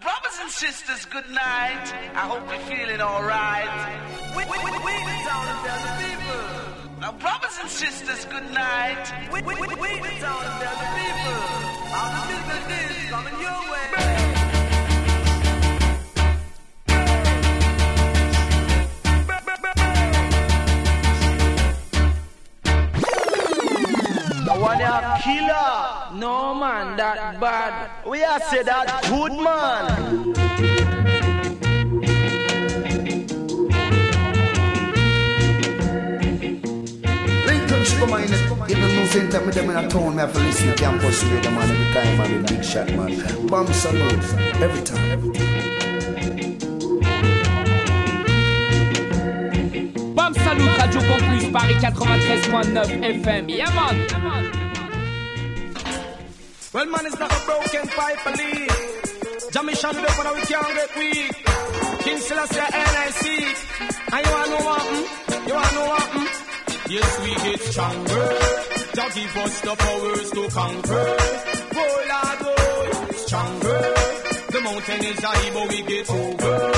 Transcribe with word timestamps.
brothers 0.00 0.38
and 0.40 0.50
sisters, 0.50 1.04
good 1.06 1.28
night. 1.30 1.92
I 2.14 2.26
hope 2.26 2.48
you're 2.48 2.58
feeling 2.60 3.00
alright. 3.00 3.68
We, 4.36 4.44
we, 4.44 4.58
we, 4.64 4.70
we 4.70 4.94
the 5.04 5.16
town 5.28 5.46
people. 6.02 7.00
Now, 7.00 7.12
brothers 7.12 7.58
and 7.60 7.70
sisters, 7.70 8.24
good 8.24 8.50
night. 8.52 9.04
We, 9.32 9.42
we, 9.42 9.54
we, 9.54 9.66
we 9.66 10.00
the 10.00 10.14
town 10.20 10.44
people. 10.98 11.38
Business 12.28 13.04
is 13.04 13.10
coming 13.10 13.40
your 13.40 13.60
way. 13.70 13.84
One 24.64 24.80
a 24.80 25.18
killer. 25.22 25.93
No 26.14 26.54
man, 26.54 26.96
that 26.96 27.40
bad. 27.40 28.06
We 28.06 28.22
are 28.22 28.38
say 28.38 28.62
that 28.62 29.02
good 29.08 29.32
man. 29.32 30.32
Lincoln 37.46 37.84
Sugar 37.84 38.06
Man, 38.06 38.70
even 38.70 38.94
no 38.94 39.06
same 39.06 39.28
time 39.28 39.46
with 39.46 39.56
them 39.56 39.70
in 39.70 39.76
a 39.76 39.88
town, 39.88 40.14
me 40.14 40.20
have 40.20 40.32
to 40.32 40.38
listen 40.38 40.68
to 40.68 40.74
campus 40.76 41.24
radio 41.24 41.50
man 41.50 41.70
every 41.70 41.92
time, 41.92 42.16
man, 42.16 42.42
the 42.42 42.54
big 42.54 42.64
shot 42.64 42.88
man. 42.92 43.46
Bomb 43.48 43.66
salute, 43.72 44.34
every 44.62 44.82
time. 44.82 45.32
Bam 50.14 50.32
Salut, 50.34 50.78
Radio 50.78 51.00
Campus, 51.00 51.44
Paris 51.50 51.82
93.9 51.82 53.24
FM. 53.24 53.48
Yeah 53.48 53.74
man. 53.74 54.53
Well, 56.74 56.86
man, 56.86 57.06
it's 57.06 57.18
not 57.20 57.30
a 57.30 57.40
broken 57.46 57.86
pipe, 57.86 58.18
believe. 58.24 58.68
Jamishan 59.54 59.94
up 59.94 60.26
and 60.26 60.34
we 60.34 60.42
can't 60.50 60.74
get 60.74 60.90
weak. 60.98 61.34
King 62.02 62.18
Selassie, 62.18 62.66
NIC. 62.94 63.24
And 64.12 64.26
you 64.26 64.32
wanna 64.34 64.50
know 64.50 64.64
what? 64.66 64.82
mm? 64.82 65.46
You 65.46 65.54
wanna 65.54 65.74
know 65.74 65.86
what? 65.86 66.08
mm? 66.18 66.90
Yes, 66.90 67.10
we 67.22 67.30
get 67.46 67.60
stronger. 67.60 68.26
Jah 68.96 69.08
give 69.14 69.36
us 69.36 69.60
the 69.60 69.74
powers 69.84 70.30
to 70.32 70.42
conquer. 70.58 71.06
Oh, 71.78 71.94
Lord, 72.10 72.40
oh, 72.42 73.12
stronger. 73.24 73.82
The 74.52 74.60
mountain 74.66 75.04
is 75.10 75.20
high, 75.22 75.50
but 75.54 75.68
we 75.68 75.82
get 75.82 76.10
over. 76.10 76.72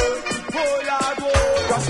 Oh, 0.60 0.72
Lord, 0.90 1.15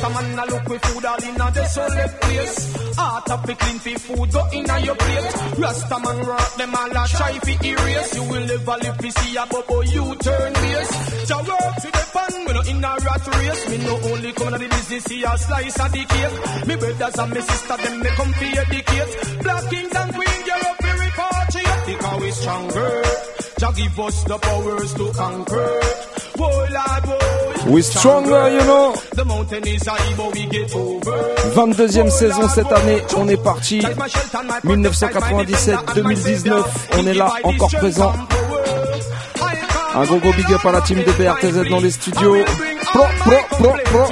Rasta 0.07 0.23
man, 0.23 0.39
I 0.39 0.45
look 0.45 0.69
with 0.69 0.85
food 0.85 1.05
all 1.05 1.25
in 1.25 1.41
a 1.41 1.51
desolate 1.51 2.21
place. 2.21 2.97
Heart 2.97 3.31
of 3.31 3.59
clean 3.59 3.79
fi 3.81 3.95
food, 3.95 4.31
go 4.31 4.43
in 4.53 4.71
a 4.71 4.81
your 4.81 4.95
plate. 4.95 5.35
Rasta 5.59 5.98
man 5.98 6.27
work 6.27 6.55
them 6.55 6.75
all 6.77 6.91
a 6.91 7.09
try 7.09 7.33
fi 7.43 7.55
erase. 7.67 8.15
You 8.15 8.23
will 8.23 8.47
never 8.47 8.77
live 8.83 8.97
fi 8.98 9.09
see 9.11 9.37
a 9.37 9.47
bubble, 9.47 9.85
you 9.85 10.15
turn 10.17 10.53
base. 10.53 11.27
Jah 11.27 11.43
work 11.43 11.75
to 11.83 11.89
the 11.91 12.05
pan, 12.15 12.33
we 12.47 12.53
no 12.55 12.61
in 12.71 12.85
a 12.85 12.93
rat 13.03 13.27
race. 13.35 13.69
Me 13.69 13.79
no 13.79 13.95
only 14.11 14.33
come 14.33 14.53
to 14.53 14.59
the 14.59 14.69
business, 14.69 15.05
see 15.05 15.25
a 15.25 15.39
slice 15.39 15.81
of 15.81 15.91
the 15.91 16.05
cake. 16.07 16.67
Me 16.67 16.75
brothers 16.77 17.19
and 17.19 17.33
me 17.35 17.41
sister, 17.41 17.77
them 17.77 17.98
me 17.98 18.11
come 18.15 18.33
fi 18.39 18.47
educate. 18.63 19.43
Black 19.43 19.70
kings 19.70 19.95
and 19.97 20.15
queens, 20.15 20.47
you're 20.47 20.67
up 20.70 20.77
fi 20.83 20.91
repatriate. 21.03 21.87
Because 21.87 22.20
we 22.23 22.31
stronger. 22.31 23.03
Jah 23.59 23.73
give 23.75 23.98
us 23.98 24.23
the 24.23 24.39
powers 24.39 24.95
to 24.95 25.13
conquer. 25.19 26.06
We 27.69 27.83
stronger, 27.83 28.48
you 28.51 28.61
know. 28.65 28.95
The 29.15 29.25
mountain 29.25 29.67
is 29.67 29.87
high, 29.87 30.15
but 30.17 30.33
we 30.34 30.47
get 30.47 30.75
over. 30.75 31.12
22e 31.55 32.11
saison 32.11 32.48
cette 32.48 32.70
année, 32.73 33.01
on 33.17 33.29
est 33.29 33.42
parti. 33.42 33.81
1997-2019, 34.64 36.64
on 36.98 37.07
est 37.07 37.14
là, 37.14 37.33
encore 37.42 37.70
présent. 37.70 38.12
Un 39.95 40.05
gros 40.05 40.19
gros 40.19 40.33
big 40.33 40.53
up 40.53 40.64
à 40.64 40.73
la 40.73 40.81
team 40.83 40.98
de 40.98 41.12
BRTZ 41.12 41.69
dans 41.70 41.81
les 41.81 41.91
studios. 41.91 42.45
Pro, 42.92 43.05
pro, 43.19 43.37
pro, 43.51 43.73
pro. 43.84 44.05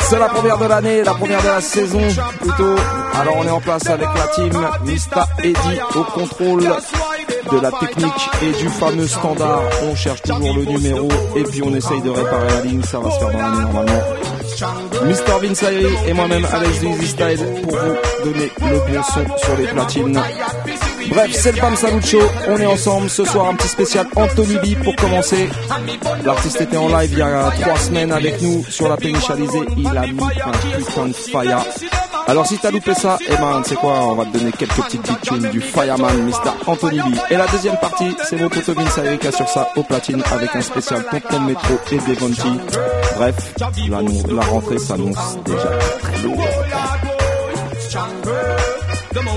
C'est 0.00 0.18
la 0.18 0.28
première 0.28 0.58
de 0.58 0.66
l'année, 0.66 1.02
la 1.02 1.14
première 1.14 1.40
de 1.42 1.48
la 1.48 1.60
saison 1.62 2.02
plutôt. 2.40 2.76
Alors 3.14 3.36
on 3.38 3.44
est 3.44 3.50
en 3.50 3.60
place 3.60 3.88
avec 3.88 4.08
la 4.14 4.26
team 4.28 4.52
Mista 4.84 5.26
Eddy 5.42 5.80
au 5.94 6.04
contrôle 6.04 6.70
de 7.52 7.60
la 7.60 7.70
technique 7.72 8.30
et 8.42 8.52
du 8.62 8.68
fameux 8.68 9.06
standard. 9.06 9.62
On 9.82 9.94
cherche 9.94 10.22
toujours 10.22 10.56
le 10.56 10.64
numéro 10.64 11.08
et 11.36 11.42
puis 11.42 11.62
on 11.64 11.74
essaye 11.74 12.00
de 12.02 12.10
réparer 12.10 12.48
la 12.48 12.60
ligne, 12.62 12.82
ça 12.82 12.98
va 12.98 13.10
se 13.10 13.18
faire 13.18 13.30
dans 13.30 13.60
normalement. 13.60 14.02
Mr 15.04 15.46
Vince 15.46 15.64
et 16.06 16.12
moi-même 16.12 16.46
Alex 16.52 16.82
Easy 16.82 17.08
Style 17.08 17.40
pour 17.62 17.72
vous 17.76 18.24
donner 18.24 18.50
le 18.60 18.78
bon 18.78 19.02
son 19.02 19.36
sur 19.38 19.56
les 19.56 19.66
platines. 19.66 20.20
Bref, 21.12 21.30
c'est 21.34 21.52
le 21.52 21.60
Bam 21.60 21.76
Salut 21.76 22.00
Show, 22.00 22.22
on 22.48 22.56
est 22.56 22.64
ensemble. 22.64 23.10
Ce 23.10 23.22
soir, 23.26 23.50
un 23.50 23.54
petit 23.54 23.68
spécial 23.68 24.06
Anthony 24.16 24.56
B 24.56 24.82
pour 24.82 24.96
commencer. 24.96 25.46
L'artiste 26.24 26.62
était 26.62 26.78
en 26.78 26.88
live 26.88 27.10
il 27.12 27.18
y 27.18 27.22
a 27.22 27.50
trois 27.60 27.76
semaines 27.76 28.12
avec 28.12 28.40
nous 28.40 28.64
sur 28.70 28.88
la 28.88 28.96
pénichalisée. 28.96 29.60
Il 29.76 29.88
a 29.88 30.06
mis 30.06 30.22
un 30.22 30.78
putain 30.78 31.08
de 31.08 31.12
fire. 31.12 31.66
Alors 32.26 32.46
si 32.46 32.56
t'as 32.56 32.70
loupé 32.70 32.94
ça, 32.94 33.18
eh 33.28 33.36
ben 33.36 33.60
c'est 33.62 33.74
quoi, 33.74 33.92
on 34.06 34.14
va 34.14 34.24
te 34.24 34.38
donner 34.38 34.52
quelques 34.52 34.74
petites 34.74 35.02
big 35.02 35.20
tunes 35.20 35.50
du 35.50 35.60
Fireman 35.60 36.24
Mr. 36.24 36.50
Anthony 36.66 37.00
B. 37.00 37.14
Et 37.30 37.36
la 37.36 37.46
deuxième 37.46 37.76
partie, 37.76 38.16
c'est 38.24 38.36
mon 38.36 38.48
pote 38.48 38.70
Vince 38.70 38.98
assure 39.26 39.48
ça 39.48 39.68
au 39.76 39.82
platine 39.82 40.22
avec 40.32 40.56
un 40.56 40.62
spécial 40.62 41.04
Tonton 41.10 41.40
Metro 41.40 41.78
et 41.90 41.98
Devonti. 41.98 42.58
Bref, 43.16 43.54
la, 43.90 44.00
la 44.34 44.42
rentrée 44.42 44.78
s'annonce 44.78 45.36
déjà 45.44 45.72
très. 46.00 46.12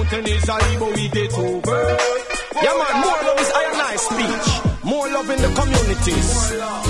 The 0.10 0.18
mountain 0.18 0.34
is 0.38 0.46
high, 0.48 0.78
but 0.80 0.96
we 0.96 1.08
get 1.10 1.34
over. 1.34 1.98
Yeah, 2.62 2.74
man, 2.80 2.96
more 3.02 3.20
love 3.26 3.40
is 3.40 3.52
I 3.56 3.64
and 3.72 3.82
I 3.82 3.96
speech. 3.96 4.48
More 4.84 5.08
love 5.10 5.30
in 5.32 5.42
the 5.42 5.50
communities. 5.60 6.30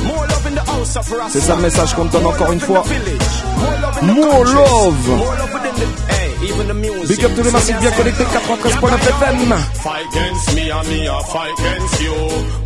More 0.04 0.28
love 0.28 0.46
in 0.48 0.56
the 0.56 0.62
house 0.64 0.96
of 0.98 1.12
Rasta. 1.12 1.40
C'est 1.40 1.46
ça 1.48 1.56
le 1.56 1.62
message 1.62 1.94
qu'on 1.96 2.06
donne 2.06 2.26
encore 2.26 2.52
une 2.52 2.60
fois. 2.60 2.84
More 2.84 3.78
love 3.82 3.98
in 4.02 4.08
the 4.08 4.14
More 4.14 4.44
countries. 4.44 4.54
love. 4.54 5.08
More 5.08 5.36
love 5.38 5.54
within 5.54 5.76
the, 5.80 6.14
hey, 6.14 6.32
even 6.50 6.68
the 6.68 6.74
music. 6.74 7.05
Big 7.16 7.24
up 7.24 7.32
tous 7.34 7.44
les 7.44 7.52
massifs 7.52 7.80
bien 7.80 7.92
connectés 7.92 8.24
93.9 8.26 9.00
FM. 9.00 9.54
Fight 9.84 10.06
against 10.12 10.56
me 10.56 10.70
and 10.70 10.88
me 10.90 11.08
a 11.08 11.20
fight 11.24 11.54
against 11.60 12.02
you. 12.02 12.14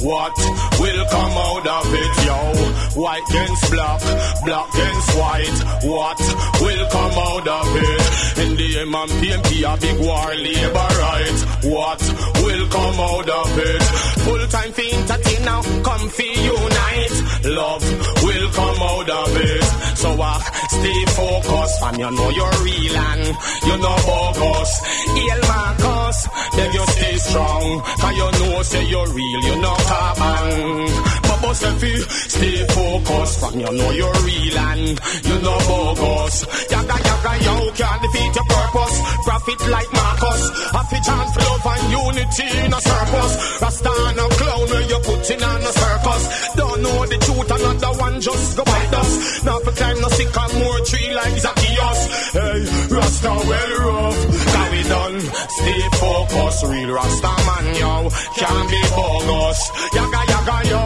What 0.07 0.33
will 0.79 1.05
come 1.11 1.37
out 1.37 1.67
of 1.67 1.93
it, 1.93 2.25
yo? 2.25 2.99
White 2.99 3.29
against 3.29 3.69
black, 3.69 4.01
black 4.45 4.73
against 4.73 5.09
white. 5.19 5.59
What 5.83 6.19
will 6.61 6.85
come 6.89 7.17
out 7.29 7.47
of 7.47 7.75
it? 7.75 8.39
In 8.41 8.55
the 8.55 8.79
M 8.79 8.95
and 8.95 9.11
PMP 9.21 9.49
a 9.69 9.77
big 9.77 9.99
war, 9.99 10.33
labor 10.33 10.89
right. 10.97 11.39
What 11.69 12.01
will 12.41 12.67
come 12.69 12.99
out 12.99 13.29
of 13.29 13.57
it? 13.59 13.83
Full 14.25 14.47
time 14.47 14.71
for 14.73 14.81
entertain 14.81 15.45
now, 15.45 15.61
come 15.61 16.09
for 16.09 16.23
unite. 16.23 17.15
Love 17.45 17.85
will 18.23 18.49
come 18.51 18.81
out 18.81 19.09
of 19.09 19.37
it. 19.37 19.63
So 19.95 20.15
uh, 20.19 20.39
stay 20.69 21.05
focused, 21.11 21.79
fam. 21.81 21.95
You 21.99 22.11
know 22.11 22.29
you're 22.29 22.57
real 22.63 22.95
and 22.97 23.25
you 23.67 23.77
know 23.77 23.95
bogus. 24.39 24.71
Hail 25.15 25.41
Marcus, 25.47 26.27
beg 26.55 26.73
you 26.73 26.85
stay 26.87 27.15
strong. 27.17 27.81
Cause 28.01 28.15
you 28.17 28.31
know 28.39 28.61
say 28.63 28.83
you're 28.85 29.07
real, 29.13 29.41
you 29.43 29.61
know 29.61 29.75
carbon. 29.89 31.28
Boss 31.41 31.63
if 31.63 31.83
you 31.83 31.97
stay 32.35 32.67
focused, 32.67 33.39
fam. 33.39 33.59
You 33.59 33.71
know 33.71 33.91
you're 33.91 34.19
real 34.27 34.57
and 34.59 34.99
you 35.23 35.37
know 35.39 35.59
bogus. 35.69 36.35
Yaga 36.71 36.97
yaga 37.07 37.33
yo 37.45 37.55
can't 37.79 38.01
defeat 38.03 38.35
your 38.35 38.47
purpose. 38.49 38.95
Profit 39.23 39.61
like 39.69 39.91
Marcus. 39.93 40.41
Happy 40.75 40.99
chance 41.07 41.31
for 41.33 41.41
love 41.47 41.67
and 41.73 41.91
unity 41.91 42.47
in 42.65 42.73
a 42.73 42.81
circus. 42.81 43.31
Rasta 43.61 43.89
a 43.89 44.25
clown 44.39 44.65
where 44.69 44.85
you 44.91 44.99
put 44.99 45.29
in 45.31 45.43
on 45.43 45.61
a 45.61 45.71
circus. 45.71 46.23
Don't 46.55 46.81
know 46.83 47.05
the 47.05 47.17
truth, 47.23 47.51
another 47.51 47.93
one 47.99 48.21
just 48.21 48.57
go 48.57 48.63
bite 48.65 48.93
us. 48.93 49.43
Now 49.45 49.59
for 49.59 49.71
time 49.71 49.99
no 50.01 50.09
sick 50.09 50.37
and 50.43 50.53
more 50.59 50.79
tree 50.89 51.13
like 51.13 51.37
Zacchaeus. 51.39 51.99
Hey, 52.35 52.59
Rasta 52.95 53.31
well 53.49 53.73
rough. 53.87 54.19
Now 54.53 54.71
we 54.71 54.81
done. 54.83 55.19
Stay 55.55 55.81
focused, 56.03 56.63
real 56.67 56.91
Rasta 56.91 57.33
man 57.47 57.67
yo. 57.79 57.93
Can't 58.35 58.69
be 58.71 58.81
bogus. 58.95 59.59
Yaga 59.95 60.21
yaga 60.33 60.57
yo. 60.69 60.83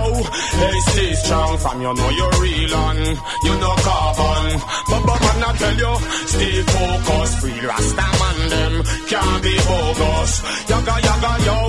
Hey, 0.51 0.80
stay 0.80 1.13
strong 1.13 1.57
from 1.57 1.81
you 1.81 1.94
know 1.94 2.10
you're 2.10 2.38
real 2.42 2.75
on. 2.75 2.98
You 2.98 3.54
know 3.62 3.75
carbon. 3.88 4.45
But 4.90 5.19
man 5.24 5.44
I 5.44 5.51
tell 5.57 5.78
you, 5.84 5.94
stay 6.34 6.56
focused, 6.74 7.44
real 7.44 7.66
Rasta 7.68 8.07
man 8.22 8.40
them. 8.50 8.74
Can't 9.10 9.44
be 9.44 9.54
bogus. 9.68 10.34
Yaga 10.69 10.95
yaga 11.07 11.34
yo. 11.48 11.60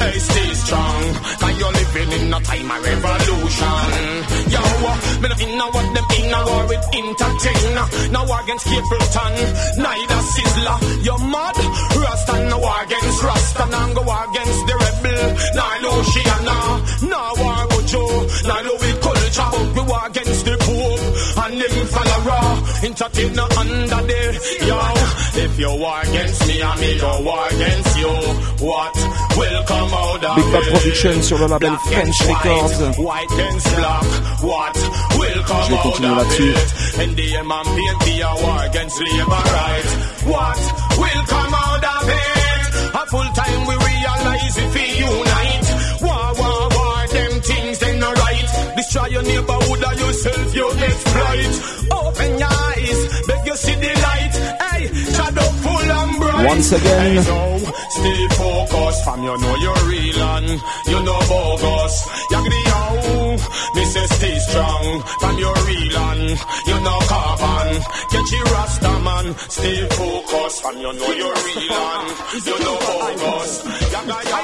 Hey, 0.00 0.18
stay 0.18 0.50
strong. 0.54 1.02
Cause 1.40 1.56
you're 1.60 1.72
living 1.72 2.12
in 2.18 2.34
a 2.34 2.40
time 2.40 2.70
of 2.70 2.80
revolution. 2.84 4.04
Yo, 4.54 4.62
uh, 4.62 4.96
me 5.20 5.28
not 5.28 5.40
in 5.44 5.58
what 5.74 5.88
them 5.94 6.06
in 6.18 6.34
a 6.34 6.40
war 6.46 6.64
with 6.68 6.86
entertainer. 7.00 7.86
No 8.12 8.20
war 8.24 8.40
against 8.42 8.66
Capleton, 8.66 9.34
neither 9.78 10.22
Sizzla. 10.32 10.74
You're 11.04 11.24
mad? 11.32 11.56
Rasta 12.02 12.34
no 12.50 12.58
war 12.58 12.82
against 12.84 13.22
Rasta. 13.22 13.64
Now 13.70 13.92
go 13.94 14.02
war 14.02 14.24
against 14.30 14.60
the 14.68 14.74
rebel. 14.82 15.22
Nah, 15.56 15.74
Luciano. 15.82 16.58
Nah, 17.08 17.32
war 17.40 17.73
with 17.84 17.92
Joe. 17.92 18.48
Nah, 18.48 18.60
Louie 18.60 18.96
Culture. 19.00 19.50
But 19.74 19.74
we 19.74 19.82
war 19.88 20.06
against 20.06 20.44
the 20.44 20.56
Pope. 20.58 21.44
And 21.44 21.60
them 21.60 21.86
follower. 21.86 22.44
Entertainer 22.84 23.48
under 23.58 24.02
there. 24.06 24.32
Yo, 24.68 24.78
if 25.44 25.58
you 25.58 25.70
war 25.78 26.00
against 26.02 26.46
me, 26.46 26.62
I 26.62 26.80
me 26.80 26.98
go 27.00 27.20
war 27.22 27.46
against 27.50 27.98
you. 27.98 28.12
What 28.64 28.94
will 29.36 29.62
come 29.64 29.92
out 29.92 30.24
of 30.24 30.36
Big 30.36 30.52
Bad? 30.52 30.62
Production 30.74 31.22
sur 31.22 31.38
le 31.38 31.46
label 31.48 31.58
Black 31.58 31.80
French 31.86 32.20
Records. 32.22 32.80
Uh. 32.80 32.92
White, 32.94 33.04
white 33.04 33.32
against 33.32 33.76
black. 33.76 34.04
What 34.42 34.76
will 35.18 35.42
come 35.44 35.64
Je 35.64 35.70
vais 35.70 35.76
out 35.76 35.82
continuer 35.82 36.12
of 36.12 36.18
là-dessus. 36.18 36.54
it? 36.54 36.98
And 37.00 37.16
the 37.16 37.42
man 37.42 37.66
be 38.04 38.20
a 38.20 38.32
war 38.42 38.64
against 38.64 39.00
labor 39.00 39.44
rights. 39.58 39.92
What 40.24 40.58
will 40.98 41.24
come 41.26 41.54
out 41.54 41.84
of 41.84 42.08
it? 42.08 42.94
A 42.94 43.06
full 43.10 43.30
Destroy 49.04 49.20
your 49.20 49.22
neighborhood 49.22 49.84
or 49.84 49.94
yourself 49.94 50.54
you 50.54 50.70
exploit. 50.70 51.54
Open 51.92 52.38
your 52.38 52.48
eyes, 52.48 53.26
beg 53.26 53.46
you 53.46 53.56
see 53.56 53.74
the 53.74 53.92
light. 54.00 54.34
Hey, 54.64 54.86
shadow 55.12 55.50
full 55.60 55.90
and 55.98 56.16
bright. 56.18 56.46
Once 56.46 56.72
again. 56.72 57.16
Hey, 57.16 57.22
so 57.22 57.58
stay 57.90 58.28
focused, 58.28 59.04
fam. 59.04 59.22
You 59.22 59.36
know 59.36 59.56
you're 59.56 59.84
real 59.88 60.22
and 60.22 60.48
you 60.88 61.00
know 61.04 61.20
bogus. 61.28 61.94
Yagri 62.32 62.60
yo, 62.70 63.36
me 63.74 63.84
say 63.84 64.06
stay 64.16 64.38
strong, 64.38 65.02
fam. 65.20 65.38
You're 65.38 65.60
real 65.68 65.98
and 66.08 66.28
you 66.68 66.78
know 66.80 66.98
carbon. 67.12 67.82
Catch 68.10 68.32
your 68.32 68.44
rasta 68.56 68.92
man, 69.04 69.34
stay 69.50 69.88
focused, 69.98 70.62
fam. 70.62 70.76
You 70.78 70.92
know 70.92 71.12
you're 71.12 71.40
real 71.44 71.72
and 71.92 72.46
you 72.46 72.56
know 72.64 72.76
bogus. 72.88 73.52
Yaga 73.92 74.18
yo, 74.30 74.38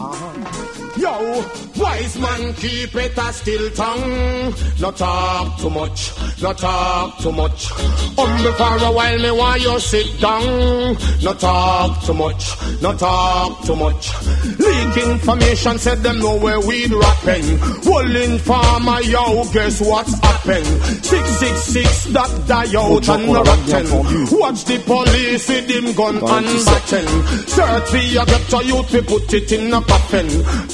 Uh-huh. 0.00 0.70
Yo, 0.96 1.44
wise 1.76 2.18
man, 2.18 2.54
keep 2.54 2.94
it 2.94 3.16
a 3.16 3.32
still 3.32 3.70
tongue. 3.70 4.54
No 4.80 4.90
talk 4.90 5.58
too 5.60 5.70
much, 5.70 6.12
no 6.42 6.52
talk 6.52 7.18
too 7.18 7.32
much. 7.32 7.68
Humble 8.16 8.52
for 8.52 8.84
a 8.84 8.92
while, 8.92 9.18
me 9.18 9.30
want 9.30 9.62
you 9.62 9.78
sit 9.80 10.20
down. 10.20 10.96
No 11.22 11.34
talk 11.34 12.02
too 12.04 12.14
much, 12.14 12.82
no 12.82 12.96
talk 12.96 13.64
too 13.64 13.76
much. 13.76 14.10
Leak 14.58 14.96
information 14.96 15.78
said 15.78 16.02
them 16.02 16.18
know 16.18 16.38
where 16.38 16.60
weed 16.60 16.92
rapping. 16.92 17.60
Wooling 17.84 18.38
farmer, 18.38 19.00
yo, 19.02 19.44
guess 19.52 19.80
what's 19.80 20.14
happened? 20.20 20.66
666 21.04 22.04
that 22.06 22.46
die 22.48 22.78
out 22.78 23.08
and 23.08 23.26
qu'on 23.26 23.32
no 23.32 23.42
l'a 23.42 23.44
rotten. 23.44 24.38
Watch 24.38 24.64
the 24.64 24.78
police 24.80 25.48
with 25.48 25.70
him 25.70 25.92
gun 25.94 26.16
and 26.16 26.46
le 26.46 26.99
17. 27.00 27.10
baton. 27.10 27.48
Search 27.48 27.90
for 27.90 27.96
your 27.96 28.24
get 28.24 28.52
a 28.52 28.64
youth, 28.64 28.92
we 28.92 29.00
put 29.02 29.34
it 29.34 29.52
in 29.52 29.72
a 29.72 29.80
coffin. 29.82 30.28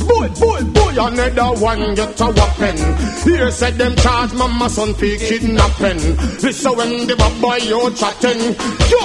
Boy, 0.06 0.28
boy, 0.40 0.62
boy, 0.72 0.94
another 0.98 1.60
one 1.60 1.94
get 1.94 2.20
a 2.20 2.26
weapon. 2.26 2.76
Here 3.24 3.50
said 3.50 3.74
them 3.74 3.96
charge 3.96 4.32
mama 4.34 4.68
son 4.68 4.94
for 4.94 5.16
kidnapping. 5.16 6.16
Listen 6.42 6.76
when 6.76 7.06
the 7.06 7.16
bad 7.16 7.40
boy 7.40 7.56
you 7.56 7.90
chatting. 7.94 8.40
Yo, 8.90 9.02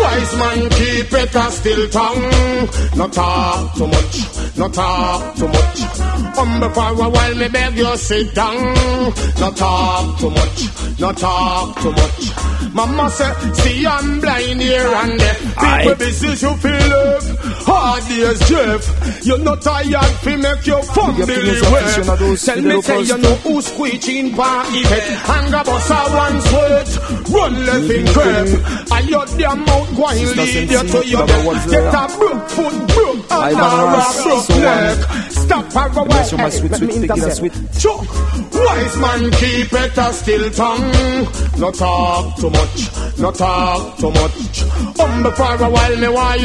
wise 0.00 0.36
man 0.36 0.70
keep 0.70 1.12
it 1.12 1.34
a 1.34 1.50
still 1.50 1.88
tongue. 1.88 2.68
No 2.96 3.08
talk 3.08 3.74
too 3.76 3.86
much, 3.86 4.56
no 4.56 4.68
talk 4.68 5.36
too 5.36 5.48
much. 5.48 5.80
Humble 6.36 6.70
for 6.70 7.04
a 7.04 7.08
while, 7.08 7.34
me 7.34 7.48
beg 7.48 7.76
you 7.76 7.96
sit 7.96 8.34
down. 8.34 8.74
No 9.40 9.50
talk 9.52 10.18
too 10.18 10.30
much, 10.30 11.00
no 11.00 11.12
talk 11.12 11.80
too 11.80 11.92
much. 11.92 12.46
Mama 12.76 13.08
say, 13.08 13.32
see 13.54 13.86
I'm 13.86 14.20
blind 14.20 14.60
here 14.60 14.86
and 14.86 15.18
there. 15.18 15.34
People 15.34 15.94
business 15.94 16.42
you 16.46 16.56
feel 16.62 16.88
love. 16.88 17.24
Hard 17.66 18.02
days, 18.08 18.40
Jeff. 18.48 18.82
You're 19.26 19.38
not 19.38 19.62
tired 19.62 20.14
fi 20.22 20.36
make 20.36 20.66
your 20.66 20.82
fun 20.82 21.16
Big 21.16 21.26
believe 21.26 21.62
los 21.62 21.70
well. 21.70 21.82
aficionados 21.82 22.44
Tell 22.44 22.62
me 22.62 22.82
say 22.82 23.02
you 23.02 23.18
know 23.18 23.34
who 23.42 23.62
squeeching 23.62 24.30
pan 24.36 24.66
it. 24.70 25.06
Anger 25.28 25.62
boss 25.66 25.90
a 25.90 26.00
one 26.24 26.40
sweat. 26.48 26.90
Run 27.34 27.54
left 27.66 27.90
in 27.90 28.06
crap. 28.14 28.48
And 28.94 29.08
your 29.08 29.26
damn 29.38 29.60
mouth 29.66 29.90
going 29.96 30.26
lead 30.36 30.70
you 30.70 30.82
to 30.92 31.00
your 31.06 31.26
death. 31.26 31.70
Get 31.70 31.94
a 31.94 32.18
broke 32.18 32.48
foot, 32.50 32.76
broke 32.94 33.32
and 33.32 33.56
a 33.56 34.08
broke 34.22 34.48
neck. 34.62 34.98
Stop 35.30 35.64
for 35.72 36.00
a 36.00 36.04
while. 36.04 36.24
sur 36.24 36.36
ma 36.36 36.44
Hey, 36.46 36.50
suite, 36.50 36.70
let 36.72 36.82
me 36.82 36.94
intercept. 36.94 37.80
Chuck, 37.80 38.06
wise 38.52 38.96
man 38.98 39.30
keep 39.32 39.72
it 39.72 39.98
a 39.98 40.12
still 40.12 40.50
tongue. 40.50 41.26
No 41.58 41.70
talk 41.70 42.36
too 42.36 42.50
much, 42.50 42.90
no 43.18 43.30
talk 43.32 43.98
too 43.98 44.10
much. 44.10 44.64
Humble 44.98 45.32
for 45.32 45.64
a 45.64 45.70
while, 45.70 45.96
me 45.96 46.08
why 46.08 46.35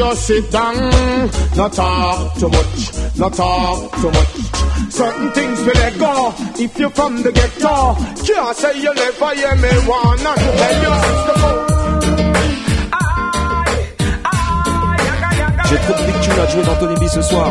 J'ai 15.69 15.77
trop 15.77 15.93
de 15.93 16.05
big 16.05 16.39
à 16.39 16.47
jouer 16.49 16.63
dans 16.63 16.75
Tony 16.75 16.95
B 16.95 17.07
ce 17.07 17.21
soir. 17.21 17.47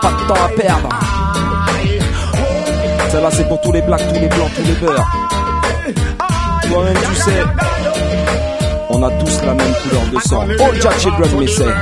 Pas 0.00 0.10
de 0.10 0.28
temps 0.28 0.44
à 0.44 0.48
perdre. 0.48 0.88
Celle-là, 3.10 3.28
c'est 3.30 3.48
pour 3.48 3.60
tous 3.60 3.72
les 3.72 3.82
blacks, 3.82 4.06
tous 4.08 4.20
les 4.20 4.28
blancs, 4.28 4.50
tous 4.56 4.62
les 4.62 4.86
beurs. 4.86 5.06
Toi-même, 6.68 6.96
tu 6.96 7.14
sais, 7.20 7.44
on 8.92 9.02
a 9.02 9.10
tous 9.18 9.42
la 9.42 9.54
même 9.54 9.74
couleur 9.82 10.06
de 10.12 10.18
sang. 10.28 10.48
All 10.60 10.74
Jack 10.80 10.98
Children, 10.98 11.38
me 11.40 11.46
say. 11.46 11.72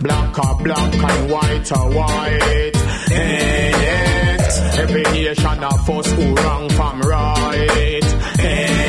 Black 0.00 0.38
or 0.38 0.54
black 0.62 0.94
and 0.94 1.30
white 1.30 1.72
or 1.72 1.88
white. 1.90 2.76
Ain't 3.12 3.82
it? 3.82 4.42
Every 4.78 5.02
nation 5.02 5.64
of 5.64 5.90
us 5.90 6.12
who 6.12 6.34
wrong 6.34 6.68
from 6.70 7.00
right. 7.02 8.04
It? 8.38 8.86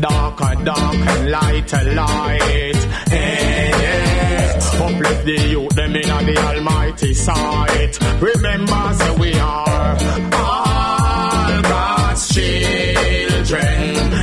Dark 0.00 0.40
or 0.40 0.54
dark 0.64 0.94
and 0.94 1.30
light 1.30 1.72
or 1.72 1.84
light. 1.94 2.76
Ain't 3.12 3.82
it? 3.82 4.64
Uplift 4.80 5.24
the 5.24 5.38
youth, 5.50 5.74
them 5.74 5.96
in 5.96 6.26
the 6.26 6.36
almighty 6.46 7.14
sight. 7.14 7.98
Remember, 8.20 8.94
say 8.94 9.10
we 9.18 9.32
are 9.34 9.96
all 10.34 11.62
God's 11.62 12.28
children. 12.34 14.17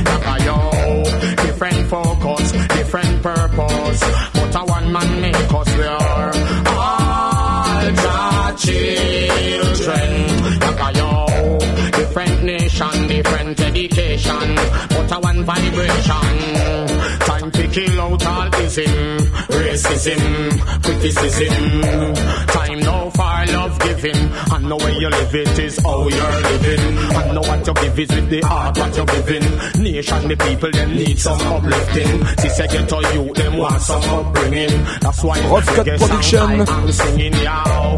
Different 1.86 2.18
focus, 2.20 2.50
different 2.50 3.22
purpose. 3.22 4.00
But 4.34 4.54
a 4.56 4.64
one 4.64 4.92
man 4.92 5.20
make 5.20 5.36
us 5.36 5.76
we 5.76 5.84
are 5.84 6.32
all 6.66 7.92
God's 7.92 8.64
children. 8.64 10.10
Yaka 10.62 10.98
yo, 10.98 11.58
different 11.92 12.42
nation, 12.42 13.06
different 13.06 13.60
education. 13.60 14.56
But 14.88 15.12
a 15.12 15.20
one 15.20 15.44
vibration. 15.44 17.05
Kill 17.76 18.00
out 18.00 18.24
all 18.24 18.54
ism, 18.54 19.18
racism, 19.52 20.82
criticism. 20.82 21.82
Time 22.46 22.80
now 22.80 23.10
for 23.10 23.52
love 23.52 23.78
giving. 23.80 24.16
And 24.50 24.66
know 24.66 24.76
where 24.76 24.98
you 24.98 25.10
live 25.10 25.34
it 25.34 25.58
is 25.58 25.78
how 25.80 26.08
you're 26.08 26.40
living. 26.40 26.80
And 26.80 27.34
know 27.34 27.42
what 27.42 27.66
you 27.66 27.74
give 27.74 27.98
is 27.98 28.08
with 28.08 28.30
the 28.30 28.40
heart 28.46 28.78
what 28.78 28.96
you're 28.96 29.04
giving. 29.04 29.42
Nation, 29.82 30.26
the 30.26 30.36
people, 30.36 30.70
them 30.70 30.96
need 30.96 31.18
some 31.18 31.38
uplifting. 31.38 32.24
Sister 32.38 32.66
get 32.66 32.88
to 32.88 33.10
you, 33.12 33.34
them 33.34 33.58
want 33.58 33.82
some 33.82 34.02
upbringing. 34.04 34.84
That's 35.02 35.22
why 35.22 35.38
Rough 35.40 35.66
Cut 35.66 35.86
Production. 35.86 36.40
I 36.40 36.80
am 36.80 36.92
singing 36.92 37.34
yow. 37.34 37.96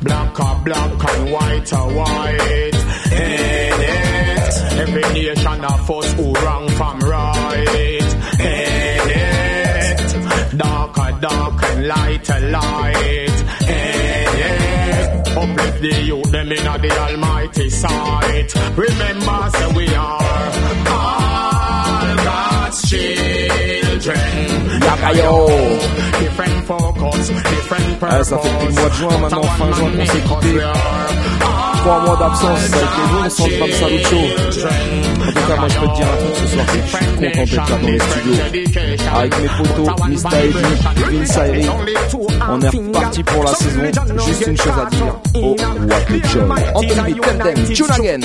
Black 0.00 0.40
or 0.40 0.64
black 0.64 1.14
and 1.14 1.30
white 1.30 1.72
or 1.74 1.92
white. 1.92 2.74
Ain't 3.12 3.82
it? 3.84 4.78
Every 4.80 5.02
nation 5.12 5.62
of 5.66 5.90
us 5.90 6.12
who 6.14 6.32
wrong 6.32 6.68
from 6.70 7.00
right. 7.00 7.89
Dark 11.20 11.62
and 11.62 11.86
light 11.86 12.30
or 12.30 12.40
light. 12.40 13.38
Hey, 13.68 14.24
it? 14.48 15.36
Uplift 15.36 15.80
the 15.82 16.02
youth, 16.04 16.30
them 16.30 16.50
in 16.50 16.64
the 16.64 16.98
almighty 16.98 17.68
sight. 17.68 18.54
Remember, 18.76 19.50
say 19.50 19.72
we 19.76 19.86
are 19.94 20.22
all 20.88 22.16
God's 22.24 22.88
children. 22.88 24.80
Yaka 24.80 25.10
yo. 25.18 25.46
Different 26.20 26.64
focus, 26.64 27.28
different 27.28 28.00
purpose. 28.00 28.18
Ah, 28.18 28.24
ça 28.24 28.38
fait 28.38 28.66
le 28.66 28.72
mois 28.72 28.88
de 28.88 28.94
juin, 28.94 29.18
maintenant, 29.18 29.42
fin 29.42 29.72
juin, 29.72 29.90
qu'on 29.90 30.06
s'est 30.06 30.20
quitté. 30.20 30.60
Trois 31.80 32.00
mois 32.00 32.16
d'absence, 32.16 32.60
ça 32.60 32.76
a 32.76 32.80
été 32.80 33.02
long 33.12 33.30
sans 33.30 33.48
Bam 33.58 33.72
Salucho. 33.72 34.16
En 34.16 35.32
tout 35.32 35.46
cas, 35.48 35.56
moi, 35.56 35.68
je 35.68 35.78
peux 35.78 35.86
te 35.86 35.94
dire 35.96 36.06
un 36.06 36.16
truc 36.16 36.34
ce 36.36 36.46
soir, 36.46 36.66
c'est 36.68 36.78
que 36.78 36.86
je 36.86 36.90
suis 36.90 37.06
content 37.06 37.20
d'être 37.20 37.54
là 37.56 37.64
dans 37.70 37.78
les 37.86 37.98
studios. 38.00 38.34
Avec 39.14 39.32
mes 39.40 39.48
potos, 39.48 39.88
Mr. 40.08 40.36
Eddie, 40.44 41.18
Vince 41.18 41.36
Ayri. 41.38 41.64
On 42.50 42.60
est 42.60 42.68
reparti 42.68 43.22
pour 43.22 43.44
la 43.44 43.54
saison. 43.54 43.80
Juste 44.26 44.46
une 44.46 44.56
chose 44.56 44.78
à 44.78 44.90
dire. 44.90 45.14
Oh, 45.34 45.56
what 45.88 46.10
a 46.10 46.20
joy. 46.28 46.62
Anthony 46.74 47.14
B, 47.14 47.20
tell 47.22 47.38
them, 47.38 47.58
tune 47.74 47.92
again. 47.98 48.20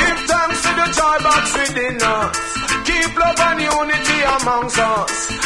Give 0.00 0.20
thanks 0.28 0.60
to 0.62 0.70
the 0.76 0.86
joy 0.92 1.16
box 1.22 1.44
within 1.56 1.96
us. 2.02 2.36
Keep 2.84 3.18
love 3.18 3.40
and 3.40 3.60
unity 3.60 4.18
amongst 4.40 4.78
us. 4.78 5.39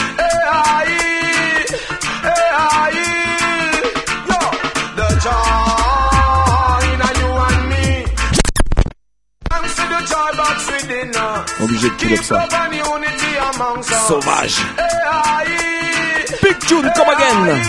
Obligé 11.62 11.88
de 11.90 11.94
pull 11.94 12.24
ça. 12.24 12.46
Sauvage. 14.08 14.56
Big 16.42 16.58
tune, 16.66 16.90
come 16.94 17.08
again. 17.10 17.60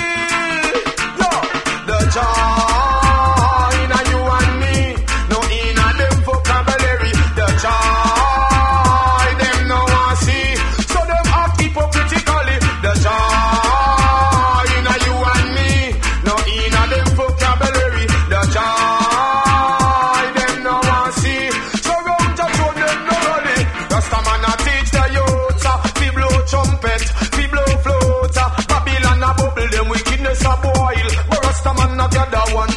Gather 32.36 32.54
one 32.54 32.75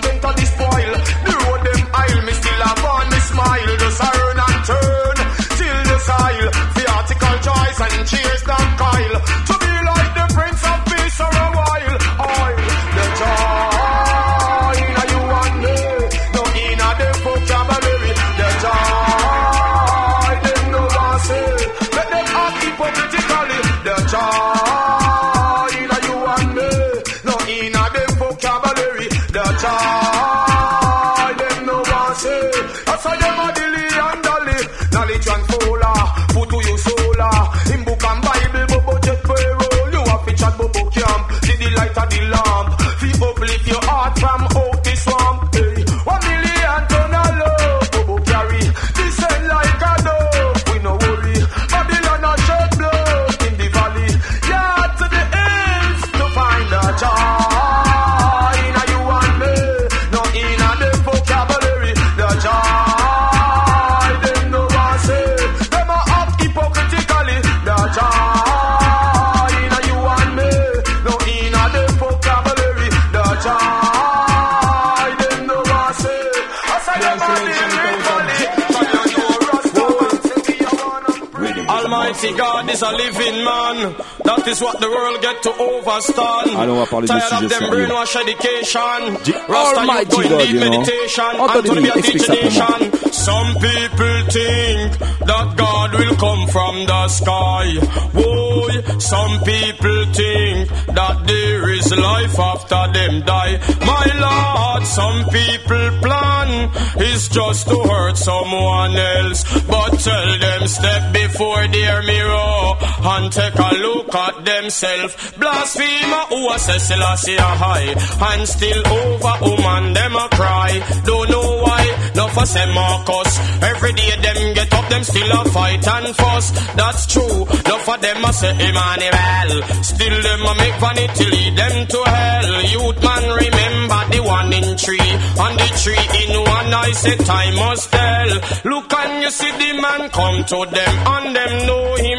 is 84.48 84.60
what 84.60 84.80
the 84.80 84.88
world 84.88 85.20
get 85.20 85.42
to 85.42 85.50
overstand. 85.50 86.56
Allez, 86.56 86.72
on 86.72 86.78
va 86.78 86.86
parler 86.86 87.06
de 87.06 87.14
of 87.14 87.40
them 87.40 87.50
sérieux. 87.50 87.70
brainwash 87.70 88.16
education. 88.16 88.98
The 89.24 89.34
Rasta 89.48 89.80
Almighty 89.80 90.28
God, 90.28 90.48
you 90.48 90.60
know. 90.60 90.70
meditation. 90.70 91.24
Anthony, 91.38 91.58
and 91.58 91.66
to 91.66 91.82
be 91.82 91.88
a 91.88 91.94
explique 91.96 92.22
ça 92.22 92.34
pour 92.34 92.50
moi. 92.50 93.12
Some 93.12 93.54
people 93.60 94.18
think 94.30 94.98
that 95.30 95.46
God 95.56 95.90
will 95.98 96.16
come 96.16 96.46
from 96.48 96.86
the 96.86 97.08
sky. 97.08 97.66
Boy, 98.14 98.72
some 98.98 99.34
people 99.44 100.00
think 100.14 100.68
that 100.96 101.16
there 101.26 101.68
is 101.74 101.86
life 101.94 102.38
after 102.38 102.82
them 102.92 103.22
die. 103.26 103.58
My 103.84 104.06
Lord, 104.26 104.86
some 104.86 105.24
people 105.28 105.86
plan 106.00 106.70
is 107.00 107.28
just 107.28 107.68
to 107.68 107.76
hurt 107.90 108.16
someone 108.16 108.96
else. 108.96 109.44
But 109.66 109.90
tell 110.00 110.38
them 110.38 110.66
step 110.66 111.12
before 111.12 111.68
their 111.68 112.02
mirror 112.02 112.76
and 113.12 113.32
take 113.32 113.54
a 113.56 113.74
look 113.76 114.14
at 114.14 114.37
themselves. 114.48 115.12
Blasphemer 115.36 116.24
who 116.32 116.40
a 116.48 116.58
says 116.58 116.82
Selassie 116.88 117.36
a 117.36 117.50
high 117.62 117.90
and 118.32 118.48
still 118.48 118.82
over 118.86 119.34
woman 119.44 119.92
them 119.92 120.14
a 120.16 120.26
cry. 120.38 120.72
Don't 121.04 121.28
know 121.30 121.48
why, 121.64 121.84
no 122.16 122.24
for 122.28 122.46
say 122.46 122.66
Marcus. 122.72 123.32
Every 123.62 123.92
day 123.92 124.12
them 124.24 124.40
get 124.54 124.72
up, 124.72 124.86
them 124.88 125.04
still 125.04 125.30
a 125.40 125.44
fight 125.50 125.86
and 125.86 126.16
fuss. 126.16 126.46
That's 126.80 127.06
true. 127.12 127.38
No 127.68 127.76
for 127.86 127.98
them 127.98 128.24
a 128.24 128.32
say 128.32 128.52
Emmanuel. 128.68 129.50
Still 129.84 130.16
them 130.26 130.42
a 130.50 130.52
make 130.60 130.78
vanity 130.80 131.26
lead 131.34 131.54
them 131.60 131.76
to 131.92 131.98
hell. 132.08 132.52
Youth 132.74 133.00
man 133.04 133.24
remember 133.44 134.00
the 134.12 134.20
one 134.24 134.52
in 134.52 134.68
tree 134.76 135.12
and 135.44 135.54
the 135.60 135.68
tree 135.82 136.06
in 136.22 136.32
one. 136.40 136.72
I 136.72 136.90
say 136.92 137.16
time 137.16 137.54
must 137.54 137.90
tell. 137.92 138.30
Look 138.64 138.92
and 138.94 139.22
you 139.22 139.30
see 139.30 139.52
the 139.60 139.70
man 139.82 140.02
come 140.10 140.38
to 140.52 140.58
them 140.76 140.94
and 141.14 141.36
them 141.36 141.52
know 141.66 141.84
him 141.96 142.17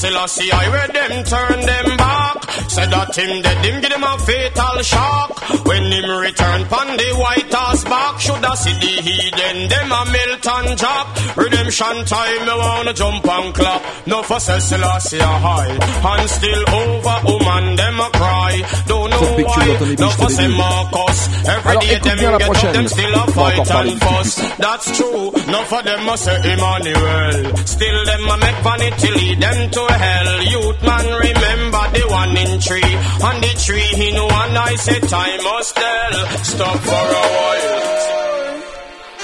Selassie 0.00 0.50
I 0.50 0.66
read 0.72 0.94
them 0.94 1.24
turn 1.24 1.60
them 1.60 1.96
back. 1.98 2.39
Said 2.68 2.90
that 2.90 3.16
him 3.16 3.42
dead 3.42 3.64
him 3.64 3.80
give 3.80 3.90
them 3.90 4.04
a 4.04 4.18
fatal 4.18 4.82
shock. 4.82 5.30
When 5.66 5.84
him 5.92 6.10
return 6.20 6.60
pan 6.66 6.96
the 6.96 7.08
white 7.16 7.52
horse 7.52 7.84
back, 7.84 8.20
should 8.20 8.44
I 8.44 8.54
see 8.54 8.76
the 8.82 8.94
heathen 9.06 9.68
them 9.68 9.92
a 9.92 10.02
melt 10.10 10.46
and 10.46 10.78
drop. 10.78 11.06
Redemption 11.36 11.96
time 12.04 12.42
me 12.46 12.54
wanna 12.56 12.92
jump 12.94 13.26
and 13.26 13.54
clap. 13.54 13.82
No 14.06 14.22
for 14.22 14.40
Selassie 14.40 15.18
a 15.18 15.26
high 15.26 15.72
and 16.10 16.30
still 16.30 16.62
over 16.74 17.18
woman 17.24 17.76
them 17.76 18.00
a 18.00 18.08
cry. 18.10 18.52
Don't 18.86 19.10
know 19.10 19.44
why. 19.46 19.66
No 19.98 20.08
for 20.10 20.28
je 20.28 20.28
te 20.28 20.34
say 20.34 20.48
l'ai 20.48 20.48
dit. 20.48 20.56
Marcus. 20.56 21.18
Every 21.46 21.76
day 21.78 21.98
them 21.98 22.18
get 22.18 22.34
up, 22.34 22.72
them 22.72 22.88
still 22.88 23.14
a 23.14 23.20
On 23.20 23.26
va 23.26 23.42
encore 23.42 23.64
fight 23.64 23.86
and 23.86 24.00
fuss. 24.02 24.30
That's 24.58 24.86
true. 24.96 25.30
None 25.52 25.64
for 25.66 25.82
them 25.82 26.04
must 26.06 26.24
say 26.24 26.36
Emmanuel. 26.52 27.56
Still 27.64 28.04
them 28.06 28.28
a 28.28 28.36
make 28.38 28.60
vanity 28.64 29.10
lead 29.18 29.40
them 29.40 29.70
to 29.70 29.82
hell. 30.02 30.42
Youth 30.52 30.82
man 30.82 31.06
remember 31.26 31.84
the 31.94 32.02
one 32.08 32.36
in 32.36 32.49
tree. 32.58 32.82
And 33.22 33.42
the 33.42 33.52
tree 33.64 34.08
in 34.08 34.16
one 34.16 34.56
I 34.56 34.74
say 34.76 34.98
time 35.00 35.42
must 35.44 35.74
tell. 35.76 36.14
Stop 36.44 36.76
for 36.78 37.06
a 37.20 37.24
while. 37.36 38.60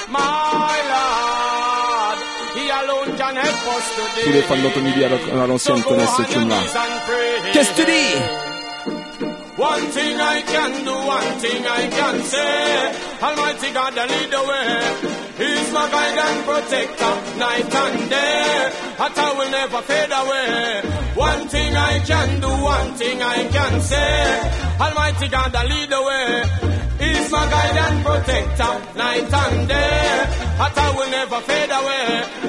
My 0.09 0.77
Lord, 0.93 2.19
He 2.57 2.65
alone 2.69 3.17
can 3.17 3.35
help 3.35 3.67
us 3.75 3.85
today. 3.95 4.23
Tous 4.23 4.31
les 4.33 4.41
fans 4.43 4.61
d'Anthony 4.63 4.91
B 4.91 5.03
à 5.03 5.09
la- 5.09 5.43
à 5.43 5.47
l'ancienne 5.47 5.83
connaissent 5.83 6.15
ce 6.17 6.23
tune-là. 6.23 6.55
Qu'est-ce 7.53 7.71
que 7.71 7.81
tu 7.81 7.85
dis 7.85 8.15
One 9.59 9.87
thing 9.89 10.15
I 10.19 10.43
can 10.43 10.83
do, 10.85 10.93
one 10.93 11.39
thing 11.39 11.63
I 11.65 11.87
can 11.89 12.23
say. 12.23 12.91
Almighty 13.23 13.71
God, 13.73 13.93
the 13.95 14.05
lead 14.05 14.29
the 14.29 14.43
way. 14.49 15.26
He's 15.37 15.71
my 15.71 15.85
guide 15.91 16.17
and 16.17 16.45
protector, 16.45 17.13
night 17.37 17.75
and 17.83 18.09
day. 18.09 18.71
That 18.97 19.17
I 19.17 19.29
will 19.37 19.51
never 19.51 19.81
fade 19.83 20.13
away. 20.21 20.81
One 21.13 21.47
thing 21.47 21.75
I 21.75 21.99
can 21.99 22.39
do, 22.41 22.49
one 22.49 22.93
thing 22.95 23.21
I 23.21 23.47
can 23.47 23.81
say. 23.81 24.51
Almighty 24.81 25.27
God, 25.27 25.51
the 25.53 25.63
lead 25.71 25.89
the 25.89 26.01
way. 26.09 26.77
He's 27.05 27.29
my 27.31 27.45
guide 27.53 27.77
and 27.85 27.97
protector, 28.05 28.73
night 28.97 29.33
and 29.43 29.67
day. 29.67 30.25
That 30.57 30.77
I 30.85 30.89
will 30.97 31.11
never 31.11 31.39
fade 31.41 31.73
away. 31.79 32.07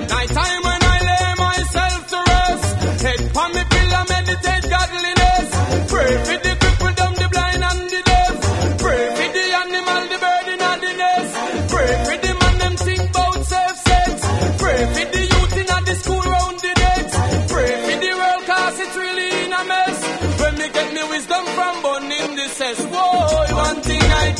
Night 0.08 0.30
time 0.40 0.62
when 0.68 0.80
I 0.94 0.98
lay 1.10 1.28
myself 1.44 2.00
to 2.12 2.18
rest. 2.32 2.68
Head 3.04 3.20
on 3.36 3.50
me 3.52 3.62
pillow, 3.68 4.04
meditate 4.08 4.64
godliness. 4.72 5.48
Pray 5.92 6.12
for 6.24 6.38
the 6.48 6.57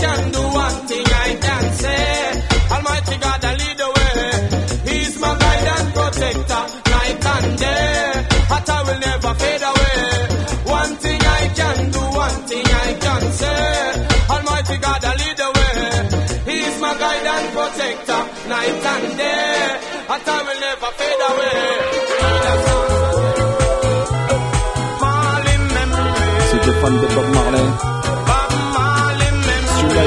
can 0.01 0.31
do 0.33 0.43
one 0.65 0.79
thing 0.89 1.07
I 1.27 1.29
can 1.47 1.65
say. 1.83 2.07
Almighty 2.75 3.17
God, 3.25 3.45
I 3.45 3.53
lead 3.61 3.77
the 3.83 3.89
way. 3.97 4.93
He's 4.93 5.15
my 5.21 5.33
guide 5.43 5.69
and 5.75 5.89
protector, 5.95 6.63
night 6.95 7.27
and 7.35 7.59
day. 7.59 8.27
But 8.51 8.69
I 8.77 8.79
will 8.87 9.01
never 9.09 9.33
fade 9.43 9.65
away. 9.71 10.03
One 10.79 10.93
thing 11.03 11.21
I 11.41 11.43
can 11.59 11.79
do, 11.91 12.03
one 12.27 12.39
thing 12.51 12.67
I 12.87 12.89
can 13.05 13.23
say. 13.41 13.63
Almighty 14.35 14.77
God, 14.87 15.01
I 15.11 15.13
lead 15.21 15.37
the 15.43 15.49
way. 15.59 15.79
He's 16.51 16.75
my 16.81 16.93
guide 17.03 17.27
and 17.35 17.47
protector, 17.57 18.23
night 18.55 18.85
and 18.95 19.07
day. 19.19 19.81
But 20.09 20.29
I 20.29 20.39
will 20.47 20.61
never 20.67 20.91
fade 20.99 21.23
away. 21.31 22.69
C'est 26.51 26.65
des 26.65 26.73
fans 26.81 26.99
Bob 27.15 27.35
Marley. 27.35 27.98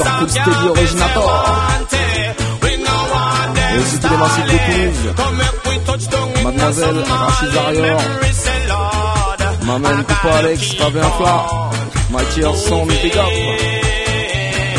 and 0.00 0.06
a 0.06 0.10
Mr. 0.10 0.22
Miss 0.22 0.34
Cool 0.34 0.34
Agia. 0.34 0.44
Steady 0.44 0.66
Originator. 0.68 1.20
Want 1.20 1.92
it. 1.92 1.98
We 2.62 2.70
no 2.84 2.96
want 3.12 3.50
them 3.54 3.74
Et 3.74 3.76
aussi 3.80 3.96
tous 4.00 4.10
les 4.10 4.16
massifs 4.16 4.44
de 4.44 4.48
Toulouse. 4.66 5.06
Come 5.16 5.36
make 5.38 5.58
we 5.66 5.74
touch 5.86 6.04
down 6.10 6.28
in 6.28 6.32
Mademoiselle 6.44 7.00
Rachid 7.04 7.56
Arior. 7.66 8.02
Maman 9.66 9.98
Coupa 10.04 10.30
Alex, 10.38 10.60
Fabien 10.74 11.10
Fla. 11.16 11.36
Mighty 12.10 12.42
Son, 12.66 12.82
Big 12.86 13.16
Up. 13.16 13.28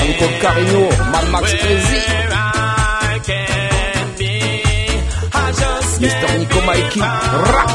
Uncle 0.07 0.33
Carino, 0.41 0.81
Mad 1.11 1.25
Max 1.31 1.45
Crazy. 1.55 2.01
Mr. 5.99 6.37
Nico 6.39 6.61
Mikey. 6.61 6.99
Rap. 6.99 7.69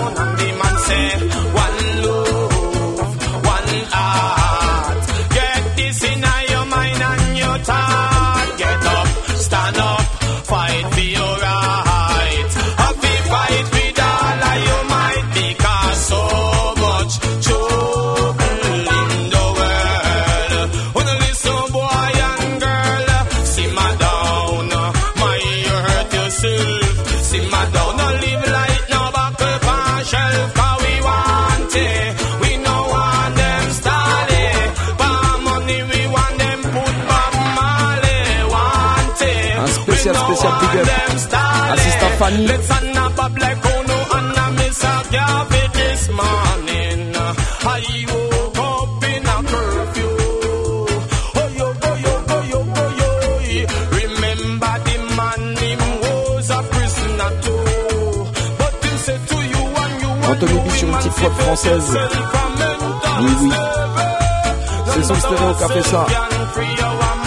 To 59.27 59.35
you 59.35 59.65
and 59.83 60.03
you 60.03 60.09
and 60.09 60.25
Anthony 60.25 60.53
you, 60.53 60.61
B 60.61 60.71
sur 60.71 60.87
une 60.87 60.93
him 60.93 60.99
petite 60.99 61.13
and 61.13 61.21
prod 61.21 61.33
française. 61.33 61.93
self-a-mental 61.93 63.23
Oui, 63.23 63.31
oui. 63.41 63.51
service. 63.51 64.95
C'est 64.95 65.03
son 65.05 65.15
stéréo 65.15 65.55
qui 65.55 65.65
a 65.65 65.69
fait 65.69 65.83
ça. 65.83 66.07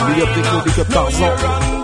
Big 0.08 0.24
up 0.24 0.30
Teco, 0.36 0.58
big 0.66 0.80
up 0.80 0.90
Tarzan. 0.90 1.83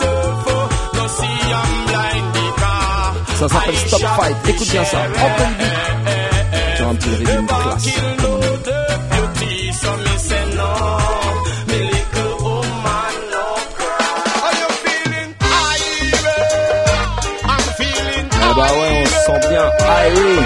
Ça 3.39 3.47
s'appelle 3.47 3.75
Stop 3.77 4.01
Fight. 4.01 4.35
Écoute 4.49 4.69
bien 4.69 4.83
ça. 4.83 4.97
Anthony 4.99 5.53
B. 5.55 6.75
Sur 6.75 6.89
un 6.89 6.95
petit 6.95 7.09
rythme 7.09 7.45
classe. 7.45 7.85
I'm 17.45 17.63
feeling 17.77 18.29
Ah 18.41 18.53
bah 18.57 18.67
ouais, 18.73 18.91
on 19.01 19.05
se 19.05 19.11
sent 19.11 19.39
bien. 19.49 19.65
Allez. 19.87 20.41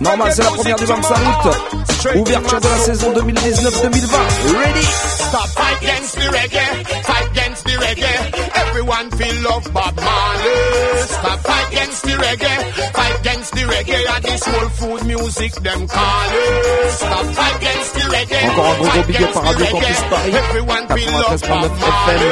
Normal, 0.00 0.32
c'est 0.32 0.42
la 0.42 0.50
première 0.50 0.76
du 0.76 0.84
Bam 0.84 1.02
Salut. 1.04 2.18
Ouverture 2.18 2.60
de 2.60 2.68
la 2.68 2.78
saison 2.78 3.12
2019-2020. 3.12 4.16
Ready? 4.58 4.82
Stop 4.82 5.48
fight 5.54 5.82
against 5.82 6.14
the 6.16 6.28
reggae, 6.32 6.84
fight 7.04 7.37
reggae. 7.84 8.16
Everyone 8.62 9.10
feel 9.10 9.36
love 9.48 9.72
Bob 9.72 9.94
Marley. 9.96 10.48
Eh, 10.48 11.06
stop 11.06 11.38
fight 11.40 11.68
against 11.72 12.02
the 12.04 12.14
reggae, 12.24 12.56
fight 12.92 13.20
against 13.20 13.52
the 13.54 13.62
reggae. 13.72 14.00
And 14.14 14.24
this 14.24 14.44
whole 14.46 14.68
food 14.78 15.06
music 15.06 15.52
them 15.66 15.86
call 15.88 16.30
it. 16.30 16.90
Stop 16.92 17.26
fight 17.38 17.56
against 17.56 17.94
the 17.94 18.04
reggae. 18.14 18.42
Encore 18.48 18.66
un 18.68 18.78
gros 18.78 18.88
gros 18.88 18.94
fight 18.94 19.06
big 19.06 19.22
up 19.22 19.32
par 19.32 19.44
against 19.54 19.58
Radio 19.58 19.78
the 19.78 19.78
Campus 19.78 19.98
reggae. 19.98 20.10
Paris. 20.10 20.34
Everyone 20.48 20.84
feel 20.88 21.12
love 21.18 21.42
93.9 21.42 21.48
Bob 21.48 21.72
Marley. 21.80 22.30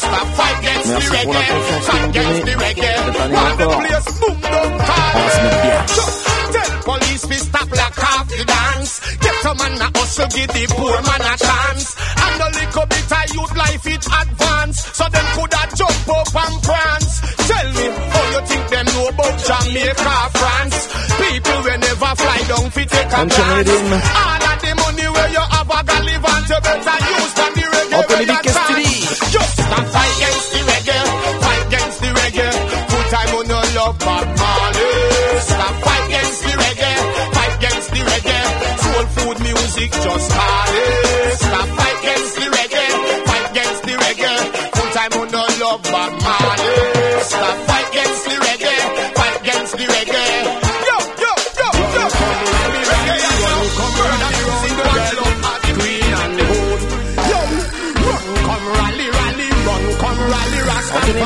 Stop 0.00 0.28
fight 0.38 0.58
against 0.60 0.86
the 0.86 0.94
Merci 0.94 1.24
pour 1.24 1.34
la 1.34 1.40
reggae, 1.40 1.60
fight 1.88 2.04
against 2.10 2.42
the 2.46 2.54
reggae. 2.64 2.94
Want 3.34 3.58
the 3.58 3.66
place 3.80 4.08
boom 4.20 4.36
va 4.40 5.02
se. 5.36 5.48
Tell 6.54 6.72
police 6.84 7.24
fi 7.26 7.36
stop 7.36 7.70
like 7.70 7.96
half 8.04 8.26
the 8.28 8.44
dance. 8.44 8.92
Get 9.20 9.44
a 9.44 9.54
man 9.54 9.80
a 9.80 9.98
hustle, 9.98 10.26
give 10.34 10.52
the 10.52 10.64
poor 10.74 10.96
man 11.08 11.22
a 11.22 11.34
chance. 11.38 11.86
And 12.24 12.40
a 12.40 12.48
little 12.58 12.86
bit 12.86 13.12
of 13.18 13.34
youth 13.34 13.56
life 13.56 13.86
it 13.86 14.06
advance. 14.06 14.39
So 15.00 15.08
them 15.08 15.26
coulda 15.32 15.62
jump 15.80 16.08
up 16.12 16.28
and 16.44 16.56
prance. 16.60 17.10
Tell 17.48 17.68
me 17.72 17.86
how 18.12 18.24
you 18.36 18.40
think 18.44 18.64
them 18.68 18.84
know 18.92 19.08
about 19.08 19.34
Jamaica, 19.48 20.16
France. 20.36 20.78
People 21.16 21.58
will 21.64 21.78
never 21.80 22.12
fly 22.20 22.38
down 22.52 22.66
fi 22.68 22.84
take 22.84 23.08
a 23.08 23.22
glance. 23.24 23.70
All 24.20 24.44
of 24.44 24.56
the 24.60 24.72
money 24.76 25.08
where 25.08 25.30
you 25.32 25.44
have 25.56 25.70
a 25.72 25.80
gallivant, 25.88 26.44
you 26.52 26.60
better 26.60 26.98
use 27.16 27.32
from 27.32 27.52
the 27.56 27.64
reggae. 27.72 28.49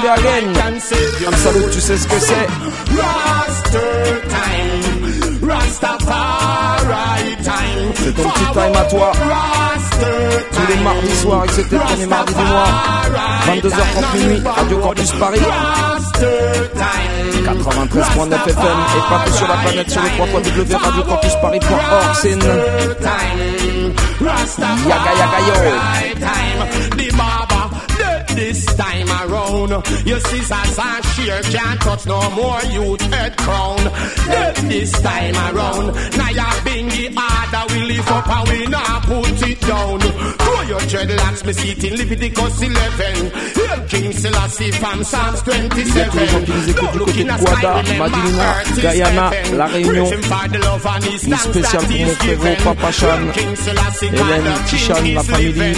Bam 0.04 0.78
Salut, 0.80 1.64
tu 1.72 1.80
sais 1.80 1.96
ce 1.96 2.06
que 2.06 2.18
c'est. 2.20 2.46
Rasta 3.00 3.80
time, 4.28 5.48
Rastafari. 5.48 7.36
C'est 7.94 8.14
ton 8.14 8.28
petit 8.28 8.44
time 8.52 8.76
à 8.76 8.84
toi. 8.84 9.12
Tous 10.52 10.66
les 10.68 10.82
mardis 10.82 11.16
soirs, 11.16 11.44
c'était 11.48 11.76
le 11.76 11.80
premier 11.80 12.06
mardi 12.06 12.34
du 12.34 12.42
mois. 12.42 12.68
22h30 13.46 14.18
minuit, 14.18 14.42
Radio 14.44 14.76
Campus 14.76 15.12
Paris. 15.12 15.40
93.9 17.44 18.34
FM 18.46 18.78
et 18.96 19.08
partout 19.08 19.32
sur 19.32 19.48
la 19.48 19.56
planète 19.56 19.90
sur 19.90 20.02
le 20.02 20.08
www.radiocampusparis.org. 20.18 22.14
C'est 22.20 22.32
une 22.32 22.42
Yaga 24.20 25.12
Yaga 25.18 25.40
Yo. 25.46 25.54
Your 30.04 30.20
scissors 30.20 30.78
and 30.78 31.04
shear 31.12 31.40
can't 31.42 31.80
touch 31.80 32.06
no 32.06 32.20
more 32.30 32.60
youth 32.70 33.00
head 33.12 33.36
crown. 33.36 33.78
Dead 34.26 34.56
this 34.68 34.92
time 35.00 35.34
around. 35.34 35.94
Now 36.18 36.30
ya 36.30 36.48
bingy 36.64 37.14
harder 37.16 37.64
we 37.74 37.80
lift 37.84 38.10
up 38.10 38.28
and 38.28 38.48
we 38.48 38.66
not 38.66 39.02
put 39.04 39.42
it 39.48 39.60
down. 39.60 40.00
Throw 40.00 40.62
your 40.62 40.80
dreadlocks, 40.80 41.44
me 41.46 41.52
see 41.52 41.70
it 41.72 41.84
in 41.84 41.96
Leviticus 41.96 42.60
11. 42.60 43.30
Hail 43.54 43.80
King 43.88 44.12
Selassie 44.12 44.72
from 44.72 45.04
Psalms 45.04 45.42
Il 45.46 45.96
y 45.96 46.00
a 46.00 46.06
tous 46.06 46.16
les 46.16 46.28
gens 46.28 46.40
27. 46.40 46.44
qui 46.44 46.52
nous 46.52 46.68
écoutent 46.70 46.92
du 46.92 46.98
côté 46.98 47.24
de 47.24 47.28
Guada, 47.28 47.82
Madinina, 47.98 48.54
Guyana, 48.76 49.30
La 49.56 49.66
Réunion. 49.66 50.06
Une 50.10 51.36
spéciale 51.36 51.84
pour 51.86 51.98
mon 51.98 52.14
frérot 52.14 52.56
Papa 52.64 52.92
Chan, 52.92 53.06
Hélène, 54.02 54.52
Tichan, 54.66 55.14
la 55.14 55.22
famille. 55.22 55.74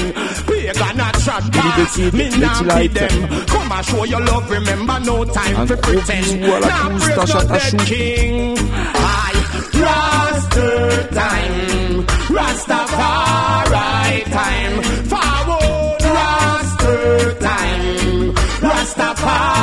Trash 0.74 1.48
Billy 1.50 1.70
the 1.76 1.86
Kid, 1.94 2.14
Me 2.14 2.26
nah 2.38 2.78
be 2.78 2.88
them. 2.88 3.46
Come 3.46 3.72
and 3.72 3.86
show 3.86 4.04
your 4.04 4.20
love, 4.20 4.50
remember 4.50 5.00
no 5.00 5.24
time 5.24 5.66
for 5.66 5.76
pretend. 5.76 6.26
bisou 6.26 6.54
à 6.54 6.60
la 6.60 6.66
Nah, 6.68 6.98
praise 6.98 7.34
no 7.34 7.40
dead 7.48 7.86
king. 7.86 8.56
I 8.94 9.34
Rasta 9.82 11.08
time, 11.12 12.06
Rastafari 12.36 14.14
time, 14.38 14.82
forward 15.10 16.02
Rasta 16.16 16.94
time, 17.40 18.34
Rastafari 18.62 19.55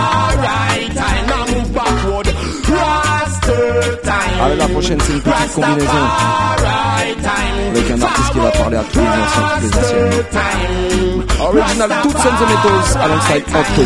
prochaine, 4.84 5.00
c'est 5.02 5.14
une 5.14 5.22
petite 5.22 5.54
combinaison 5.54 6.04
avec 7.72 7.92
un 7.92 8.02
artiste 8.02 8.32
qui 8.34 8.40
va 8.40 8.52
parler 8.52 8.78
à 8.78 8.84
tous 8.92 9.00
les 9.00 9.08
anciens, 9.08 9.44
toutes 9.62 9.72
les 9.72 9.78
anciennes. 9.80 10.24
Original 11.40 11.90
Toots 12.04 12.26
and 12.26 12.38
the 12.38 12.46
Metals 12.50 12.96
alongside 13.02 13.44
Octo 13.56 13.84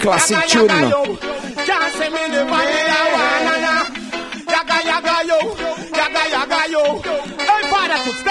Classic 0.00 0.38
tune. 0.48 0.68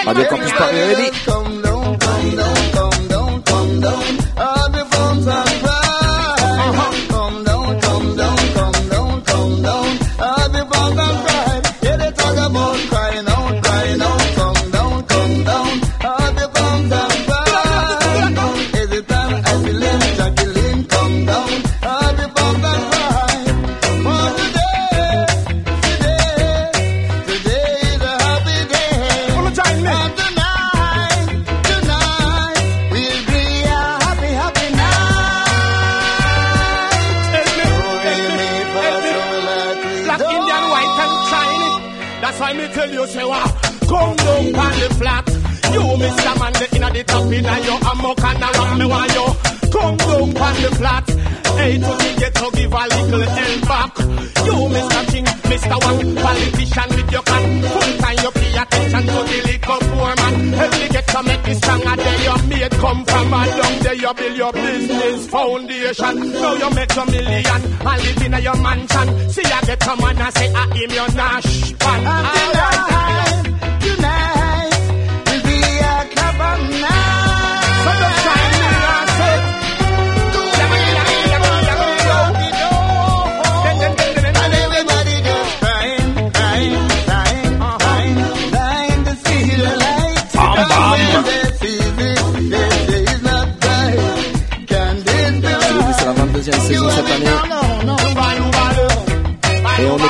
Radio 0.06 0.24
Campus 0.24 0.52
Paris, 0.52 0.78
ready? 0.78 2.67
Come 3.88 4.27
Hey, 51.68 51.76
to 51.76 51.92
me 52.00 52.16
get 52.16 52.34
to 52.34 52.50
give 52.54 52.72
a 52.72 52.82
little 52.88 53.20
help 53.28 53.68
back. 53.68 53.98
You, 54.48 54.56
Mr. 54.72 55.02
King, 55.12 55.24
Mr. 55.52 55.76
One, 55.84 56.16
politician 56.16 56.88
with 56.96 57.12
your 57.12 57.22
can. 57.22 57.62
Full 57.62 57.92
time 58.00 58.18
you 58.24 58.30
pay 58.30 58.56
attention 58.56 59.02
to 59.04 59.18
the 59.28 59.38
little 59.44 59.80
poor 59.92 60.16
man. 60.16 60.34
Help 60.56 60.72
me 60.80 60.88
get 60.88 61.06
to 61.08 61.22
make 61.24 61.42
this 61.42 61.60
song 61.60 61.86
a 61.86 61.96
day 61.96 62.24
your 62.24 62.42
mate 62.48 62.70
come 62.80 63.04
from 63.04 63.34
a 63.34 63.44
down 63.44 63.78
there 63.82 63.94
you 63.94 64.14
build 64.14 64.36
your 64.38 64.52
business 64.54 65.28
foundation. 65.28 66.32
Now 66.32 66.54
you 66.54 66.70
make 66.70 66.96
a 66.96 67.04
million 67.04 67.62
and 67.84 68.02
live 68.02 68.22
in 68.24 68.42
your 68.42 68.56
mansion. 68.56 69.30
See 69.30 69.42
get 69.42 69.82
some 69.82 69.98
man 70.00 70.18
and 70.18 70.34
say 70.34 70.50
ah, 70.54 70.68
I 70.72 70.78
am 70.84 70.90
your 70.90 71.14
nash 71.16 71.78
pan. 71.78 72.37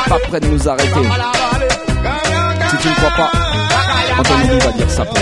Pas 0.09 0.19
prêt 0.21 0.41
de 0.41 0.47
nous 0.47 0.69
arrêter. 0.69 0.89
Si 2.71 2.77
tu 2.79 2.89
ne 2.89 2.95
crois 2.95 3.11
pas, 3.11 3.31
Anthony 4.19 4.59
va 4.59 4.73
dire 4.73 4.91
ça 4.91 5.05
pour 5.05 5.19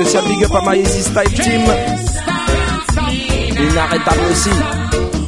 spécial 0.00 0.24
big 0.28 0.44
up 0.44 0.54
à 0.54 0.60
Maïsi 0.62 1.02
Style 1.02 1.32
Team. 1.34 1.64
Can't 1.66 1.98
stop 2.88 3.12
me 3.12 3.50
now. 3.54 3.70
Inarrêtable 3.70 4.24
aussi. 4.30 4.50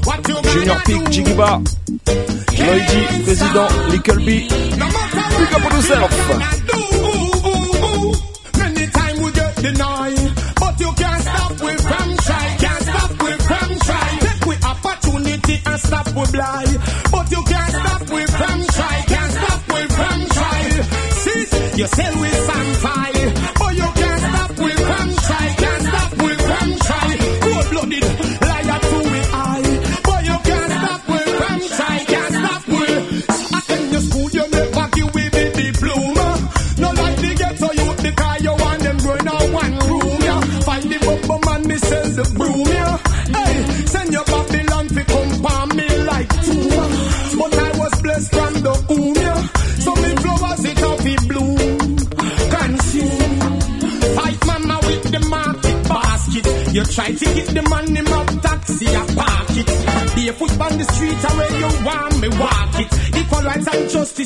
What 0.05 0.29
you 0.29 0.35
gonna 0.35 0.49
Junior 0.51 0.83
Peak, 0.85 1.05
do? 1.05 1.11
Jigiba. 1.11 1.61
Lloydy, 2.59 3.23
président, 3.25 3.69
Little 3.91 4.25
B. 4.25 4.49
No 4.79 4.87
matter 4.87 5.23
Big 5.39 5.53
up 5.55 5.65
on 5.67 5.73
yourself. 5.77 6.13
Many 8.59 8.87
time 8.87 9.23
we 9.23 9.31
get 9.33 9.57
denied, 9.57 10.33
but 10.61 10.81
you 10.81 10.93
can't 10.93 11.23
stop 11.23 11.51
we 11.61 11.73
from 11.77 12.17
try, 12.17 12.57
can't 12.59 12.83
stop 12.83 13.11
we 13.23 13.33
from 13.49 13.79
try. 13.87 14.19
Take 14.21 14.47
we 14.47 14.55
opportunity 14.73 15.61
and 15.67 15.81
stop 15.81 16.07
we 16.07 16.25
blind, 16.33 16.79
but 17.11 17.31
you 17.31 17.43
can't 17.43 17.73
stop 17.73 18.03
we 18.11 18.25
from 18.25 18.59
try, 18.73 19.05
can't 19.13 19.33
stop 19.33 19.61
we 19.69 19.81
from 19.97 20.19
try. 20.37 20.61
See, 21.23 21.45
you 21.79 21.87
sell 21.87 22.15
we 22.23 22.29
some 22.31 22.75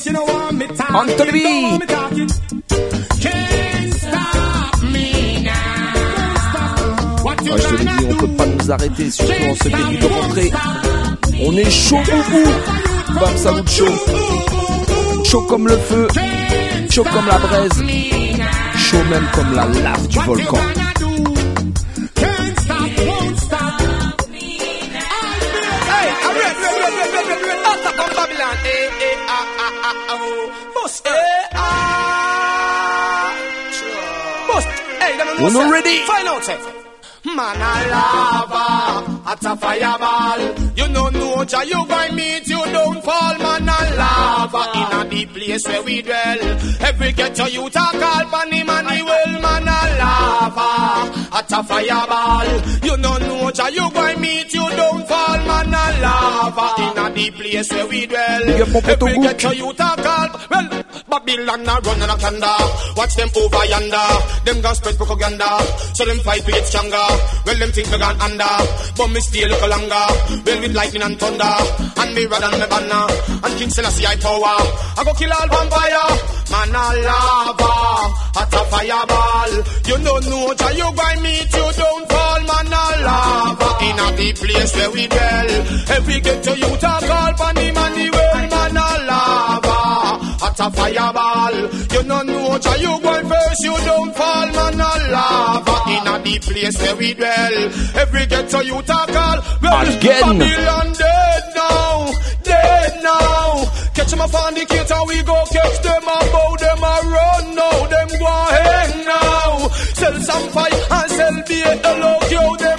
want 0.04 0.52
me 0.52 0.64
it. 0.64 1.32
B. 1.32 1.42
Don't 1.42 1.70
want 1.70 1.80
me 1.80 1.86
talk 1.86 2.12
it. 2.12 2.32
Can't 3.20 3.94
stop 3.94 4.82
me 4.82 5.42
now. 5.42 7.24
What 7.24 7.44
you 7.44 7.56
je 7.56 7.62
te 7.62 7.74
l'ai 7.76 7.84
gonna 7.84 7.96
dit, 7.96 8.06
on 8.10 8.16
peut 8.16 8.36
pas 8.36 8.46
nous 8.46 8.70
arrêter, 8.70 9.10
surtout 9.10 9.32
en 9.32 9.54
ce 9.54 9.68
début 9.68 9.96
de 9.96 10.06
rentrée. 10.06 10.52
On 11.44 11.52
est 11.56 11.70
chaud 11.70 12.02
boubou. 12.04 13.20
Bam 13.20 13.36
Salut 13.36 13.68
chaud. 13.68 13.94
Chaud 15.24 15.42
comme 15.42 15.68
le 15.68 15.76
feu. 15.78 16.08
Chaud 16.90 17.04
comme 17.04 17.26
la 17.26 17.38
braise. 17.38 17.82
Chaud 18.76 19.04
même 19.10 19.28
comme 19.32 19.54
la 19.54 19.66
lave 19.66 20.08
du 20.08 20.18
volcan. 20.20 20.85
Sure. 35.36 35.44
Bust. 35.44 35.54
Hey, 35.54 35.54
them 35.54 35.54
We're 35.54 35.62
not 35.64 35.72
ready. 35.72 35.98
Find 36.06 36.28
out, 36.28 36.44
say. 36.44 36.82
Man 37.26 37.56
a 37.56 37.90
lava, 37.90 39.22
at 39.26 39.44
a 39.44 39.56
fireball. 39.56 40.76
You 40.76 40.88
know 40.90 41.08
no 41.08 41.44
Jah, 41.44 41.64
you 41.64 41.84
going 41.88 42.14
meet 42.14 42.46
you 42.46 42.64
don't 42.66 43.02
fall. 43.02 43.38
Man 43.38 43.68
a 43.68 43.96
lava, 43.96 44.70
in 44.78 45.00
a 45.00 45.10
deep 45.10 45.32
place 45.34 45.66
where 45.66 45.82
we 45.82 46.02
dwell. 46.02 46.38
Every 46.80 47.12
ghetto 47.12 47.46
you 47.46 47.68
talk 47.70 47.94
all 47.96 48.26
funny 48.30 48.62
man 48.62 48.86
he 48.86 49.02
will. 49.02 49.40
Man 49.40 49.62
a 49.66 49.98
lava, 49.98 51.36
at 51.36 51.52
a 51.52 51.64
fireball. 51.64 52.46
You 52.84 52.96
know 52.98 53.18
no 53.18 53.50
Jah, 53.50 53.70
you 53.70 53.90
going 53.90 54.20
meet 54.20 54.54
you 54.54 54.70
don't 54.70 55.08
fall. 55.08 55.38
Man 55.38 55.74
a 55.74 56.00
lava, 56.00 56.82
in 56.82 56.98
a 56.98 57.14
deep 57.14 57.34
place 57.34 57.72
where 57.72 57.86
we 57.88 58.06
dwell. 58.06 58.44
Big 58.46 58.60
up 58.60 58.68
mon 58.68 58.82
pote 58.82 59.02
Every 59.02 59.22
ghetto 59.22 59.50
you 59.50 59.72
talk 59.72 59.98
all 59.98 60.40
well. 60.48 60.85
Babylon 61.16 61.64
a 61.64 61.74
run 61.80 62.02
and 62.02 62.12
a 62.12 62.16
thunder. 62.20 62.56
Watch 62.96 63.14
them 63.16 63.30
over 63.36 63.64
yonder. 63.72 64.08
Them 64.44 64.60
gon' 64.60 64.74
spread 64.74 64.96
propaganda. 64.96 65.48
So 65.96 66.04
them 66.04 66.20
fight 66.20 66.44
to 66.44 66.52
get 66.52 66.66
stronger. 66.66 67.08
Well, 67.46 67.56
them 67.56 67.72
think 67.72 67.90
we 67.90 67.96
gone 67.96 68.20
under. 68.20 68.52
But 68.96 69.08
me 69.08 69.20
stay 69.20 69.48
look 69.48 69.64
longer. 69.64 70.06
Well, 70.44 70.60
with 70.60 70.74
lightning 70.76 71.02
and 71.02 71.16
thunder. 71.18 71.56
And 71.96 72.10
me 72.14 72.26
rod 72.26 72.44
and 72.44 72.60
me 72.60 72.66
banner. 72.68 73.04
And 73.32 73.54
King 73.56 73.70
Selassie 73.70 74.04
I 74.04 74.16
power. 74.20 74.60
I 74.92 75.00
go 75.08 75.12
kill 75.16 75.32
all 75.32 75.48
vampire. 75.48 76.08
Man 76.52 76.76
a 76.76 76.84
lava. 77.08 77.72
At 78.36 78.52
a 78.52 78.62
fireball. 78.68 79.52
You 79.88 79.96
know 80.04 80.18
no 80.20 80.52
Jah, 80.52 80.72
you 80.76 80.88
going 80.92 81.20
meet 81.24 81.48
you 81.48 81.68
don't 81.80 82.04
fall. 82.12 82.40
Man 82.44 82.76
a 82.76 82.84
lava. 83.08 83.68
In 83.88 83.98
a 84.04 84.06
deep 84.20 84.36
place 84.36 84.72
where 84.76 84.90
we 84.92 85.06
dwell. 85.08 85.50
Every 85.96 86.20
ghetto 86.20 86.52
you 86.60 86.76
talk 86.76 87.08
all 87.08 87.32
funny 87.40 87.72
man 87.72 87.92
the 87.96 88.06
well. 88.12 88.48
Man 88.52 88.76
a 88.76 88.85
a 90.66 90.70
fireball. 90.70 91.56
You 91.92 92.02
know 92.08 92.22
no 92.22 92.58
Jah, 92.58 92.76
you 92.78 93.00
going 93.00 93.28
first. 93.28 93.62
You 93.62 93.76
don't 93.88 94.14
fall. 94.14 94.46
Man 94.56 94.80
a 94.80 94.92
lava. 95.14 95.76
In 95.94 96.06
a 96.06 96.24
deep 96.24 96.42
place 96.42 96.78
where 96.80 96.96
we 96.96 97.14
dwell. 97.14 97.56
Every 98.02 98.26
ghetto 98.26 98.60
you 98.60 98.82
talk 98.82 99.14
all. 99.14 99.38
Well, 99.62 99.96
Again. 99.96 100.38
Babylon 100.38 100.88
dead 100.92 101.44
now. 101.54 102.12
Dead 102.42 102.92
now. 103.02 103.64
Catch 103.94 104.10
them 104.10 104.20
up 104.20 104.34
on 104.34 104.54
the 104.54 104.64
kit 104.64 104.90
and 104.90 105.08
we 105.08 105.22
go 105.22 105.38
catch 105.56 105.78
them 105.82 106.04
and 106.14 106.26
bow 106.32 106.56
them 106.64 106.82
a 106.92 106.94
run 107.14 107.44
now. 107.54 107.86
Them 107.92 108.08
go 108.20 108.34
now. 109.06 109.68
Sell 109.98 110.16
some 110.20 110.48
fight 110.50 110.74
and 110.90 111.10
sell 111.10 111.36
beer. 111.46 111.74
Yo, 112.30 112.56
them. 112.56 112.76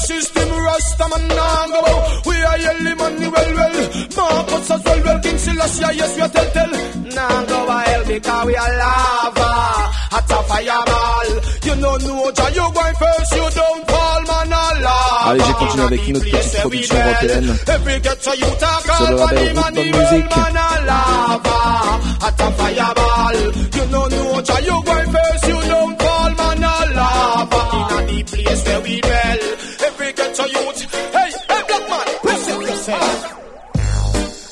System, 0.00 0.48
Rasta 0.50 1.06
man 1.08 1.28
now 1.28 1.66
go 1.68 1.82
bow. 1.82 2.20
We 2.26 2.36
are 2.42 2.58
yelling 2.58 2.96
money 2.96 3.28
well 3.28 3.54
well. 3.54 3.76
Marcus 4.16 4.70
as 4.70 4.84
well 4.84 5.00
well. 5.04 5.20
King 5.20 5.38
Selassie, 5.38 5.96
yes, 5.96 6.16
we 6.16 6.22
are 6.22 6.28
tell 6.28 6.50
tell. 6.50 6.70
Now 7.14 7.44
go 7.44 7.68
hell 7.68 8.04
because 8.06 8.46
we 8.46 8.56
are 8.56 8.76
lava. 8.78 9.50
Hot 10.12 10.30
a 10.30 10.38
fireball. 10.48 11.30
You 11.66 11.74
know 11.76 11.96
no 11.98 12.30
Jah, 12.32 12.50
you 12.50 12.66
going 12.74 12.94
first, 12.96 13.32
you 13.36 13.46
don't 13.60 13.82
fall, 13.90 14.22
man 14.28 14.52
a 14.52 14.80
lava. 14.80 15.30
Allez, 15.30 15.44
j'ai 15.46 15.52
continué 15.54 15.84
avec 15.86 16.08
une 16.08 16.16
autre 16.16 16.24
petite 16.30 16.60
production 16.60 16.96
européenne. 16.96 17.56
Every 17.68 18.00
ghetto 18.00 18.32
you 18.34 18.50
talk 18.58 18.82
Sur 18.96 19.10
le 19.10 19.16
label 19.34 19.54
money, 19.54 19.92
Root 19.92 19.94
money, 19.94 20.22
man 20.22 20.56
a 20.56 20.84
lava. 20.86 21.58
Hot 22.20 22.40
a 22.40 22.50
fireball. 22.58 23.38
You 23.76 23.86
know 23.90 24.06
no 24.08 24.40
Jah, 24.42 24.60
you 24.60 24.82
going 24.82 25.10
first, 25.12 25.46
you 25.46 25.60
don't 25.68 26.02
fall, 26.02 26.30
man 26.38 26.64
a 26.64 26.94
lava. 26.94 27.60
In 27.76 27.98
a 27.98 28.06
deep 28.08 28.26
place 28.26 28.64
where 28.66 28.80
we 28.80 29.00
dwell. 29.00 29.38
Every 30.40 30.52
youth, 30.52 30.80
hey, 31.12 31.30
hey, 31.48 31.62
black 31.68 31.84
man, 31.90 32.06
present 32.22 32.62
yourself. 32.62 33.36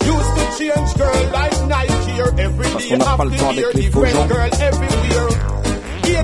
Used 0.05 0.33
to 0.37 0.45
change 0.59 0.91
girl 0.99 1.23
like 1.33 1.57
Nike 1.67 2.11
here 2.13 2.33
every 2.39 2.67
Parce 2.71 2.85
day 2.85 2.89
qu'on 2.91 2.97
n'a 2.99 3.17
pas 3.17 3.25
le 3.25 3.31
temps 3.37 3.51
avec 3.51 3.75
les 3.75 3.91
faux 3.91 4.05
gens. 4.05 4.27
girl 4.29 4.51
everywhere. 4.61 5.29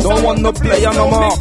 Don't 0.03 0.19
I 0.19 0.23
want 0.25 0.39
no 0.41 0.53
player 0.53 0.93
no 0.95 1.09
more. 1.09 1.39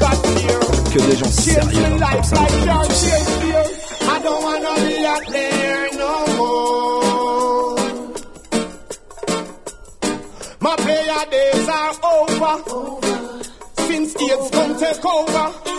Que 0.93 0.99
des 0.99 1.15
gens 1.17 1.31
sérieux 1.31 1.81
dans 1.81 1.89
le 1.89 1.99
top 1.99 2.13
life 2.13 2.25
5 2.25 2.39
like 2.39 2.49
comme 2.49 2.65
your 2.65 2.87
tu 2.87 2.93
sais. 2.93 3.09
Shakespeare. 3.09 3.65
I 4.01 4.19
don't 4.23 4.43
wanna 4.43 4.73
be 4.85 4.95
a 5.03 5.15
player 5.27 5.87
no 5.97 6.13
more. 6.37 7.75
My 10.61 10.75
player 10.77 11.25
days 11.31 11.67
are 11.67 11.93
over. 12.13 12.55
Since 13.87 14.15
AIDS 14.15 14.49
come 14.51 14.73
take 14.79 15.05
over. 15.05 15.72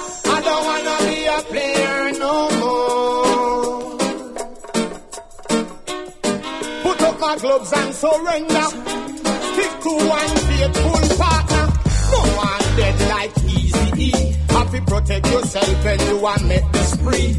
Up 7.35 7.41
gloves 7.41 7.73
and 7.73 7.95
surrender. 7.95 8.63
Stick 8.63 9.73
to 9.83 9.93
one 10.07 10.37
faithful 10.47 11.17
partner. 11.19 11.67
No 12.13 12.21
one 12.37 12.77
dead 12.77 13.01
like 13.11 13.45
Easy 13.45 14.03
E. 14.05 14.37
To 14.49 14.81
protect 14.83 15.27
yourself 15.27 15.85
when 15.85 16.01
you 16.09 16.19
want 16.19 16.45
make 16.47 16.73
the 16.73 16.83
spree. 16.85 17.33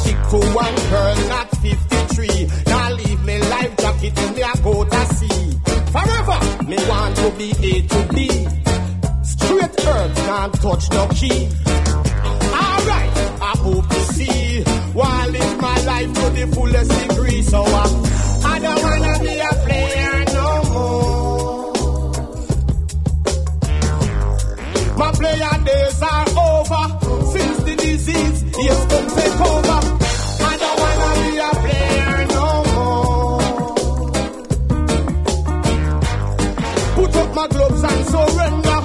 Stick 0.00 0.20
to 0.30 0.38
one 0.52 0.74
girl, 0.90 1.16
not 1.28 1.50
53. 1.56 2.50
Now 2.66 2.92
leave 2.92 3.24
me 3.24 3.38
life 3.40 3.76
jacket 3.76 4.18
in 4.18 4.42
I 4.42 4.54
go 4.62 4.84
to 4.84 5.06
sea. 5.16 5.60
Forever, 5.92 6.64
me 6.64 6.76
want 6.88 7.16
to 7.16 7.30
be 7.36 7.50
A 7.50 7.82
to 7.88 8.08
B. 8.14 8.28
Straight 9.22 9.86
earth, 9.86 10.16
can't 10.16 10.54
touch 10.62 10.90
no 10.92 11.08
key. 11.08 11.48
Alright, 12.56 13.12
I 13.42 13.54
hope 13.58 13.88
to 13.88 14.00
see. 14.14 14.62
While 14.92 15.28
live 15.30 15.60
my 15.60 15.80
life 15.84 16.14
to 16.14 16.30
the 16.30 16.46
fullest 16.54 17.08
degree. 17.08 17.42
So 17.42 17.62
I, 17.62 18.21
I 18.62 18.64
don't 18.64 18.80
wanna 18.80 19.18
be 19.18 19.40
a 19.40 19.52
player 19.64 20.24
no 20.34 20.46
more. 20.72 21.72
My 24.96 25.10
player 25.10 25.56
days 25.64 26.02
are 26.02 26.28
over. 26.46 26.84
Since 27.32 27.58
the 27.64 27.74
disease 27.76 28.42
is 28.42 28.80
come 28.90 29.08
take 29.18 29.40
over. 29.50 29.80
I 30.44 30.56
don't 30.62 30.78
wanna 30.82 31.10
be 31.18 31.30
a 31.38 31.50
player 31.64 32.20
no 32.36 32.46
more. 32.72 33.40
Put 36.94 37.16
up 37.16 37.30
my 37.34 37.46
gloves 37.48 37.82
and 37.82 38.02
surrender. 38.12 38.80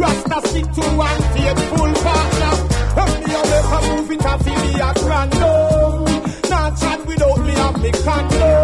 Rasta 0.00 0.38
stick 0.48 0.66
to 0.72 0.84
one 1.06 1.22
faithful 1.34 1.92
partner. 2.02 2.54
Help 2.98 3.14
me 3.24 3.32
a 3.32 3.42
make 3.50 3.70
a 3.76 3.80
move 3.94 4.10
it 4.10 4.24
a 4.24 4.34
feel 4.42 4.60
me 4.64 4.72
a 4.80 4.90
grando. 5.04 5.52
Not 6.50 6.70
chat 6.80 6.98
without 7.06 7.38
me 7.46 7.52
have 7.52 7.80
me 7.80 7.90
condo. 7.92 8.59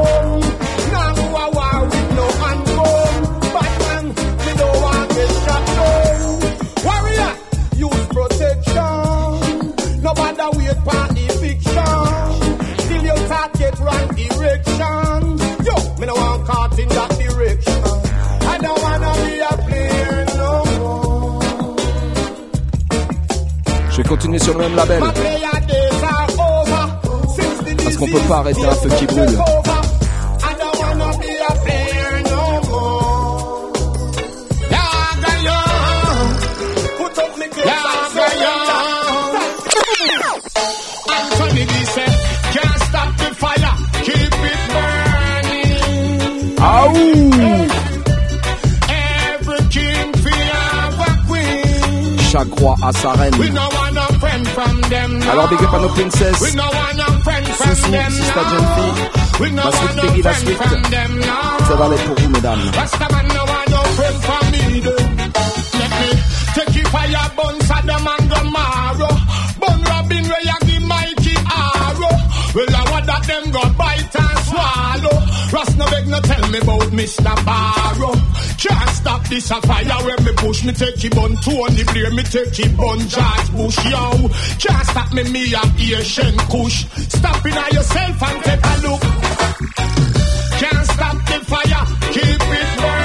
sur 24.46 24.56
le 24.56 24.60
même 24.60 24.76
label. 24.76 25.02
Parce 27.82 27.96
qu'on 27.96 28.06
peut 28.06 28.28
pas 28.28 28.36
arrêter 28.38 28.64
un 28.64 28.74
feu 28.74 28.88
qui 28.96 29.06
brûle. 29.06 29.38
Ah 46.58 46.86
Chaque 52.30 52.52
roi 52.58 52.76
a 52.82 52.92
sa 52.92 53.12
reine. 53.12 53.34
From 54.56 54.80
them 54.88 55.18
now. 55.18 55.32
Alors 55.32 55.48
big 55.50 55.62
up 55.62 55.74
à 55.74 55.78
nos 55.80 55.88
princesses. 55.90 56.40
We 56.40 56.50
no 56.56 56.64
want 56.64 56.98
a 57.04 57.08
friend 57.24 57.46
from 57.46 57.74
Souci, 57.76 57.90
them 57.90 58.12
now. 58.16 58.44
Jeune 58.50 59.40
We 59.40 59.50
no 59.52 59.62
want 59.64 59.96
la 59.96 60.02
friend 60.24 60.38
suite. 60.40 60.56
from 60.56 60.82
them 60.94 61.10
now. 61.20 61.58
Ça 61.68 61.74
va 61.78 61.84
aller 61.84 62.00
pour 62.06 62.16
vous, 62.16 62.30
mesdames. 62.30 62.70
Rastaman 62.78 63.26
no 63.36 63.42
want 63.52 63.68
no 63.74 63.80
friend 63.96 64.16
from 64.26 64.44
me. 64.52 64.62
Let 65.80 65.92
me 66.00 66.08
take 66.56 66.76
it 66.80 66.88
fire 66.88 67.28
bun 67.36 67.54
Saddam 67.68 68.06
and 68.12 68.26
Gomorrah. 68.30 69.14
Bun 69.60 69.78
Robin 69.90 70.24
where 70.30 70.44
you 70.48 70.58
give 70.68 70.84
mighty 70.94 71.34
arrow. 71.60 72.14
Well 72.56 72.70
I 72.80 72.82
want 72.92 73.06
that 73.10 73.22
them 73.28 73.44
go 73.52 73.62
bite 73.80 74.16
and 74.24 74.38
swallow. 74.48 75.16
Ras 75.52 75.70
no 75.76 75.84
beg 75.92 76.06
no 76.08 76.18
tell 76.20 76.44
me 76.52 76.58
about 76.64 76.88
Mr. 76.98 77.34
Barrow. 77.44 78.15
This 79.28 79.50
a 79.50 79.60
fire 79.60 79.84
when 80.06 80.24
me 80.24 80.32
push 80.36 80.64
me 80.64 80.72
take 80.72 81.04
it 81.04 81.14
bun 81.14 81.36
Tony 81.38 81.82
Blair 81.84 82.10
me 82.12 82.22
take 82.22 82.58
it 82.60 82.78
on 82.78 82.98
George 83.00 83.52
Bush 83.56 83.84
yo. 83.90 84.28
Can't 84.58 84.86
stop 84.86 85.12
me 85.12 85.24
me 85.24 85.52
a 85.52 85.62
Asian 85.98 86.36
Kush. 86.48 86.86
Stop 87.08 87.44
in 87.44 87.52
on 87.52 87.70
yourself 87.72 88.22
and 88.22 88.44
take 88.44 88.64
a 88.64 88.76
look. 88.86 89.02
Can't 90.60 90.86
stop 90.86 91.16
the 91.26 91.38
fire, 91.44 91.86
keep 92.12 92.22
it 92.24 92.78
burning. 92.78 92.95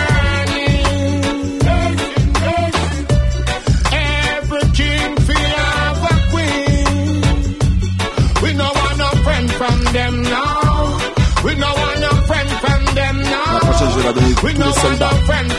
Va 13.86 14.13
donner 14.13 14.34
tous 14.36 14.48
les 14.48 14.74
soldats, 14.74 15.10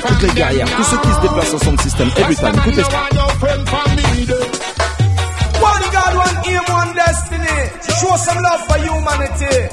toutes 0.09 0.23
les 0.23 0.29
guerrières, 0.31 0.69
tous 0.77 0.85
ceux 0.85 0.97
qui 0.99 1.09
se 1.09 1.21
déplacent 1.21 1.55
système. 1.83 2.09
Every 2.17 2.37
time. 2.37 2.55
One 5.63 5.85
God, 5.93 6.15
one 6.17 6.39
aim, 6.47 6.63
one 6.69 6.95
destiny. 6.95 7.57
Show 8.01 8.17
some 8.17 8.43
love 8.43 8.67
for 8.67 8.79
humanity. 8.79 9.69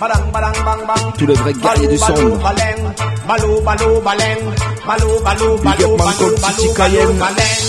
Badang, 0.00 0.32
badang, 0.32 0.64
bang, 0.64 0.86
bang. 0.86 1.12
Tous 1.18 1.26
les 1.26 1.34
vrais 1.34 1.52
guerriers 1.52 1.88
du 1.88 1.98
son. 1.98 2.06
Balou, 2.14 2.38
baleng. 2.38 2.94
Balou, 3.28 3.60
balou, 3.60 4.00
baleng. 4.00 4.42
Balou, 4.86 5.20
balou, 5.22 5.56
Big 5.58 5.66
up 5.66 5.78
balou, 5.80 5.96
man 5.96 6.06
balou, 6.06 6.18
called 6.18 6.40
balou, 6.40 6.56
Titi 6.56 6.68
balou, 6.68 6.74
Cayenne. 6.74 7.18
baleng. 7.18 7.60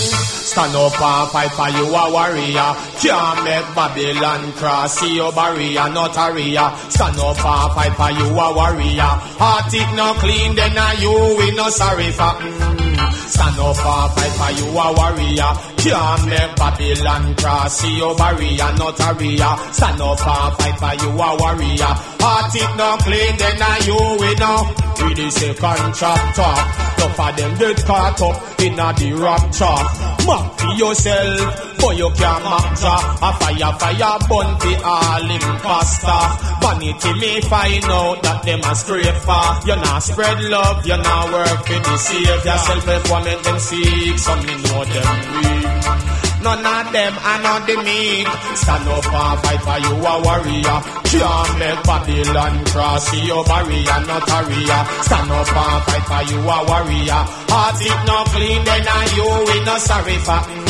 Stand 0.46 0.74
up 0.76 1.00
and 1.00 1.30
fight 1.32 1.50
for 1.52 1.68
you 1.68 1.84
a 1.94 2.10
warrior. 2.10 2.70
Can't 3.06 3.44
make 3.44 3.74
Babylon 3.74 4.52
cross 4.52 4.98
see 4.98 5.14
your 5.14 5.32
barrier, 5.32 5.88
not 5.94 6.16
a 6.16 6.34
ria. 6.34 6.74
Stand 6.90 7.18
up 7.18 7.38
and 7.38 7.72
fight 7.74 7.94
for 7.94 8.10
you 8.10 8.26
a 8.34 8.54
warrior. 8.54 9.12
Heart 9.38 9.74
it 9.74 9.90
no 9.94 10.14
clean, 10.14 10.54
then 10.56 10.76
are 10.76 10.94
you 10.96 11.36
we 11.38 11.54
no 11.54 11.68
sorry 11.70 12.10
for. 12.10 12.34
Mm. 12.34 13.12
Stand 13.30 13.58
up 13.58 13.78
and 13.78 14.12
fight 14.14 14.34
for 14.38 14.50
you 14.58 14.66
a 14.74 14.86
warrior. 14.98 15.52
Can't 15.86 16.26
make 16.26 16.56
Babylon 16.56 17.34
cross 17.36 17.78
see 17.78 17.96
your 17.96 18.16
barrier, 18.16 18.70
not 18.74 18.98
a 18.98 19.14
ria. 19.14 19.50
Stand 19.72 20.00
up 20.00 20.26
and 20.26 20.56
fight 20.58 20.78
for 20.82 20.94
you 21.04 21.10
a 21.14 21.36
warrior. 21.38 21.92
Heart 22.18 22.54
it 22.56 22.72
no 22.76 22.96
clean, 23.06 23.36
then 23.38 23.62
are 23.62 23.82
you 23.86 24.00
we 24.18 24.34
no. 24.34 24.52
We 24.98 25.14
the 25.14 25.30
second 25.30 25.94
chapter. 25.94 26.54
Tough 26.98 27.20
of 27.20 27.36
them 27.36 27.58
get 27.58 27.84
caught 27.84 28.20
up 28.20 28.60
in 28.60 28.78
a 28.80 28.92
the 28.98 29.12
rapture. 29.12 30.15
Map 30.26 30.58
for 30.58 30.74
yourself, 30.74 31.78
but 31.78 31.96
you 31.96 32.10
can't 32.10 32.44
ja. 32.82 32.94
A 33.22 33.30
fire, 33.38 33.72
fire, 33.78 34.18
burn 34.28 34.50
for 34.58 34.76
all 34.84 35.30
imposter. 35.30 36.22
Vanity 36.60 37.12
may 37.20 37.40
find 37.42 37.84
out 37.84 38.22
that 38.22 38.42
them 38.42 38.60
a 38.60 38.74
stray 38.74 39.04
far. 39.24 39.60
You 39.66 39.76
not 39.76 40.02
spread 40.02 40.42
love, 40.44 40.84
you 40.84 40.96
not 40.96 41.32
work 41.32 41.66
for 41.66 41.78
the 41.78 41.96
savior. 41.96 42.58
Self-employment 42.58 43.42
them 43.44 43.58
seek, 43.58 44.18
some 44.18 44.40
me 44.44 44.54
know 44.62 44.84
them 44.84 45.08
weak. 45.36 46.35
None 46.42 46.64
of 46.66 46.92
them 46.92 47.14
are 47.16 47.40
not 47.42 47.66
the 47.66 47.76
meek. 47.82 48.28
Stand 48.56 48.88
up 48.88 49.06
and 49.06 49.38
fight 49.42 49.62
for 49.66 49.78
you 49.82 49.94
a 50.04 50.14
warrior. 50.22 50.78
Can't 51.10 51.52
make 51.58 51.80
Babylon 51.82 52.54
cross 52.66 53.06
your 53.24 53.44
barrier, 53.44 53.98
not 54.06 54.28
a 54.30 54.38
ria. 54.46 54.78
Stand 55.02 55.30
up 55.32 55.48
and 55.48 55.82
fight 55.86 56.04
for 56.06 56.22
you 56.30 56.38
a 56.44 56.56
warrior. 56.68 57.22
Heart 57.50 57.80
it 57.82 58.00
not 58.06 58.26
clean, 58.30 58.62
then 58.64 58.86
are 58.86 59.08
you 59.16 59.28
we 59.48 59.56
no 59.64 59.74
sorry 59.78 60.18
for. 60.22 60.40
Mm. 60.46 60.66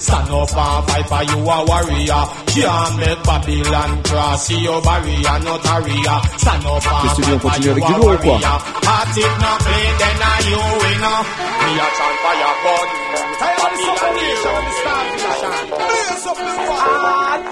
Stand 0.00 0.30
up 0.30 0.52
and 0.56 0.82
fight 0.86 1.06
for 1.10 1.22
you 1.30 1.38
a 1.42 1.56
warrior. 1.66 2.22
Can't 2.50 2.96
make 3.00 3.22
Babylon 3.24 4.02
cross 4.04 4.50
your 4.50 4.80
barrier, 4.82 5.36
not 5.42 5.64
a 5.64 5.76
ria. 5.86 6.16
Stand 6.38 6.66
up 6.66 6.86
and 6.86 7.00
Qu'est-ce 7.02 7.16
que 7.16 7.24
tu 7.24 7.30
veux, 7.30 7.34
on 7.34 7.40
fight 7.40 7.56
for 7.56 7.66
you 7.66 7.72
a 7.72 7.74
du 7.74 7.94
lourd 7.98 8.14
ou 8.14 8.18
quoi 8.18 8.38
warrior. 8.38 8.58
Heart 8.84 9.16
it 9.16 9.34
not 9.42 9.58
clean, 9.64 9.92
then 9.98 10.22
are 10.22 10.42
you 10.50 10.60
we 10.82 10.90
no. 11.02 11.14
Me 11.60 11.72
a 11.78 11.86
chant 11.96 12.16
fire 12.22 12.54
burn. 12.62 13.09
Tired 13.40 13.60
of 13.60 13.70
the 13.72 13.80
Babylon 13.80 13.80
suffocation 13.86 14.52
of 14.58 14.64
the 14.66 14.72
starvation. 14.80 15.52
Blaze 15.80 16.26
up 16.30 16.36
the 16.36 16.52
world. 16.68 17.42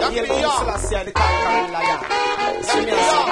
Yeah, 0.00 0.22
me 0.22 0.28
Selassie, 0.58 1.04
the 1.06 1.12
conquering 1.12 1.70
lion. 1.74 2.00
See 2.68 2.82
me, 2.86 2.92
I 2.92 3.02
say. 3.08 3.24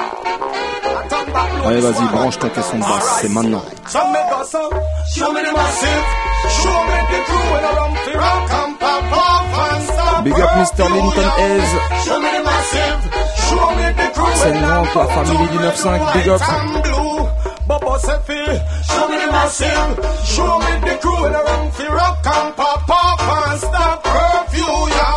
I 0.88 1.02
turn 1.10 1.26
back 1.34 1.48
low, 1.58 1.66
Allez, 1.68 1.80
this 1.80 1.84
vas-y, 1.84 2.04
one. 2.04 2.12
branche 2.14 2.38
ton 2.38 2.48
caisson 2.50 2.78
de 2.78 2.84
basse, 2.84 3.10
c'est 3.20 3.28
maintenant. 3.36 3.64
Some 3.86 4.12
me 4.12 4.20
go 4.30 4.38
so, 4.44 4.62
show 5.14 5.32
me 5.32 5.40
the 5.42 5.52
massive, 5.52 6.04
show 6.60 6.78
me 6.88 6.96
the 7.10 7.18
crew 7.26 7.44
when 7.52 7.64
I 7.64 7.70
run 7.78 7.92
for 8.04 8.16
rock 8.18 8.50
and 8.58 8.72
pop 8.78 9.04
off 9.12 9.58
and 9.72 9.82
stop. 9.84 10.24
Big 10.24 10.40
up 10.40 10.50
Mr. 10.60 10.84
Linton 10.94 11.30
Hayes. 11.38 11.70
Show 12.04 12.18
me 12.20 12.28
the 12.36 12.42
massive, 12.48 13.00
show 13.48 13.68
me 13.76 13.86
the 13.98 14.06
crew 14.14 14.32
C'est 14.34 14.50
when 14.52 14.56
I 14.56 14.66
grand, 14.92 15.02
la 15.02 15.06
famille 15.08 15.48
du 15.48 15.58
9-5, 15.58 16.12
big 16.14 16.28
up. 16.28 16.40
Bobo 17.68 17.98
Sefi, 17.98 18.40
show 18.88 19.08
me 19.08 19.16
the 19.20 19.26
massive, 19.30 19.92
show 20.24 20.58
me 20.58 20.72
the 20.88 20.96
crew 21.02 21.20
when 21.20 21.34
I 21.34 21.42
run 21.42 21.70
for 21.70 21.90
rock 21.92 22.26
and 22.26 22.56
pop 22.56 22.88
off 22.88 23.20
and 23.20 23.60
stop 23.60 24.02
curfew, 24.04 24.74
yo. 24.96 25.12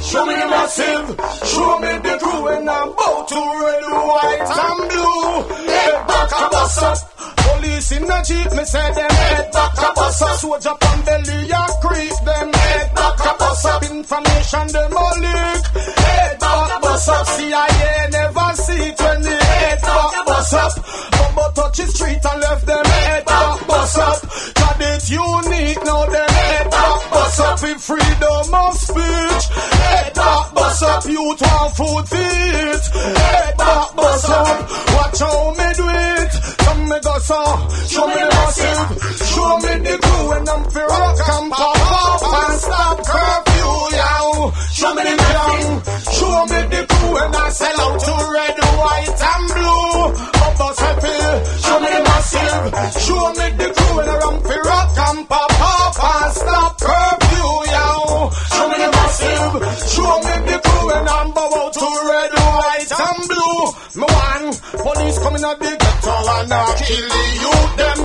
Show 0.00 0.24
me 0.24 0.34
the 0.34 0.46
massive, 0.48 1.06
show 1.44 1.78
me 1.78 1.92
the 2.00 2.16
crew 2.16 2.44
when 2.44 2.66
I'm 2.66 2.88
about 2.88 3.28
to 3.28 3.36
red, 3.36 3.84
white 4.08 4.48
and 4.48 4.80
blue. 4.88 5.44
Head 5.68 6.06
back 6.08 6.32
and 6.40 6.50
bust 6.50 6.82
up. 6.82 6.98
Police 7.36 7.92
in 7.92 8.02
the 8.06 8.18
jeep, 8.24 8.50
me 8.56 8.64
say 8.64 8.88
them 8.96 9.10
head 9.10 9.52
back 9.52 9.76
a 9.76 9.92
bus 9.92 10.22
up. 10.22 10.38
Soldier 10.40 10.70
on 10.70 11.04
belly 11.04 11.50
a 11.52 11.62
creep, 11.84 12.16
them 12.24 12.48
head 12.50 12.94
back 12.94 13.20
a 13.28 13.32
bus 13.36 13.64
up. 13.66 13.82
Information 13.84 14.66
them 14.72 14.92
a 14.96 15.06
leak, 15.20 15.64
head 16.00 16.40
back 16.40 16.80
bus 16.80 17.08
up. 17.08 17.26
CIA 17.26 18.08
never 18.08 18.50
see 18.56 18.88
it 18.88 18.98
when 18.98 19.20
the 19.20 19.36
head 19.36 19.80
back 19.82 20.26
bus 20.26 20.52
up. 20.54 21.09
Bumbo 21.34 21.52
touch 21.52 21.76
the 21.76 21.86
street 21.86 22.18
and 22.24 22.40
left 22.40 22.66
them 22.66 22.84
head 22.84 23.24
back 23.24 23.66
bus 23.66 23.98
up. 23.98 24.20
Cause 24.20 24.76
it's 24.80 25.10
unique 25.10 25.84
now 25.84 26.04
them 26.06 26.28
head 26.28 26.70
back 26.70 27.10
bus 27.10 27.40
up. 27.40 27.62
With 27.62 27.80
freedom 27.80 28.54
of 28.54 28.74
speech, 28.74 29.44
head 29.78 30.14
back 30.14 30.54
bus 30.54 30.82
up. 30.82 31.04
Youth 31.04 31.40
want 31.42 31.76
food 31.76 32.04
feet, 32.10 32.82
head 33.14 33.56
back 33.56 33.96
bus 33.96 34.24
up. 34.28 34.58
Watch 34.94 35.18
how 35.20 35.50
me 35.54 35.68
do 35.78 35.86
it. 35.86 36.32
Come 36.64 36.82
me 36.88 36.98
go 37.00 37.14
so, 37.18 37.40
show 37.86 38.06
me 38.06 38.22
massive, 38.34 38.88
show 39.30 39.52
me 39.58 39.72
the 39.86 39.94
crew 40.02 40.28
when 40.30 40.48
I'm 40.48 40.64
fi 40.70 40.82
rock 40.82 41.18
and 41.30 41.52
pop 41.52 41.78
off 41.94 42.22
and 42.42 42.58
stop 42.60 42.96
curfew, 43.06 43.76
yo. 43.98 44.50
Show 44.74 44.94
me 44.94 45.02
the 45.04 45.16
young, 45.30 45.66
show 46.10 46.38
me 46.50 46.60
the 46.74 46.80
crew 46.90 47.12
when 47.14 47.34
I 47.34 47.48
sell 47.50 47.80
out 47.80 48.00
to 48.00 48.14
red, 48.34 48.56
white 48.82 49.20
and 49.30 49.46
blue. 49.54 50.39
Bubba 50.60 50.78
happy, 50.78 51.16
show 51.64 51.80
me 51.80 51.88
the 51.88 52.00
massive, 52.04 52.68
show 53.00 53.32
me 53.32 53.46
the 53.56 53.68
crew 53.72 53.96
when 53.96 54.08
I'm 54.08 54.36
fi 54.44 54.56
rock 54.60 54.98
and 55.08 55.28
pop 55.28 55.60
off 55.60 55.96
and 56.04 56.32
stop 56.36 56.72
curfew, 56.78 57.52
yo. 57.72 58.28
Show 58.52 58.68
me 58.68 58.76
the 58.76 58.90
massive, 58.92 59.52
show 59.88 60.12
me 60.20 60.34
the 60.52 60.56
crew 60.60 60.86
when 60.86 61.08
I'm 61.08 61.32
bow 61.32 61.48
out 61.48 61.72
to 61.72 61.86
red, 62.12 62.32
white 62.36 62.92
and 62.92 63.20
blue. 63.30 63.60
Me 64.00 64.06
one, 64.12 64.46
police 64.84 65.18
coming 65.24 65.44
at 65.44 65.58
the 65.60 65.72
ghetto 65.80 66.14
and 66.36 66.52
I 66.52 66.76
kill 66.76 67.08
the 67.08 67.24
youth 67.40 67.72
them. 67.80 68.00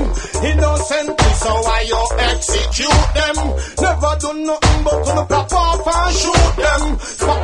Innocently, 0.48 1.32
so 1.36 1.52
why 1.60 1.82
you 1.92 2.02
execute 2.32 3.08
them? 3.20 3.36
Never 3.84 4.14
do 4.24 4.30
nothing 4.48 4.84
but 4.86 5.04
to 5.04 5.26
pop 5.28 5.52
off 5.52 5.88
and 5.92 6.16
shoot 6.16 6.56
in 6.56 6.64
a 6.64 7.20
them 7.20 7.35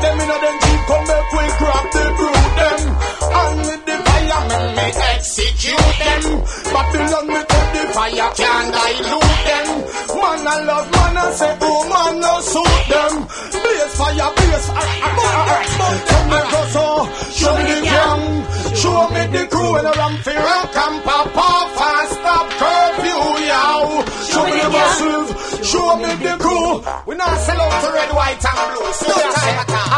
blue. 28.99 29.13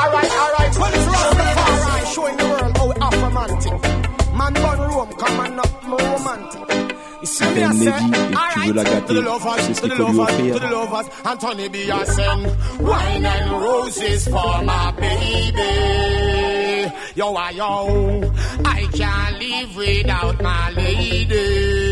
Alright, 0.01 0.32
alright, 0.43 0.77
well 0.77 0.93
it's 0.93 1.08
Rastafari 1.13 2.06
showing 2.13 2.38
the 2.38 2.45
world 2.45 2.77
how 2.77 2.88
we 2.88 2.95
Afromantic. 3.08 3.79
Man 4.38 4.53
born 4.53 4.79
Rome, 4.79 5.12
come 5.13 5.39
on 5.39 5.60
up, 5.60 5.84
more 5.84 5.99
romantic. 5.99 6.63
Ben 7.56 7.73
Mehdi, 7.73 7.88
et 7.88 8.53
tu 8.53 8.60
veux 8.67 8.73
la 8.73 8.84
gâter, 8.84 9.15
c'est 9.60 9.73
ce 9.73 9.82
qu'il 9.82 9.89
the 9.91 9.95
faut 9.95 10.12
lui 10.12 10.19
offrir. 10.19 10.53
to 10.56 10.60
the 10.60 10.69
lovers, 10.69 11.08
and 11.25 11.39
Tony 11.39 11.69
B. 11.69 11.77
Wine 12.82 13.25
and 13.25 13.51
roses 13.62 14.27
for 14.27 14.62
my 14.63 14.91
baby. 14.99 16.91
Yo, 17.15 17.33
yo, 17.52 18.21
I 18.65 18.87
can't 18.91 19.39
live 19.39 19.75
without 19.77 20.41
my 20.41 20.71
lady. 20.71 21.83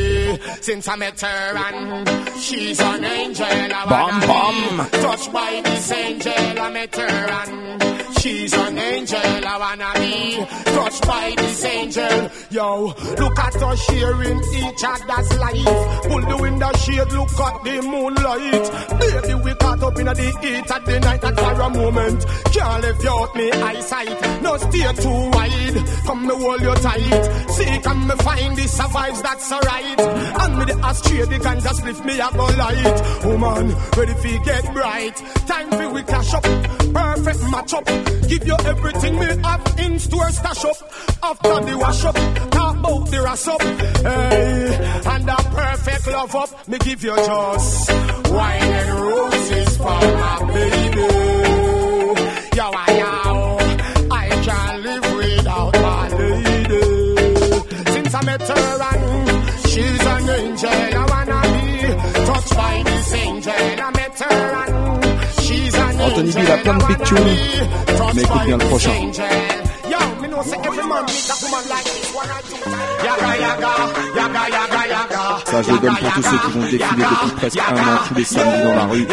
Since 0.61 0.87
I 0.87 0.95
met 0.95 1.19
her 1.21 1.57
and 1.57 2.39
she's 2.39 2.79
an 2.79 3.03
angel. 3.03 3.45
I 3.45 3.85
Bam, 3.89 4.29
wanna 4.29 4.89
touched 4.89 5.31
by 5.33 5.61
this 5.63 5.91
angel. 5.91 6.33
I 6.35 6.69
met 6.71 6.95
her 6.95 7.03
and 7.03 7.90
she's 8.21 8.53
an 8.53 8.77
angel. 8.77 9.19
I 9.19 9.57
wanna 9.57 9.91
be 9.95 10.45
touched 10.71 11.07
by 11.07 11.33
this 11.37 11.63
angel. 11.65 12.29
Yo, 12.51 12.93
look 13.17 13.39
at 13.39 13.55
us 13.55 13.85
sharing 13.85 14.39
each 14.53 14.83
other's 14.83 15.39
life. 15.39 16.01
Pull 16.07 16.21
the 16.21 16.37
window 16.39 16.71
shade, 16.73 17.11
look 17.11 17.33
at 17.39 17.63
the 17.63 17.81
moonlight. 17.81 18.65
Baby, 18.99 19.33
we 19.43 19.53
caught 19.55 19.83
up 19.83 19.99
in 19.99 20.05
the 20.05 20.15
heat 20.41 20.71
of 20.71 20.85
the 20.85 20.99
night. 20.99 21.21
That 21.21 21.35
for 21.39 21.61
a 21.61 21.69
moment 21.69 22.25
can't 22.51 23.03
you 23.03 23.09
out 23.09 23.35
me 23.35 23.51
eyesight. 23.51 24.41
No 24.41 24.57
stay 24.57 24.93
too 24.93 25.29
wide. 25.33 25.77
Come 26.05 26.27
me 26.27 26.35
hold 26.35 26.61
you 26.61 26.75
tight. 26.75 27.49
See, 27.51 27.79
come 27.79 28.07
me 28.07 28.15
find 28.15 28.55
the 28.55 28.67
survives. 28.67 29.21
That's 29.21 29.51
alright. 29.51 29.99
And 29.99 30.59
me 30.59 30.65
the 30.65 30.87
astray, 30.87 31.25
the 31.25 31.37
just 31.61 31.77
split 31.77 32.05
me 32.05 32.19
up 32.19 32.33
a 32.33 32.37
light. 32.37 33.25
Woman, 33.25 33.75
ready 33.97 34.13
fi 34.13 34.37
get 34.43 34.73
bright. 34.73 35.15
Time 35.47 35.69
fi 35.71 35.87
we 35.87 36.03
clash 36.03 36.33
up. 36.33 36.43
Perfect 36.43 37.41
match 37.51 37.73
up. 37.73 38.10
Give 38.27 38.47
you 38.47 38.55
everything 38.65 39.19
me 39.19 39.25
have 39.43 39.79
in 39.79 39.99
store 39.99 40.29
stash 40.29 40.65
up. 40.65 40.77
After 41.23 41.59
the 41.65 41.77
wash 41.77 42.05
up, 42.05 42.15
talk 42.51 42.81
bout 42.81 43.11
the 43.11 43.21
rest 43.21 43.47
up. 43.47 43.61
Hey, 43.61 45.01
and 45.05 45.29
a 45.29 45.35
perfect 45.35 46.07
love 46.07 46.35
up, 46.35 46.67
me 46.67 46.77
give 46.79 47.03
you 47.03 47.15
just 47.15 47.91
wine 48.31 48.61
and 48.61 48.99
roses 48.99 49.77
for 49.77 49.83
my 49.85 50.51
baby. 50.53 51.01
Yo, 52.55 52.71
Anthony 66.21 66.33
B, 66.33 66.39
il 66.43 66.51
a 66.51 66.57
plein 66.57 66.77
de 66.77 66.83
big 66.85 67.03
tunes. 67.03 67.17
Mais 68.13 68.21
écoute 68.21 68.43
bien 68.45 68.57
le 68.57 68.65
prochain. 68.65 68.91
Ça, 75.45 75.61
je 75.61 75.71
le 75.71 75.79
donne 75.79 75.95
pour 75.95 76.11
tous 76.13 76.21
ceux 76.21 76.37
qui 76.37 76.51
vont 76.51 76.61
défiler 76.61 77.03
depuis 77.09 77.31
presque 77.37 77.57
un 77.57 77.75
an 77.75 77.99
tous 78.07 78.13
les 78.15 78.23
samedis 78.23 78.63
dans 78.63 78.75
la 78.75 78.83
rue, 78.83 79.07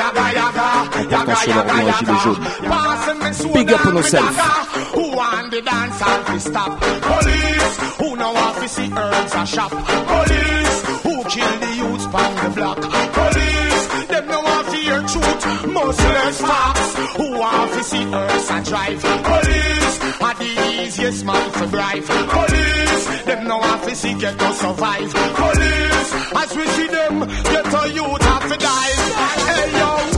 en 0.98 1.04
portant 1.04 1.34
sur 1.36 1.54
leur 1.54 1.64
dos 1.64 1.70
un 1.70 1.92
gilet 1.98 2.18
jaune. 2.24 3.52
Big 3.54 3.72
up 3.72 3.80
on 3.86 3.96
yourself. 3.96 4.94
Who 4.94 5.16
want 5.16 5.50
the 5.50 5.62
dance 5.62 6.02
and 6.02 6.26
fi 6.26 6.38
stop? 6.40 6.80
Police, 6.80 7.78
who 7.98 8.16
know 8.16 8.32
want 8.32 8.56
fi 8.56 8.66
see 8.68 8.90
herbs 8.92 9.34
a 9.34 9.46
shop? 9.46 9.70
Police, 9.70 10.82
who 11.04 11.24
kill 11.24 11.58
the 11.60 11.76
youths 11.76 12.06
on 12.06 12.34
the 12.44 12.50
block? 12.54 13.07
Much 15.72 15.98
less. 15.98 16.38
Who 17.16 17.38
want 17.38 17.72
to 17.72 17.82
see 17.84 18.04
herbs 18.04 18.50
and 18.50 18.64
drive? 18.64 19.00
Police, 19.00 19.98
are 20.20 20.34
the 20.34 20.82
easiest 20.82 21.24
man 21.24 21.52
to 21.52 21.66
bribe. 21.68 22.04
Police, 22.04 23.22
them 23.24 23.46
no 23.46 23.58
want 23.58 23.84
fi 23.84 23.92
see 23.94 24.14
get 24.18 24.38
to 24.38 24.52
survive. 24.52 25.12
Police, 25.12 26.10
as 26.42 26.56
we 26.56 26.66
see 26.66 26.88
them, 26.88 27.20
get 27.20 27.74
a 27.74 27.88
youth 27.92 28.22
have 28.22 28.48
to 28.50 28.56
die. 28.58 28.94
Hey 29.48 29.78
yo, 29.78 30.17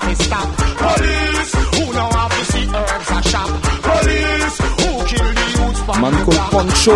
fi 0.00 0.14
stop? 0.24 0.48
Police, 0.82 1.52
who 1.74 1.84
know 1.94 2.08
how 2.10 2.28
to 2.28 2.42
see 2.50 2.66
herbs 2.66 3.10
a 3.10 3.20
shop? 3.30 3.50
Police, 3.86 4.56
who 4.80 4.90
kill 5.10 5.30
the 5.38 5.46
youths 5.54 5.80
for 5.86 5.96
Man 6.02 6.16
Poncho, 6.50 6.94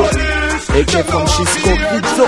aka 0.79 1.03
Francisco 1.11 1.71
Pizzo. 1.91 2.27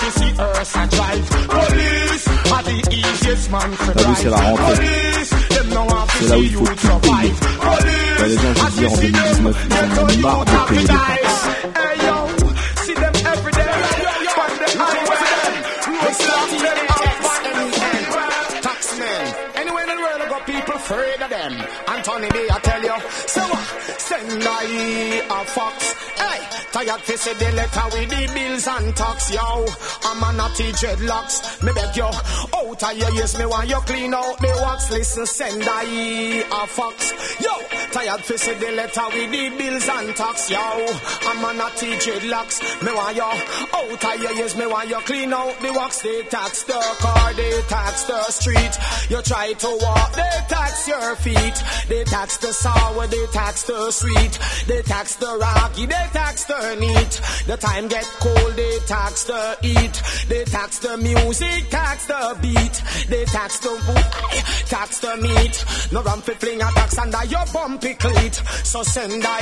to 0.00 0.08
see 0.18 0.32
herbs 0.38 0.74
a 0.76 0.86
drive? 0.94 1.26
Police, 1.56 2.24
are 2.52 2.62
the 2.62 2.76
easiest 2.92 3.50
man 3.50 3.70
to 3.70 3.90
rentrée. 3.92 4.30
Police, 4.66 5.32
know 5.72 5.86
how 5.88 6.04
to 6.04 6.24
see. 6.28 6.48
Police, 6.56 8.06
les 8.26 8.36
gens, 8.36 8.54
je 8.54 8.80
veux 8.80 8.88
en 8.88 8.96
2019, 8.96 9.66
ils 9.70 9.98
en 9.98 10.02
ont 10.02 10.18
marre 10.20 10.44
de 10.44 10.68
payer 10.68 10.80
des 10.80 10.86
taxes. 10.86 11.65
Fox. 25.46 25.92
Hey, 26.16 26.40
tired 26.72 27.02
to 27.04 27.18
see 27.18 27.34
the 27.34 27.52
letter 27.52 27.82
with 27.92 28.10
the 28.10 28.32
bills 28.34 28.66
and 28.66 28.96
tax, 28.96 29.32
yo. 29.32 29.66
I'm 30.04 30.22
a 30.22 30.36
naughty 30.36 30.72
dreadlocks. 30.72 31.62
Me 31.62 31.72
beg 31.72 31.96
yo. 31.96 32.06
out 32.06 32.82
of 32.82 32.98
your 32.98 33.12
ears, 33.14 33.38
me 33.38 33.46
want 33.46 33.68
you 33.68 33.80
clean 33.86 34.14
out 34.14 34.38
the 34.38 34.48
wax. 34.62 34.90
Listen, 34.90 35.26
send 35.26 35.62
I 35.66 36.44
a 36.50 36.66
fox. 36.66 37.12
Yo, 37.40 37.50
tired 37.96 38.22
to 38.24 38.36
see 38.36 38.52
the 38.54 38.72
letter 38.72 39.06
with 39.14 39.30
the 39.30 39.48
bills 39.56 39.88
and 39.88 40.14
tax, 40.16 40.50
yo. 40.50 40.58
I'm 40.58 41.44
on 41.44 41.54
a 41.54 41.58
naughty 41.58 41.92
dreadlocks. 41.96 42.60
Me 42.84 42.92
want 42.92 43.16
you 43.16 43.22
out 43.22 44.04
of 44.04 44.22
your 44.22 44.32
ears, 44.36 44.54
me 44.54 44.66
want 44.66 44.88
you 44.88 45.00
clean 45.08 45.32
out 45.32 45.58
the 45.60 45.72
wax. 45.72 46.02
They 46.02 46.22
tax 46.24 46.64
the 46.64 46.78
car, 47.00 47.32
they 47.32 47.62
tax 47.62 48.04
the 48.04 48.20
street. 48.24 48.74
You 49.08 49.22
try 49.22 49.54
to 49.54 49.78
walk, 49.80 50.12
they 50.12 50.36
tax 50.48 50.88
your 50.88 51.16
feet. 51.16 51.56
They 51.88 52.04
tax 52.04 52.36
the 52.36 52.52
sour, 52.52 53.06
they 53.06 53.26
tax 53.32 53.62
the 53.62 53.90
sweet. 53.90 54.38
They 54.66 54.82
tax 54.82 55.16
the 55.16 55.38
rocky, 55.40 55.86
they 55.86 56.06
tax 56.12 56.44
the 56.44 56.76
neat. 56.78 57.20
The 57.46 57.56
time 57.56 57.88
get 57.88 58.04
cold, 58.20 58.56
they 58.56 58.78
tax 58.86 59.24
the 59.24 59.56
heat. 59.62 60.02
They 60.28 60.44
tax 60.44 60.80
the 60.80 60.98
music, 60.98 61.70
tax 61.70 62.06
the 62.06 62.38
beat. 62.42 62.82
They 63.08 63.24
tax 63.24 63.58
the 63.60 63.70
food, 63.70 64.68
tax 64.68 65.00
the 65.00 65.16
meat. 65.16 65.64
No 65.92 66.02
run 66.02 66.20
fi 66.20 66.34
fling 66.34 66.60
a 66.60 66.70
tax 66.72 66.98
under 66.98 67.24
your 67.24 67.46
cleat. 67.94 68.34
So 68.64 68.82
send 68.82 69.24
I 69.24 69.40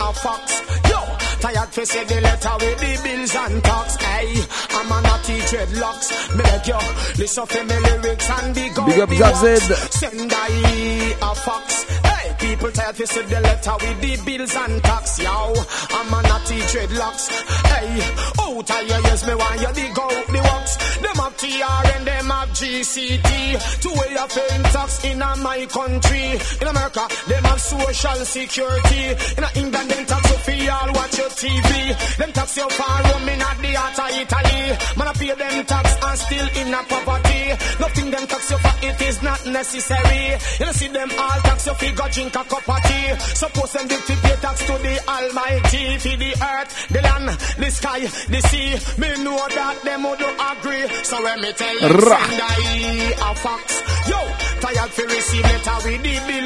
a 0.00 0.12
fox. 0.12 0.60
Yo, 0.90 1.00
tired 1.40 1.68
fi 1.70 1.84
say 1.84 2.04
the 2.04 2.20
letter 2.20 2.54
with 2.60 2.78
the 2.78 2.92
bills 3.02 3.34
and 3.34 3.64
tax. 3.64 3.96
Hey, 3.96 4.44
I'm 4.70 4.92
a 4.92 5.00
naughty 5.02 5.38
dreadlocks. 5.50 6.36
Me 6.36 6.42
beg 6.42 6.68
you, 6.68 6.78
listen 7.18 7.46
to 7.46 7.64
me 7.64 7.76
lyrics 7.78 8.30
and 8.30 8.54
big 8.54 8.78
up 8.78 8.86
Big 8.86 9.00
up 9.00 9.08
the 9.08 9.16
Zav 9.16 9.42
wax. 9.42 9.66
Z. 9.66 9.74
Send 9.98 10.32
I 10.32 11.16
a 11.20 11.34
fox. 11.34 11.84
Hey, 11.84 12.13
people 12.38 12.70
tired 12.70 12.96
to 12.96 13.06
see 13.06 13.22
the 13.22 13.40
letter 13.40 13.74
with 13.80 14.00
the 14.00 14.16
bills 14.24 14.54
and 14.56 14.82
tax, 14.82 15.18
yo. 15.18 15.54
I'm 15.90 16.12
a 16.12 16.22
naughty 16.22 16.60
dreadlocks. 16.70 17.28
Hey, 17.68 18.00
out 18.38 18.70
of 18.70 18.90
ears, 18.90 19.26
me 19.26 19.34
want 19.34 19.60
you 19.60 19.72
dig 19.74 19.98
out 19.98 20.26
the 20.26 20.40
wax. 20.40 20.76
Them 21.00 21.16
have 21.16 21.36
TR 21.36 21.96
and 21.96 22.06
them 22.06 22.26
have 22.30 22.48
GCT. 22.50 23.80
Two 23.80 23.92
way 23.92 24.16
of 24.16 24.28
paying 24.30 24.62
tax 24.72 25.04
in 25.04 25.18
my 25.18 25.66
country. 25.66 26.38
In 26.60 26.68
America, 26.68 27.04
them 27.28 27.44
have 27.44 27.60
social 27.60 28.24
security. 28.24 29.04
In 29.36 29.44
England, 29.56 29.90
them 29.90 30.06
tax 30.06 30.22
you 30.30 30.38
for 30.38 30.72
all 30.72 30.92
watch 30.94 31.18
your 31.18 31.28
TV. 31.28 32.16
Them 32.16 32.32
tax 32.32 32.56
you 32.56 32.68
for 32.70 32.96
room 33.04 33.28
in 33.28 33.38
the 33.38 33.72
heart 33.76 33.98
of 33.98 34.10
Italy. 34.16 34.60
Man, 34.96 35.08
I 35.08 35.12
pay 35.12 35.34
them 35.34 35.64
tax 35.66 35.96
and 36.00 36.18
still 36.18 36.48
in 36.60 36.74
a 36.74 36.82
poverty. 36.84 37.42
Nothing 37.80 38.10
them 38.10 38.26
tax 38.26 38.50
you 38.50 38.58
for 38.58 38.74
it 38.86 39.00
is 39.02 39.22
not 39.22 39.46
necessary. 39.46 40.38
You 40.58 40.66
know, 40.66 40.72
see 40.72 40.88
them 40.88 41.10
all 41.18 41.40
tax 41.42 41.66
you 41.66 41.74
for 41.74 42.08
drink 42.14 42.36
a 42.36 42.44
cup 42.44 42.68
of 42.68 42.82
tea. 42.84 43.18
Suppose 43.34 43.72
them 43.72 43.88
did 43.88 44.00
fi 44.00 44.14
pay 44.22 44.36
tax 44.36 44.60
to 44.66 44.72
the 44.78 44.94
Almighty 45.08 45.98
for 45.98 46.16
the 46.16 46.32
earth, 46.52 46.88
the 46.88 47.02
land, 47.02 47.28
the 47.58 47.70
sky, 47.70 48.00
the 48.30 48.40
sea. 48.48 48.70
Me 49.00 49.10
know 49.24 49.36
that 49.50 49.82
them 49.82 50.04
would 50.04 50.22
agree. 50.22 50.86
So 51.02 51.22
when 51.22 51.40
me 51.40 51.52
tell 51.52 51.78
them 51.80 52.00
send 52.00 52.40
I 52.40 53.14
a 53.18 53.34
fox, 53.34 53.82
yo, 54.08 54.20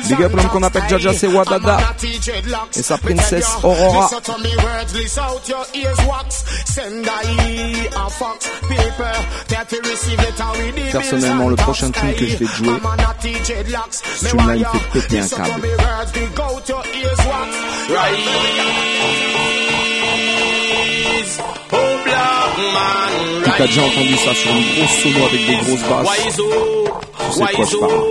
Big 0.09 0.23
up 0.23 0.33
l'homme 0.35 0.49
qu'on 0.49 0.63
appelle 0.63 0.83
Jaja, 0.89 1.13
c'est 1.13 1.27
Wadada. 1.27 1.79
Et 2.75 2.83
sa 2.83 2.99
princesse 2.99 3.49
Aurora. 3.63 4.11
Personnellement, 10.93 11.49
le 11.49 11.57
prochain 11.57 11.91
tune 11.91 12.15
que 12.15 12.27
je 12.27 12.37
vais 12.37 12.47
jouer, 12.47 12.69
ce 14.01 14.27
tune-là, 14.27 14.57
il 14.57 14.65
fait 14.65 15.01
péter 15.01 15.21
un 15.21 15.29
câble. 15.29 15.69
Tu 23.45 23.63
as 23.63 23.67
déjà 23.67 23.83
entendu 23.83 24.17
ça 24.17 24.35
sur 24.35 24.51
une 24.51 24.75
grosse 24.75 25.03
solo 25.03 25.25
avec 25.27 25.47
des 25.47 25.57
grosses 25.57 25.89
basses? 25.89 26.39
Wise 27.29 27.29
Tu 27.29 27.35
sais 27.39 27.47
de 27.47 27.53
quoi 27.55 27.65
je 27.65 27.71
wise 27.71 27.81
parle. 27.81 27.93
oh, 27.93 28.05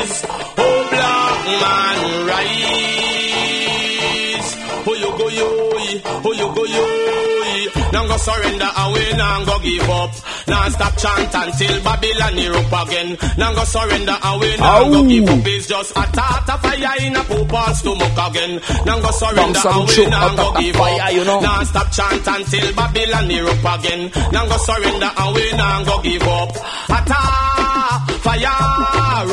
rise, 0.00 0.22
oh 0.58 0.78
black 0.90 1.38
man, 1.62 1.98
rise. 2.26 4.56
Oh 4.86 4.94
you 4.94 5.10
go 5.18 5.28
yo, 5.28 5.46
oh 6.24 6.32
you 6.32 6.48
go 6.54 6.64
yo. 6.64 6.84
Now 7.92 8.06
go 8.06 8.16
surrender 8.16 8.68
and 8.76 8.92
we 8.94 9.12
now 9.16 9.44
go 9.44 9.58
give 9.58 9.88
up. 9.90 10.10
Now 10.46 10.68
stop 10.68 10.96
chant 10.96 11.34
until 11.34 11.82
Babylon 11.82 12.38
erupt 12.38 12.88
again. 12.88 13.18
Now 13.36 13.54
go 13.54 13.64
surrender 13.64 14.16
and 14.22 14.40
we 14.40 14.56
now 14.56 14.88
go 14.88 15.02
give 15.08 15.28
up. 15.28 15.46
It's 15.46 15.66
just 15.66 15.90
a 15.92 16.02
tart 16.12 16.48
of 16.48 16.60
fire 16.62 16.94
in 17.06 17.16
a 17.16 17.22
poor 17.24 17.44
paul's 17.46 17.78
stomach 17.78 18.12
again. 18.30 18.60
Now 18.86 19.00
go 19.00 19.10
surrender 19.10 19.58
and 19.64 19.88
we 19.88 20.06
now 20.06 20.36
go 20.36 20.60
give 20.60 20.76
fire, 20.76 21.02
up. 21.02 21.12
you 21.12 21.24
know. 21.24 21.40
Now 21.40 21.62
stop 21.64 21.90
chant 21.92 22.26
until 22.26 22.74
Babylon 22.74 23.30
erupt 23.30 23.84
again. 23.84 24.10
Now 24.32 24.46
go 24.46 24.56
surrender 24.56 25.10
and 25.16 25.34
we 25.34 25.52
now 25.52 25.84
go 25.84 26.02
give 26.02 26.22
up. 26.22 26.50
Attack, 26.88 28.10
fire, 28.22 28.89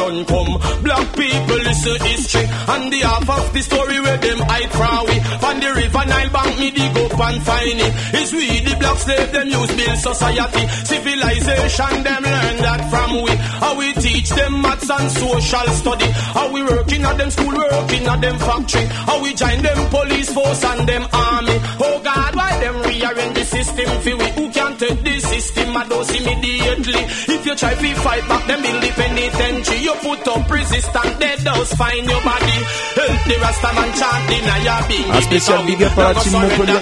run 0.08 0.26
come. 0.26 0.84
Black 0.84 1.08
people 1.16 1.60
listen 1.68 1.99
history 2.01 2.45
and 2.47 2.93
the 2.93 2.99
half 3.03 3.30
of 3.30 3.53
the 3.53 3.62
story 3.62 3.99
where 3.99 4.18
them 4.18 4.39
hide 4.39 4.72
from 4.72 5.05
we. 5.08 5.18
From 5.41 5.60
the 5.60 5.70
river 5.74 6.05
Nile 6.08 6.30
bank, 6.32 6.60
me 6.60 6.72
dig 6.72 6.97
up 6.97 7.20
and 7.20 7.43
find 7.43 7.80
it. 7.80 7.93
It's 8.16 8.32
we 8.34 8.60
the 8.62 8.76
black 8.80 8.97
slave 8.97 9.32
them 9.32 9.47
use 9.47 9.74
build 9.76 9.97
society. 9.97 10.64
Civilization 10.88 12.03
them 12.03 12.24
learn 12.24 12.58
that 12.64 12.82
from 12.89 13.12
we. 13.24 13.32
How 13.36 13.78
we 13.78 13.93
teach 13.93 14.30
them 14.30 14.62
maths 14.62 14.89
and 14.89 15.12
social 15.12 15.68
study. 15.82 16.10
How 16.36 16.51
we 16.51 16.64
working 16.64 17.03
at 17.03 17.18
them 17.18 17.32
school, 17.32 17.55
working 17.55 18.08
at 18.08 18.22
them 18.22 18.38
factory. 18.39 18.86
How 19.08 19.22
we 19.22 19.34
join 19.34 19.62
them 19.62 19.89
police 19.89 20.34
force 20.34 20.64
and 20.64 20.88
them 20.88 21.03
army. 21.12 21.58
Oh 21.80 22.01
God, 22.03 22.36
why 22.36 22.51
them 22.60 22.76
rearrange 22.82 23.36
the 23.36 23.45
system 23.45 23.89
for 24.01 24.16
we? 24.16 24.28
Who 24.38 24.51
can 24.51 24.78
take 24.78 25.01
the 25.03 25.20
system? 25.20 25.78
I 25.78 25.88
don't 25.88 26.05
see 26.05 26.24
immediately. 26.24 27.01
If 27.36 27.45
you 27.45 27.55
try 27.55 27.74
to 27.74 27.95
fight 27.95 28.28
back, 28.28 28.47
them 28.47 28.62
build 28.62 28.84
the 28.84 28.91
penitentiary. 28.91 29.88
Put 30.02 30.28
up 30.28 30.50
resistance, 30.50 31.16
they 31.20 31.36
does 31.43 31.70
find 31.74 32.06
your 32.06 32.22
body. 32.22 32.58
Help 32.98 33.22
the 33.28 33.36
Rasta 33.41 33.70
man 33.74 33.91
chant 34.00 34.30
in 34.36 34.48
your 34.66 34.82
being. 34.88 35.12
Un 35.12 35.22
spécial 35.22 35.64
big 35.66 35.84
up 35.84 35.98
à 35.98 36.14
la 36.14 36.22
team 36.22 36.34
Montpellier 36.34 36.80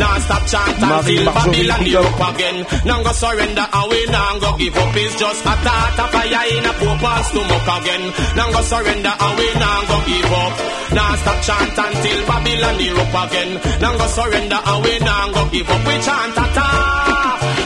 Now 0.00 0.18
stop 0.18 0.44
chant 0.46 0.80
Marie 0.80 1.18
until 1.18 1.34
Babylon 1.34 1.84
the 1.84 1.96
up. 1.96 2.20
up 2.20 2.34
again. 2.34 2.66
Now 2.84 3.02
go 3.02 3.12
surrender 3.12 3.66
and 3.72 3.90
we 3.90 4.00
now 4.06 4.38
go 4.38 4.56
give 4.56 4.76
up. 4.76 4.96
It's 4.96 5.14
just 5.20 5.44
a 5.44 5.54
thought 5.64 5.98
of 6.00 6.10
fire 6.10 6.44
in 6.56 6.64
a 6.64 6.72
poor 6.80 6.96
past 7.02 7.30
stomach 7.30 7.68
again. 7.76 8.04
Now 8.36 8.48
go 8.52 8.60
surrender 8.62 9.12
and 9.12 9.34
we 9.38 9.46
now 9.60 9.80
go 9.90 9.96
give 10.08 10.32
up. 10.32 10.54
Now 10.96 11.14
stop 11.20 11.38
chant 11.46 11.76
until 11.76 12.18
Babylon 12.26 12.76
the 12.80 12.88
up 12.96 13.16
again. 13.28 13.50
Now 13.80 13.98
go 13.98 14.06
surrender 14.06 14.60
and 14.64 14.84
we 14.84 14.94
now 15.00 15.32
go 15.34 15.42
give 15.50 15.68
up. 15.68 15.82
We 15.86 15.94
chant 16.06 16.38
a 16.38 16.46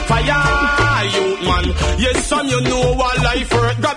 fire, 0.09 1.05
youth 1.15 1.41
man. 1.47 1.65
Yes, 1.99 2.25
son, 2.25 2.47
you 2.47 2.61
know 2.61 2.93
what 2.93 3.04
life 3.35 3.51
hurt. 3.51 3.94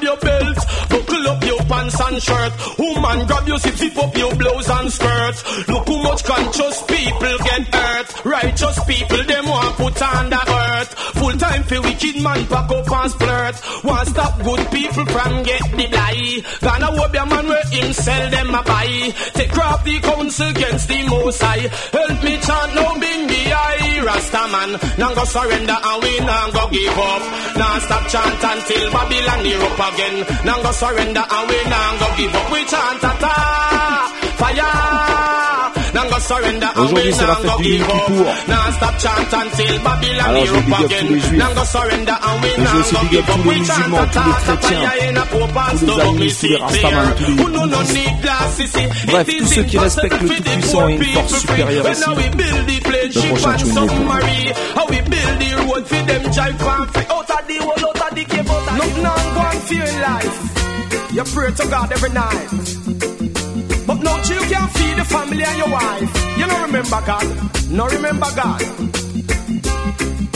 And 2.09 2.23
shirt. 2.23 2.53
Woman, 2.79 3.27
grab 3.27 3.47
your 3.47 3.59
zip, 3.59 3.77
zip 3.77 3.99
up 3.99 4.17
your 4.17 4.35
blouse 4.35 4.69
and 4.69 4.93
skirt. 4.93 5.37
Look 5.69 5.89
how 5.89 6.03
much 6.03 6.25
conscious 6.25 6.83
people 6.83 7.37
get 7.45 7.75
hurt. 7.75 8.25
Righteous 8.25 8.85
people, 8.85 9.23
them 9.25 9.47
want 9.47 9.77
put 9.77 10.03
on 10.03 10.31
the 10.31 10.43
earth. 10.65 10.91
Full 11.19 11.37
time 11.37 11.63
for 11.65 11.81
wicked 11.83 12.23
man, 12.23 12.47
pack 12.47 12.71
up 12.71 12.91
and 12.91 13.13
splurt. 13.13 13.85
Want 13.85 14.09
stop 14.09 14.35
good 14.43 14.65
people 14.71 15.07
from 15.07 15.43
get 15.43 15.63
the 15.77 15.87
lie. 15.93 16.43
Gonna 16.61 16.87
hope 16.97 17.15
your 17.15 17.27
man 17.27 17.47
where 17.47 17.67
him 17.71 17.93
sell 17.93 18.31
them 18.31 18.55
a 18.55 18.63
buy. 18.63 19.13
Take 19.35 19.59
off 19.59 19.85
the 19.85 20.01
council 20.01 20.49
against 20.49 20.89
the 20.89 21.09
most 21.09 21.43
high. 21.43 21.69
Help 21.93 22.23
me 22.25 22.35
chant 22.41 22.75
no 22.75 22.87
bing 23.01 23.27
the 23.27 23.43
eye. 23.53 24.01
Rasta 24.05 24.43
man, 24.53 24.71
now 24.99 25.15
go 25.15 25.25
surrender 25.25 25.77
and 25.77 26.03
we 26.03 26.19
now 26.21 26.51
go 26.51 26.71
give 26.71 26.99
up. 26.99 27.23
Now 27.57 27.79
stop 27.81 28.05
chant 28.09 28.43
until 28.43 28.91
Babylon 28.93 29.41
up 29.67 29.81
again. 29.93 30.17
Now 30.45 30.63
go 30.63 30.73
surrender 30.73 31.25
and 31.29 31.45
we 31.51 31.59
now 31.69 31.98
Aujourd'hui, 36.77 37.13
c'est 37.13 37.27
la 37.27 37.35
fête 37.37 37.57
du 37.59 37.69
Yom 37.79 37.89
Kippour. 38.07 38.27
Alors, 40.29 40.45
je 40.47 40.53
big 40.61 40.75
up 40.75 40.93
tous 41.01 41.15
les 41.15 41.21
juifs. 41.21 41.39
Mais 42.61 42.67
je 42.67 42.77
aussi 42.81 42.95
big 43.11 43.19
up. 43.19 43.25
tous 43.27 43.39
les 43.51 43.59
musulmans, 43.61 43.99
tous 44.13 44.19
les 44.19 44.33
chrétiens, 44.45 44.81
tous 45.81 45.87
les 45.87 45.93
animistes, 46.03 46.41
tous 46.41 46.47
les 46.47 46.57
rastamans, 46.57 46.91
tous 47.17 47.25
les 47.27 47.37
bouddhistes. 47.79 47.95
Bref, 49.07 49.27
tous 49.39 49.47
ceux 49.47 49.63
qui 49.65 49.79
respectent 49.79 50.23
le 50.23 50.29
Tout-Puissant 50.37 50.89
et 50.89 50.93
une 50.95 50.99
force 51.15 51.39
supérieure 51.41 51.85
aussi. 51.91 52.03
Le 53.15 53.29
prochain 53.29 53.53
Tune 53.55 53.75
You 61.19 61.25
pray 61.25 61.51
to 61.51 61.67
God 61.67 61.91
every 61.91 62.11
night. 62.11 62.49
But 63.89 63.99
no 64.05 64.17
you 64.19 64.39
can't 64.53 64.71
feed 64.71 64.97
the 64.99 65.05
family 65.05 65.43
and 65.43 65.59
your 65.59 65.69
wife. 65.69 66.39
You 66.39 66.47
don't 66.47 66.63
remember 66.63 67.01
God. 67.05 67.27
No 67.73 67.87
remember 67.89 68.27
God. 68.37 68.63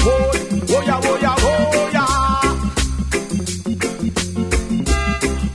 Oh, 0.05 0.33
oh 0.71 0.83
yeah, 0.85 1.01
oh 1.05 1.19
yeah, 1.23 1.37
oh 1.39 1.91
yeah. 1.93 2.07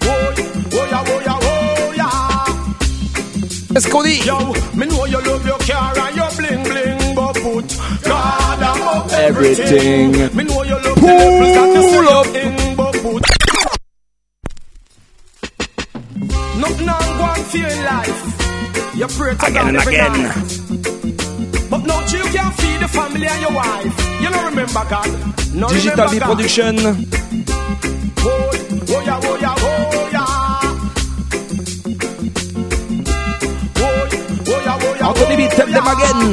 Oh, 0.02 0.34
oh 0.72 0.88
oh 1.12 1.20
yeah, 1.26 1.40
oh 1.42 1.94
yeah. 1.98 3.74
Qu'est-ce 3.74 3.90
qu'on 3.90 4.04
Yo, 4.06 4.38
me 4.78 4.86
know 4.86 5.06
you 5.08 5.20
love 5.28 5.46
your 5.46 5.60
car 5.60 5.94
and 6.08 6.16
your 6.16 6.30
bling 6.38 6.64
bling, 6.64 7.16
but 7.16 7.34
put 7.36 7.78
God 8.04 8.62
above 8.62 9.12
Everything. 9.12 10.16
everything. 10.16 10.38
Me 10.38 10.44
know 10.46 10.64
you 10.64 10.76
love 10.76 10.96
the 10.96 11.02
levels 11.02 11.54
that 11.54 11.68
you 11.76 11.82
Pull 11.98 12.08
up. 12.08 12.28
in, 12.28 12.77
feel 17.52 17.66
in 17.70 17.84
life. 17.86 18.96
You 18.96 19.08
pray 19.08 19.36
to 19.36 19.46
Again 19.46 19.54
God 19.54 19.68
and 19.68 19.78
every 19.78 19.96
again. 19.96 20.14
night. 20.24 21.70
But 21.70 21.82
no 21.86 22.00
you 22.14 22.24
can 22.36 22.52
feed 22.54 22.80
the 22.82 22.88
family 22.88 23.28
and 23.28 23.42
your 23.42 23.52
wife. 23.54 24.22
You 24.22 24.30
don't 24.30 24.46
remember 24.46 24.84
God. 24.90 25.10
No 25.54 25.68
Digital 25.70 26.06
remember 26.08 26.26
B. 26.36 26.36
Production. 26.36 26.76
Oh, 26.80 28.50
oh 28.90 29.02
yeah, 29.06 29.20
oh 29.24 29.38
yeah, 29.40 29.56
oh 29.58 30.10
yeah. 30.12 30.26
Oh, 33.80 34.08
oh 34.48 34.62
yeah, 34.66 34.80
oh 34.82 34.96
yeah, 35.00 35.08
Anthony 35.08 35.36
B, 35.38 35.44
oh 35.46 35.50
tell 35.56 35.68
them 35.68 35.88
again. 35.94 36.24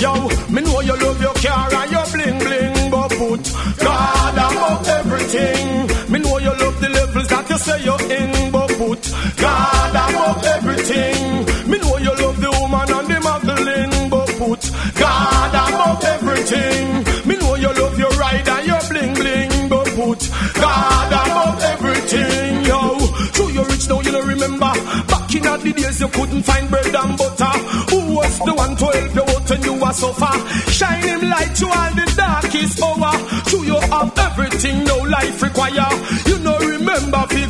Yo, 0.00 0.12
me 0.54 0.60
know 0.62 0.80
you 0.80 0.96
love 0.96 1.20
your 1.20 1.34
car 1.34 1.74
and 1.74 1.90
your 1.90 2.06
bling 2.12 2.38
bling, 2.38 2.90
but 2.90 3.08
put 3.10 3.52
God 3.78 4.34
above 4.34 4.88
everything. 4.88 6.12
Me 6.12 6.18
know 6.20 6.38
you 6.38 6.50
love 6.50 6.80
the 6.80 6.88
levels 6.88 7.28
that 7.28 7.50
you 7.50 7.58
say 7.58 7.82
you're 7.84 8.00
in, 8.12 8.50
but 8.52 8.67
put 9.00 9.36
God 9.36 9.90
above 9.90 10.44
everything. 10.44 11.70
Me 11.70 11.78
know 11.78 11.96
you 11.98 12.14
love 12.16 12.40
the 12.40 12.50
woman 12.60 12.90
and 12.90 13.08
the 13.08 13.20
Magdalene, 13.20 14.10
but 14.10 14.28
put 14.38 14.62
God 14.94 15.54
above 15.54 16.04
everything. 16.04 17.28
Me 17.28 17.36
know 17.36 17.54
you 17.54 17.72
love 17.72 17.98
your 17.98 18.10
ride 18.10 18.48
and 18.48 18.66
your 18.66 18.80
bling 18.90 19.14
bling, 19.14 19.68
but 19.68 19.86
put 19.94 20.30
God 20.54 21.12
above 21.12 21.62
everything. 21.62 22.64
Yo, 22.64 22.98
true 23.32 23.50
you 23.50 23.64
rich 23.64 23.88
now, 23.88 24.00
you 24.00 24.12
don't 24.12 24.26
remember. 24.26 24.72
Back 25.08 25.34
in 25.34 25.42
the 25.42 25.72
days 25.76 26.00
you 26.00 26.08
couldn't 26.08 26.42
find 26.42 26.70
bread 26.70 26.94
and 26.94 27.18
butter. 27.18 27.54
Who 27.90 28.14
was 28.16 28.38
the 28.40 28.54
one 28.54 28.76
to 28.76 28.86
help 28.86 29.14
you 29.14 29.22
out 29.22 29.50
when 29.50 29.62
you 29.62 29.74
were 29.74 29.92
suffer? 29.92 30.34
Shine 30.70 31.02
him 31.02 31.20
light 31.30 31.54
to 31.56 31.66
all 31.66 31.92
the 31.94 32.06
darkest 32.16 32.82
hour. 32.82 33.12
True 33.46 33.64
you 33.64 33.78
have 33.78 34.18
everything 34.18 34.84
no 34.84 34.96
life 34.98 35.42
require. 35.42 35.90
You 36.26 36.38
know 36.40 36.58
remember 36.58 37.22
fi 37.28 37.46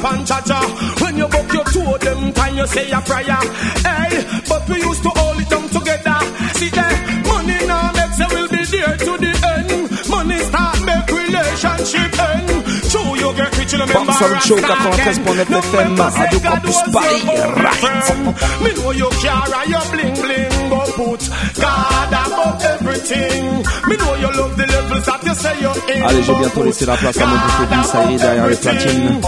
call 0.00 0.12
panchacha. 0.12 0.60
When 1.02 1.16
you 1.16 1.28
buck 1.28 1.52
your 1.52 1.64
toe 1.64 1.98
them 1.98 2.32
time 2.32 2.56
you 2.56 2.66
say 2.66 2.90
a 2.90 3.00
prayer. 3.00 3.40
Hey, 3.84 4.24
but 4.48 4.68
we 4.68 4.76
used 4.80 5.02
to 5.02 5.10
hold 5.10 5.40
it 5.40 5.48
down 5.48 5.68
together. 5.68 6.18
See 6.54 6.70
there, 6.70 6.96
money 7.26 7.66
now 7.66 7.92
makes 7.92 8.18
you 8.18 8.28
will 8.30 8.48
be 8.48 8.62
there 8.64 8.96
to 8.96 9.12
the 9.18 9.32
end. 9.54 9.90
Money 10.08 10.38
start 10.38 10.78
make 10.84 11.08
relationship 11.10 12.18
end. 12.18 12.48
True 12.90 13.14
you 13.16 13.30
get 13.36 13.56
rich 13.58 13.72
remember. 13.72 13.94
Bam 13.94 14.08
Show, 14.12 14.28
Rasta 14.28 14.50
93.9 14.50 14.94
again. 14.94 15.50
FM, 15.50 15.90
Radio 16.20 16.40
Campus 16.40 16.78
Paris, 16.90 17.24
right. 17.64 18.62
Me 18.62 18.70
know 18.74 18.90
you 18.90 19.08
care 19.22 19.54
and 19.58 19.70
you 19.70 19.82
bling 19.92 20.14
bling, 20.20 20.54
Allez, 26.06 26.22
j'ai 26.22 26.34
bientôt 26.34 26.62
laissé 26.62 26.86
la 26.86 26.96
place 26.96 27.16
à 27.18 27.26
mon 27.26 27.36
Bouffé 27.36 27.88
ça 27.88 28.04
y 28.04 28.14
est, 28.14 28.18
derrière 28.18 28.46
les 28.48 28.56
platines. 28.56 29.20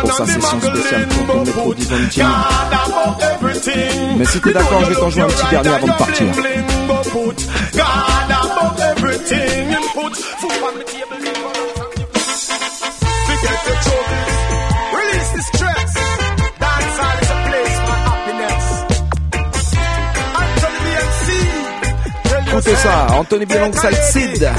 Pour 0.00 0.12
sa 0.12 0.26
session 0.26 0.60
spéciale 0.60 1.08
pour 1.08 1.34
ton 1.34 1.44
métro 1.44 1.74
Diventine. 1.74 2.26
Mais 4.18 4.24
si 4.24 4.40
t'es 4.40 4.52
d'accord, 4.52 4.84
je 4.84 4.90
vais 4.90 4.96
t'en 4.96 5.10
jouer 5.10 5.22
un 5.22 5.26
petit 5.26 5.46
dernier 5.50 5.68
avant 5.68 5.86
de 5.86 5.92
partir. 5.92 6.26
Say, 22.64 22.74
ça, 22.76 23.06
Anthony 23.12 23.44
B 23.44 23.52
alongside 23.52 23.94
Sid. 24.10 24.50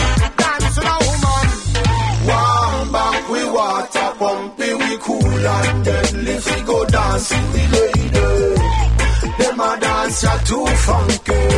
Dance 9.81 10.23
ya 10.23 10.37
too 10.45 10.65
funky. 10.85 11.55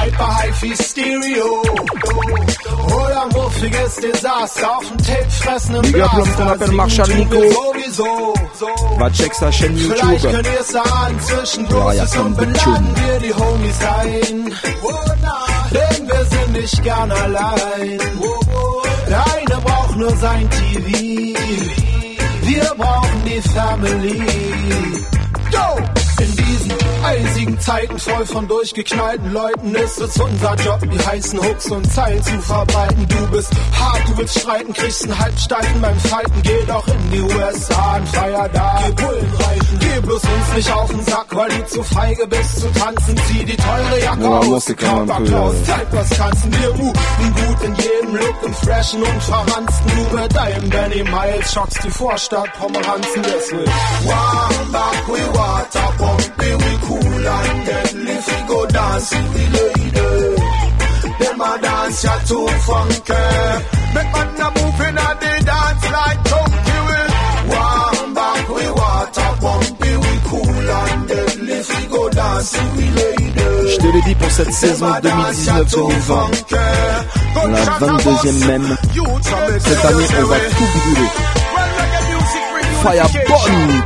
hyper 0.00 0.36
hi-fi 0.36 0.74
Stereo. 0.76 1.62
Oder 2.86 3.26
muffiges 3.32 3.96
Desaster 3.96 4.76
auf 4.76 4.88
dem 4.88 4.98
Tape 4.98 5.30
fressenden 5.30 5.92
Blaster. 5.92 6.72
mach 6.72 6.90
Scharnico. 6.90 7.36
Sowieso. 7.36 8.34
Was 8.98 9.12
checkst 9.12 9.42
du 9.42 9.52
schon 9.52 9.76
YouTube? 9.76 9.98
Vielleicht 9.98 10.30
könnt 10.30 10.46
ihr 10.46 10.60
es 10.60 10.74
ahnen, 10.74 11.20
zwischen 11.20 11.68
ja, 11.68 12.22
und 12.22 12.36
beladen 12.36 12.94
wir 12.96 13.18
die 13.18 13.34
Homies 13.34 13.78
ein. 13.98 14.54
Denn 15.72 16.08
wir 16.08 16.24
sind 16.24 16.52
nicht 16.52 16.82
gern 16.82 17.10
allein. 17.10 17.98
Der 19.08 19.24
eine 19.34 19.60
braucht 19.62 19.96
nur 19.96 20.16
sein 20.16 20.48
TV. 20.50 20.88
Wir 22.42 22.74
brauchen 22.76 23.24
die 23.24 23.42
Family. 23.48 24.22
Go! 25.52 25.99
Eisigen 27.10 27.58
Zeiten 27.58 27.98
voll 27.98 28.24
von 28.24 28.46
durchgeknallten 28.46 29.32
Leuten 29.32 29.74
ist 29.74 30.00
es 30.00 30.16
unser 30.16 30.54
Job, 30.54 30.78
die 30.80 30.98
heißen 31.04 31.40
Hooks 31.40 31.66
und 31.72 31.92
Zeilen 31.92 32.22
zu 32.22 32.40
verbreiten. 32.40 33.04
Du 33.08 33.26
bist 33.32 33.50
hart, 33.80 34.02
du 34.06 34.16
willst 34.16 34.38
streiten, 34.38 34.72
kriegst 34.72 35.02
einen 35.02 35.18
Halbsteifen 35.18 35.80
beim 35.80 35.98
Fighten. 35.98 36.40
Geh 36.42 36.64
doch 36.68 36.86
in 36.86 37.10
die 37.10 37.20
USA 37.20 37.96
und 37.96 38.08
feier 38.10 38.48
da. 38.50 38.80
Geh 38.86 38.92
Bullen 38.92 39.32
reiten, 39.40 39.78
geh 39.80 40.00
bloß 40.06 40.22
uns 40.22 40.54
nicht 40.54 40.72
auf 40.72 40.88
den 40.88 41.04
Sack, 41.04 41.26
weil 41.30 41.48
du 41.48 41.66
zu 41.66 41.82
feige 41.82 42.26
bist 42.28 42.60
zu 42.60 42.72
tanzen. 42.74 43.16
Zieh 43.26 43.44
die 43.44 43.56
teure 43.56 44.00
Jacke 44.00 44.22
Ja, 44.22 44.28
aus, 44.28 44.66
Körperklaus, 44.66 45.54
zeig 45.64 45.86
was 45.90 46.10
kannst. 46.10 46.60
Wir 46.60 46.68
muten 46.74 47.34
gut 47.34 47.64
in 47.64 47.74
jedem 47.74 48.14
Look, 48.14 48.36
im 48.44 48.54
Freshen 48.54 49.02
und 49.02 49.22
Verransten. 49.24 49.90
Du 49.96 50.16
mit 50.16 50.36
deinem 50.36 50.70
Benny 50.70 51.02
Miles 51.02 51.52
schockst 51.52 51.82
die 51.82 51.90
Vorstadt 51.90 52.52
Pomeranzen, 52.56 53.22
deswegen. 53.24 53.72
Warm 54.04 54.70
back, 54.70 55.08
we 55.08 55.36
water 55.36 55.92
pumping, 55.98 56.58
we 56.58 56.78
cool 56.88 56.99
Je 73.66 73.76
te 73.76 73.86
l'ai 73.86 74.02
dit 74.02 74.14
pour 74.14 74.30
cette 74.30 74.52
saison 74.52 74.86
2019-2020. 75.02 76.52
La 77.48 77.64
22e 77.86 78.46
même. 78.46 78.76
Cette 79.58 79.84
année, 79.84 80.06
on 80.18 80.24
va 80.24 80.36
tout 80.38 80.68
brûler. 80.78 81.10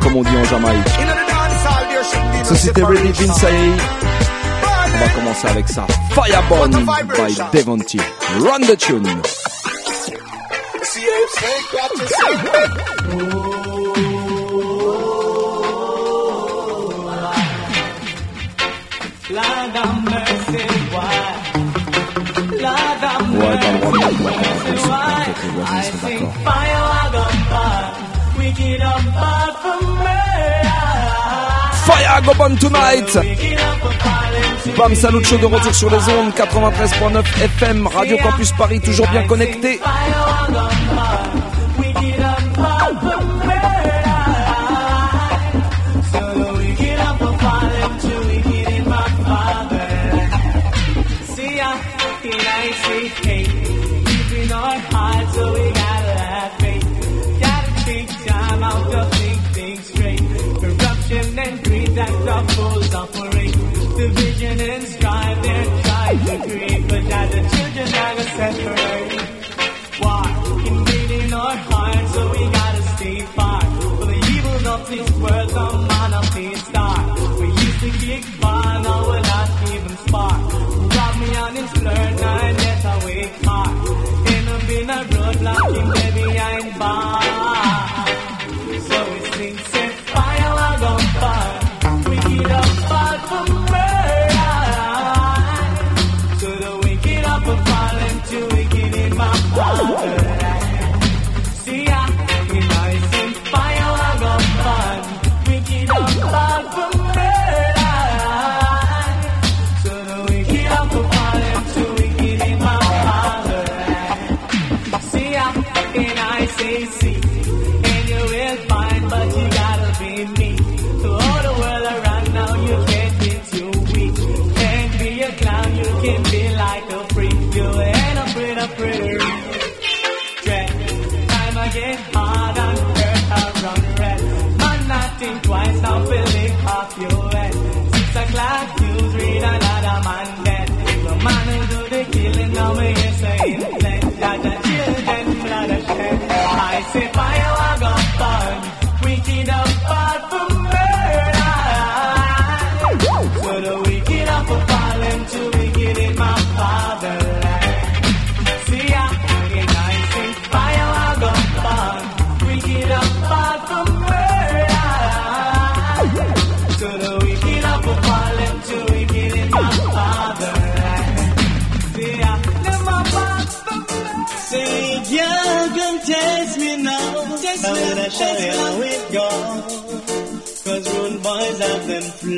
Comme 0.01 0.17
on 0.17 0.23
dit 0.23 0.37
en 0.37 0.45
Jamaïque. 0.45 1.24
Société 2.45 2.83
Ready 2.85 3.13
Vinsay. 3.13 3.57
On 4.95 4.99
va 4.99 5.09
commencer 5.09 5.49
avec 5.49 5.69
ça. 5.69 5.87
Firebomb 6.11 6.71
by 6.71 7.35
Devonte. 7.53 7.97
Run 8.41 8.61
the 8.67 8.77
tune. 8.77 9.09
Lord 19.31 19.77
have 19.77 20.05
mercy, 20.05 20.65
why? 20.95 21.17
Lord 22.65 23.05
have 23.05 23.25
Ouais, 23.35 23.59
t'as 23.61 23.73
le 23.73 23.79
droit 23.79 23.93
de 23.93 23.99
mettre 23.99 24.23
la 24.23 24.55
mercy, 24.55 24.89
why? 24.89 25.25
Ouais, 25.57 25.65
I 25.65 25.83
c'est 25.83 26.07
think 26.07 26.21
d'accord. 26.21 26.35
fire 26.45 26.85
I 26.85 27.11
got 27.15 27.33
fire, 27.51 27.93
wicked 28.39 28.81
Tonight. 32.61 33.19
Bam 34.77 34.95
Salut 34.95 35.25
Show 35.25 35.39
de 35.39 35.47
retour 35.47 35.75
sur 35.75 35.91
les 35.91 35.97
ondes 35.97 36.33
93.9 36.35 37.45
FM 37.45 37.87
Radio 37.87 38.17
Campus 38.19 38.53
Paris 38.53 38.81
toujours 38.81 39.09
bien 39.09 39.27
connecté 39.27 39.81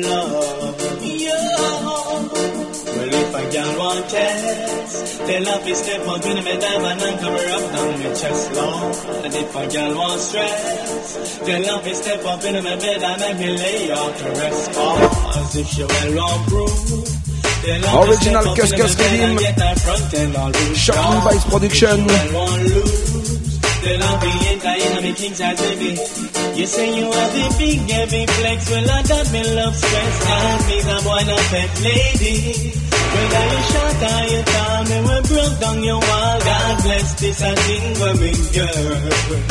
them 0.07 0.29
flaws. 0.29 0.77
Well, 2.97 3.13
if 3.13 3.35
a 3.35 3.41
girl 3.53 3.77
want 3.79 4.09
test, 4.09 5.17
tell 5.19 5.45
her 5.45 5.59
to 5.65 5.75
step 5.75 6.07
up 6.07 6.25
in 6.25 6.43
my 6.43 6.55
diamond 6.57 7.01
and 7.01 7.19
cover 7.19 7.47
up 7.55 7.71
down 7.73 7.99
my 7.99 8.13
chest 8.13 8.51
long. 8.53 8.95
And 9.25 9.33
if 9.35 9.55
a 9.55 9.67
girl 9.73 9.95
want 9.97 10.19
stress, 10.21 11.37
tell 11.45 11.63
her 11.63 11.81
to 11.83 11.95
step 11.95 12.25
up 12.25 12.43
in 12.43 12.55
my 12.63 12.75
bed 12.75 13.03
and 13.03 13.21
make 13.21 13.37
me 13.39 13.57
lay 13.57 13.91
out 13.91 14.17
to 14.17 14.29
rest. 14.39 14.71
Cause 14.73 15.55
if 15.55 15.67
she 15.67 15.83
well 15.83 16.39
proof, 16.47 16.71
tell 17.63 18.03
Original 18.07 18.41
step 18.41 18.51
up 18.51 18.57
Cus 18.57 18.71
in 18.71 18.77
Cus 18.79 18.97
my 18.97 19.03
bed 19.03 19.19
and 19.19 19.21
Rhythm. 19.21 19.37
get 19.37 19.59
her 19.59 19.75
front 19.75 20.13
end 20.13 20.35
all 20.35 20.49
loose. 20.49 20.77
Shocking 20.77 21.21
Vice 21.21 21.45
Production 21.45 22.07
Well 23.87 24.01
want 24.03 24.03
lose, 24.03 24.03
tell 24.03 24.03
her 24.03 24.17
to 24.17 24.31
enter 24.51 24.75
in 24.83 25.03
my 25.05 25.11
king 25.15 25.33
size 25.33 25.59
baby. 25.61 25.89
You 26.59 26.65
say 26.65 26.87
you 26.97 27.05
have 27.11 27.31
the 27.37 27.45
big 27.57 27.79
heavy 27.89 28.25
flex, 28.25 28.69
well 28.71 28.89
I 28.91 29.01
got 29.03 29.25
me 29.31 29.41
love 29.55 29.75
stress. 29.77 30.15
Cause 30.27 30.61
me's 30.67 30.87
a 30.87 30.97
boy 31.07 31.21
not 31.29 31.43
pet 31.51 31.71
lady. 31.87 32.35
Whether 33.07 33.45
you 33.53 33.61
short 33.71 33.99
or 34.11 34.21
you 34.31 34.41
tall, 34.43 34.81
me 34.89 34.97
will 35.07 35.23
broke 35.31 35.55
down 35.63 35.77
your 35.83 35.99
wall, 36.03 36.37
God. 36.47 36.75
Bless 36.83 37.07
this 37.21 37.41
a 37.41 37.51
thing 37.55 37.95
for 37.95 38.13
me, 38.19 38.31
girl. 38.51 39.47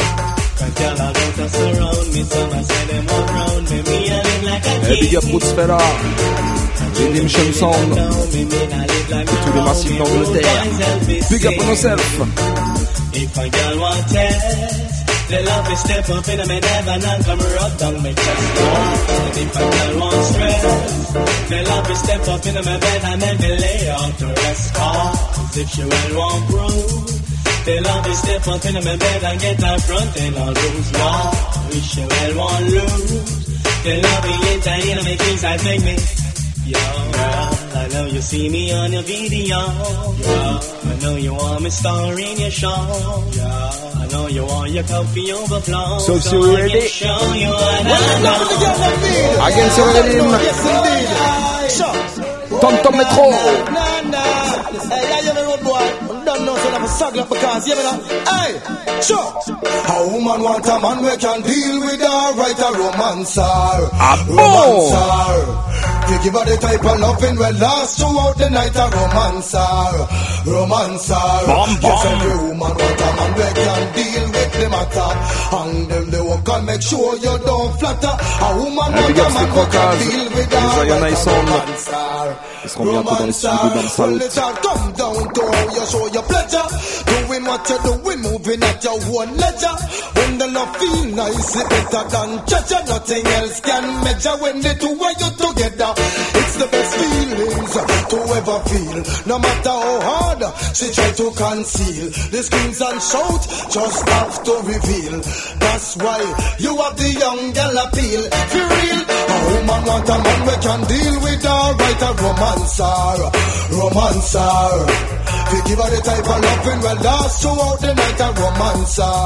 Cause 0.57 0.75
y'all 0.81 1.01
are 1.01 1.13
out 1.17 1.35
to 1.37 1.49
surround 1.49 2.09
me, 2.13 2.23
so 2.25 2.41
I 2.53 2.63
say 2.63 2.85
them 2.93 3.07
all 3.09 3.25
round 3.27 3.65
me. 3.71 3.79
Me 3.89 3.99
I 4.11 4.21
live 4.21 4.45
like 4.45 4.67
a 4.67 4.75
Eh, 4.93 5.01
big 5.01 5.15
up 5.17 5.23
king. 5.25 5.33
Rootsfella, 5.33 5.81
Redemption 6.99 7.53
Sound, 7.55 7.93
et 7.97 8.47
tous 9.45 9.53
les 9.55 9.63
massifs 9.63 9.97
d'Angleterre. 9.99 11.29
Big 11.31 11.47
up 11.47 11.55
on 11.61 11.67
yourself. 11.69 12.76
If 13.19 13.33
a 13.33 13.49
girl 13.49 13.81
want 13.81 14.09
test, 14.13 15.31
they 15.31 15.43
love 15.43 15.65
me 15.69 15.77
step 15.77 16.09
up 16.11 16.29
in 16.29 16.39
me 16.49 16.61
never 16.61 16.97
and 17.01 17.25
come 17.25 17.41
rub 17.41 17.73
down 17.79 18.03
my 18.03 18.13
chest. 18.13 18.61
And 19.09 19.37
if 19.41 19.57
a 19.57 19.65
girl 19.73 20.01
want 20.01 20.23
stress, 20.29 21.49
they 21.49 21.65
love 21.65 21.89
me 21.89 21.95
step 21.97 22.29
up 22.29 22.45
in 22.45 22.55
my 22.61 22.77
bed 22.77 23.01
and 23.09 23.21
make 23.25 23.41
me 23.41 23.57
lay 23.57 23.89
out 23.89 24.19
to 24.21 24.27
rest. 24.27 24.75
Cause 24.75 25.57
if 25.57 25.69
she 25.71 25.85
well 25.89 26.13
want 26.13 26.45
prove, 26.51 27.65
they 27.65 27.81
love 27.81 28.05
me 28.05 28.13
step 28.21 28.49
up 28.49 28.65
in 28.67 28.75
my 28.85 28.97
bed 28.97 29.25
and 29.25 29.41
get 29.41 29.63
her 29.65 29.79
front 29.81 30.17
and 30.21 30.37
all 30.37 30.53
lose. 30.53 30.93
Wow, 30.93 31.33
if 31.73 31.85
she 31.89 32.01
well 32.05 32.37
want 32.37 32.65
lose, 32.69 33.63
the 33.81 33.95
love 33.97 34.25
is 34.29 34.45
enter 34.53 34.77
in 34.93 34.99
my 35.09 35.17
things 35.17 35.41
that 35.41 35.65
make 35.65 35.85
me. 35.89 35.97
Yo, 36.69 37.56
I 37.77 37.89
know 37.89 38.07
you 38.07 38.23
see 38.23 38.49
me 38.49 38.73
on 38.73 38.93
your 38.93 39.03
video. 39.03 39.47
Yo, 39.47 39.59
I 39.59 40.99
know 41.03 41.17
you 41.17 41.35
want 41.35 41.63
me 41.63 41.71
star 41.71 42.19
in 42.19 42.39
your 42.39 42.51
show. 42.51 42.69
Yo, 42.69 43.47
I 44.03 44.09
know 44.11 44.27
you 44.29 44.45
want 44.47 44.71
your 44.71 44.85
coffee 44.85 45.33
overflow. 45.33 45.99
So, 45.99 46.19
so 46.19 46.37
I 46.43 46.61
ready? 46.61 46.81
can 46.81 46.89
show 46.89 47.33
you 47.35 47.49
what 47.49 47.75
I 47.75 48.21
know. 48.25 49.47
Against 49.47 49.77
your 49.79 49.89
rhythm. 49.93 50.27
Tanto 52.61 52.91
Metro. 52.91 53.27
Nah, 53.77 54.01
nah. 54.09 54.57
Hey, 54.89 55.03
yeah, 55.11 55.21
you 55.27 55.33
the 55.37 55.43
road 55.45 55.63
boy. 55.63 55.87
Don't 56.25 56.43
know 56.47 56.57
so 56.57 56.69
I'm 56.71 56.87
saddle 56.89 57.21
up 57.21 57.29
because, 57.29 57.69
you 57.69 57.75
know. 57.75 57.97
Hey, 58.33 58.51
sure. 59.03 59.29
A 59.93 60.09
woman 60.11 60.41
want 60.43 60.67
a 60.67 60.81
man 60.81 60.99
we 61.05 61.17
can 61.19 61.43
deal 61.43 61.81
with 61.85 62.01
her, 62.01 62.33
right 62.41 62.59
a 62.59 62.69
romancer. 62.79 63.43
Ah 63.45 64.17
bon? 64.27 64.37
Romancer. 64.37 65.96
You 66.07 66.23
give 66.23 66.35
her 66.35 66.45
the 66.47 66.57
type 66.57 66.85
of 66.87 67.01
loving 67.01 67.37
will 67.37 67.57
last 67.59 67.99
throughout 67.99 68.39
the 68.39 68.49
night, 68.51 68.77
a 68.79 68.87
romancer. 68.95 69.59
Romancer. 70.47 71.27
Bum, 71.51 71.67
bum. 71.67 71.83
Yes, 71.83 72.05
every 72.07 72.37
woman 72.47 72.59
want 72.61 72.79
a 72.79 73.09
man 73.17 73.31
we 73.35 73.47
can 73.59 73.83
deal 73.97 74.27
with 74.31 74.46
the 74.61 74.69
matter. 74.69 75.11
And 75.57 75.89
them 75.89 76.11
the 76.11 76.25
work 76.25 76.49
and 76.49 76.67
make 76.67 76.83
sure 76.83 77.17
you 77.17 77.35
don't 77.45 77.73
flatter. 77.79 78.15
A 78.17 78.49
woman 78.57 78.91
big 78.93 79.19
a 79.19 79.27
man 79.35 79.49
we 79.57 79.65
can 79.73 79.93
deal 80.01 80.29
with 80.37 80.53
a 80.53 80.61
romancer. 81.27 82.37
Ils 82.65 82.71
seront 82.71 82.85
bientôt 82.85 83.15
dans 83.17 83.27
les 83.27 83.33
studios 83.33 83.69
de 83.71 83.75
Dance 83.77 83.99
Well, 83.99 84.15
Out. 84.15 84.23
it 84.23 84.39
all 84.39 84.55
come 84.55 84.93
down 84.93 85.33
to 85.35 85.43
you 85.75 85.87
show 85.87 86.07
your 86.13 86.23
pleasure. 86.25 86.67
Doing 87.07 87.45
what 87.45 87.69
you're 87.69 87.83
doing, 87.87 88.21
moving 88.23 88.63
at 88.63 88.83
your 88.83 88.95
own 88.95 89.37
ledger. 89.37 89.77
When 90.17 90.39
the 90.39 90.47
love 90.49 90.77
feel 90.77 91.05
nice, 91.15 91.57
it 91.57 91.69
better 91.71 92.05
than 92.11 92.45
treasure. 92.47 92.83
Nothing 92.87 93.27
else 93.27 93.61
can 93.61 94.05
measure 94.05 94.37
when 94.43 94.61
the 94.63 94.75
two 94.83 94.99
of 94.99 95.15
you 95.21 95.31
together. 95.39 95.93
It's 96.41 96.57
the 96.57 96.67
best 96.67 96.93
feelings 96.97 97.73
to 98.11 98.19
ever 98.35 98.59
feel. 98.67 98.99
No 99.27 99.39
matter 99.39 99.71
how 99.71 100.01
hard 100.01 100.43
she 100.75 100.91
try 100.91 101.11
to 101.13 101.31
conceal. 101.31 102.07
The 102.33 102.43
screams 102.43 102.81
and 102.81 103.01
shout 103.01 103.43
just 103.71 104.09
have 104.09 104.43
to 104.47 104.55
reveal. 104.63 105.17
That's 105.59 105.97
why 105.97 106.23
you 106.63 106.71
have 106.79 106.97
the 106.97 107.11
young 107.19 107.43
girl 107.51 107.77
appeal. 107.83 108.23
For 108.55 108.63
real, 108.63 109.01
a 109.03 109.39
woman 109.51 109.83
want 109.91 110.07
a 110.07 110.17
man 110.23 110.41
we 110.47 110.57
can 110.63 110.81
deal 110.87 111.17
with 111.27 111.43
her, 111.43 111.67
right 111.83 112.03
a 112.07 112.11
romancer, 112.23 113.11
romancer. 113.75 114.71
We 115.51 115.59
give 115.67 115.79
her 115.83 115.91
the 115.91 116.01
type 116.03 116.29
of 116.31 116.39
loving 116.47 116.81
will 116.87 117.01
last 117.03 117.35
throughout 117.43 117.79
the 117.83 117.91
night 117.99 118.21
a 118.23 118.29
romancer, 118.39 119.19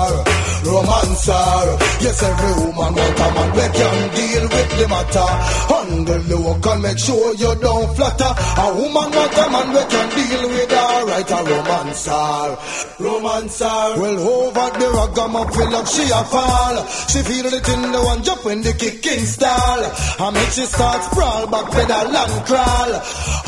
romancer. 0.64 1.52
Yes, 2.00 2.22
every 2.24 2.52
woman 2.64 2.92
want 2.96 3.20
a 3.20 3.28
man 3.36 3.50
we 3.60 3.66
can 3.76 3.96
deal 4.16 4.44
with 4.48 4.70
the 4.80 4.86
matter. 4.88 5.30
Handle 5.90 6.22
the 6.22 6.38
work 6.38 6.66
and 6.70 6.82
make 6.82 6.98
sure 7.02 7.34
you 7.34 7.50
don't 7.58 7.90
flatter. 7.98 8.30
A 8.30 8.66
woman 8.78 9.10
want 9.10 9.34
a 9.34 9.46
man 9.50 9.68
we 9.74 9.82
can 9.90 10.06
deal 10.14 10.46
with 10.46 10.70
her, 10.70 11.06
right 11.10 11.30
a 11.34 11.40
romancer, 11.50 12.46
romancer. 13.02 13.98
Well, 13.98 14.18
over 14.22 14.70
the 14.78 14.86
ragamuffin 14.86 15.70
like 15.74 15.90
she 15.90 16.06
a 16.14 16.22
fall. 16.30 16.76
She 17.10 17.26
feel 17.26 17.50
it 17.50 17.66
in 17.66 17.90
the 17.90 18.00
one 18.06 18.22
jump 18.22 18.44
when 18.44 18.62
the 18.62 18.72
kicking 18.72 19.26
stall. 19.26 19.82
I 19.82 20.30
make 20.30 20.54
she 20.54 20.62
start 20.62 21.02
sprawl 21.10 21.50
back 21.50 21.66
pedal 21.74 22.14
and 22.14 22.46
crawl. 22.46 22.92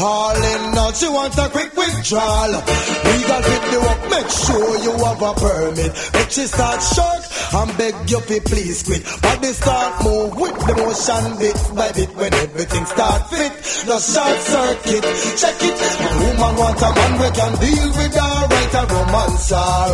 All 0.03 0.35
in 0.35 0.79
all, 0.79 0.93
she 0.93 1.07
want 1.07 1.39
a 1.39 1.47
quick 1.47 1.71
withdrawal. 1.79 2.59
We 2.59 3.23
Legal 3.23 3.39
with 3.39 3.67
the 3.71 3.79
work, 3.87 4.03
make 4.11 4.31
sure 4.35 4.73
you 4.83 4.93
have 4.99 5.23
a 5.23 5.33
permit. 5.39 5.93
Make 6.15 6.31
she 6.35 6.47
start 6.51 6.83
short 6.83 7.23
and 7.55 7.71
beg 7.79 7.95
you 8.11 8.19
please 8.19 8.83
quit. 8.83 9.05
Body 9.23 9.53
start 9.53 10.03
move 10.03 10.35
with 10.37 10.59
the 10.67 10.75
motion 10.75 11.39
bit 11.39 11.59
by 11.77 11.93
bit 11.93 12.11
when 12.17 12.32
everything 12.33 12.85
start 12.87 13.21
fit. 13.31 13.53
The 13.87 13.99
short 13.99 14.39
circuit, 14.53 15.05
check 15.41 15.59
it. 15.63 15.77
A 15.77 16.09
woman 16.23 16.53
want 16.57 16.83
a 16.83 16.91
man 16.97 17.13
we 17.21 17.29
can 17.37 17.53
deal 17.61 17.89
with 17.99 18.15
her, 18.15 18.37
right 18.53 18.75
a 18.79 18.83
romancer, 18.93 19.93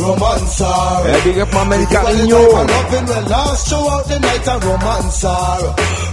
romancer. 0.00 0.78
Eh, 1.06 1.20
big 1.24 1.38
up 1.38 1.52
my 1.52 1.64
man 1.68 1.80
Give 1.86 2.00
her 2.00 2.12
the 2.12 2.24
Carigno. 2.26 2.42
loving 2.66 3.06
will 3.06 3.26
last 3.30 3.68
throughout 3.68 4.04
the 4.08 4.18
night 4.20 4.46
a 4.46 4.54
romancer, 4.66 5.44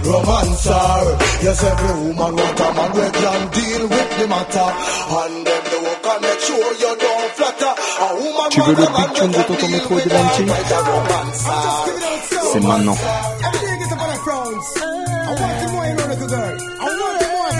romancer. 0.04 0.96
Yes, 1.44 1.62
every 1.64 1.94
woman 2.04 2.32
want 2.36 2.60
a 2.60 2.68
man 2.76 2.90
we 2.94 3.06
can 3.10 3.40
deal 3.56 3.82
with 3.88 4.10
the 4.18 4.26
matter. 4.28 4.68
And 5.14 5.36
them 5.46 5.64
the 5.72 5.78
work 5.84 6.06
and 6.12 6.20
make 6.22 6.40
sure 6.40 6.70
you 6.82 6.92
don't 6.96 7.30
flatter. 7.36 7.72
A 7.74 8.08
woman 8.20 8.48
Tu 8.50 8.60
veux 8.60 8.74
le 8.74 8.84
a 8.84 8.90
big 8.94 9.10
tune 9.14 9.30
de 9.32 9.42
Tanto 9.42 9.68
Metro 9.68 9.98
et 9.98 10.04
de 10.04 10.10
her, 10.10 10.22
Banty 10.22 10.42
right 10.44 10.72
a 10.72 10.78
romancer. 10.84 12.14
C'est 12.52 12.60
maintenant. 12.60 12.96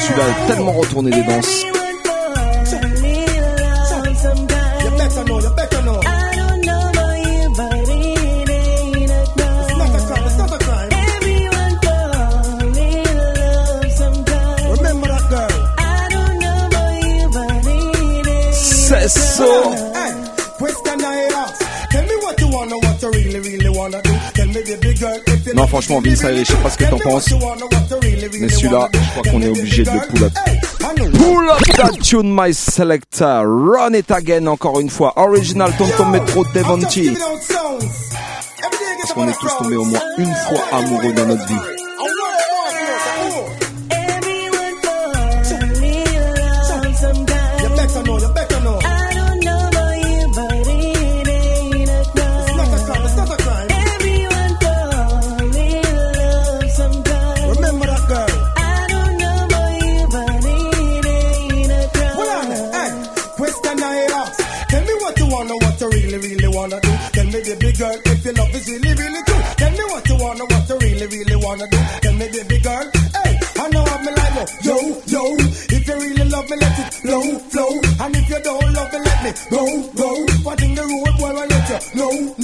Celui-là 0.00 0.24
est 0.28 0.46
tellement 0.48 0.72
retourné 0.72 1.10
des 1.10 1.22
danses. 1.22 1.62
You 1.64 1.72
better 4.98 5.24
know, 5.24 5.40
you 5.40 5.50
better 5.56 5.82
know. 5.82 6.00
It's 9.60 9.76
not 9.78 9.94
a 9.94 9.98
crime, 10.06 10.24
it's 10.26 10.36
not 10.38 10.52
a 10.52 10.58
crime. 10.58 10.90
Remember 14.70 15.08
that 15.08 15.24
girl. 15.30 15.54
C'est 18.52 19.08
so. 19.08 19.50
Hey, 19.94 20.12
question 20.58 21.00
I 21.04 21.28
ask. 21.34 21.54
Tell 21.90 22.04
me 22.04 22.14
what 22.22 22.40
you 22.40 22.48
wanna, 22.48 22.76
what 22.78 23.02
you 23.02 23.10
really, 23.10 23.40
really 23.40 23.70
wanna 23.70 24.00
do. 24.02 24.12
Tell 24.34 24.46
me, 24.48 24.62
baby 24.64 24.94
girl, 24.98 25.18
if 25.26 25.28
you 25.28 25.33
Non, 25.52 25.66
franchement, 25.66 26.00
Vince, 26.00 26.22
je 26.22 26.44
sais 26.44 26.56
pas 26.56 26.70
ce 26.70 26.78
que 26.78 26.84
t'en 26.84 26.98
penses. 26.98 27.28
Mais 28.40 28.48
celui-là, 28.48 28.88
je 28.92 29.10
crois 29.10 29.22
qu'on 29.30 29.42
est 29.42 29.48
obligé 29.48 29.82
de 29.84 29.90
le 29.90 30.00
pull 30.08 30.24
up. 30.24 30.32
Pull 31.12 31.50
up 31.50 31.60
that 31.76 31.98
tune, 32.02 32.34
my 32.34 32.52
selector. 32.54 33.44
Run 33.46 33.94
it 33.94 34.10
again, 34.10 34.46
encore 34.46 34.80
une 34.80 34.90
fois. 34.90 35.12
Original 35.16 35.72
Tonton 35.76 36.06
Metro 36.06 36.44
Devonti. 36.54 37.16
Parce 39.00 39.12
qu'on 39.12 39.28
est 39.28 39.38
tous 39.38 39.56
tombés 39.58 39.76
au 39.76 39.84
moins 39.84 40.00
une 40.18 40.34
fois 40.34 40.64
amoureux 40.72 41.12
dans 41.12 41.26
notre 41.26 41.46
vie. 41.46 41.83
Me, 67.34 67.42
baby 67.42 67.72
girl, 67.76 67.98
if 68.04 68.24
your 68.24 68.34
love 68.34 68.54
is 68.54 68.68
really, 68.68 68.94
really 68.94 69.22
true. 69.26 69.42
Tell 69.58 69.70
me 69.72 69.84
what 69.90 70.08
you 70.08 70.16
wanna, 70.16 70.44
what 70.44 70.68
you 70.68 70.78
really, 70.78 71.06
really 71.06 71.36
wanna 71.36 71.66
do. 71.66 71.78
Tell 72.02 72.14
me, 72.14 72.26
baby 72.30 72.58
girl, 72.60 72.86
hey, 72.94 73.32
I 73.58 73.68
know 73.70 73.84
I'm 73.84 74.04
like 74.04 74.34
yo, 74.34 74.44
yo, 74.62 74.76
yo. 75.06 75.22
If 75.74 75.88
you 75.88 75.94
really 75.94 76.24
love 76.30 76.48
me, 76.50 76.56
let 76.56 76.78
it 76.78 76.94
flow, 76.94 77.22
flow. 77.50 77.72
And 78.04 78.16
if 78.16 78.28
you 78.30 78.40
don't 78.42 78.72
love 78.74 78.92
me, 78.92 78.98
let 79.00 79.18
me 79.24 79.30
go, 79.50 79.62
go. 79.98 80.10
What 80.44 80.62
in 80.62 80.74
the 80.74 80.82
road, 80.82 81.14
boy, 81.18 81.32
I 81.34 81.46
let 81.46 81.68
you 81.70 81.78
know, 81.98 82.34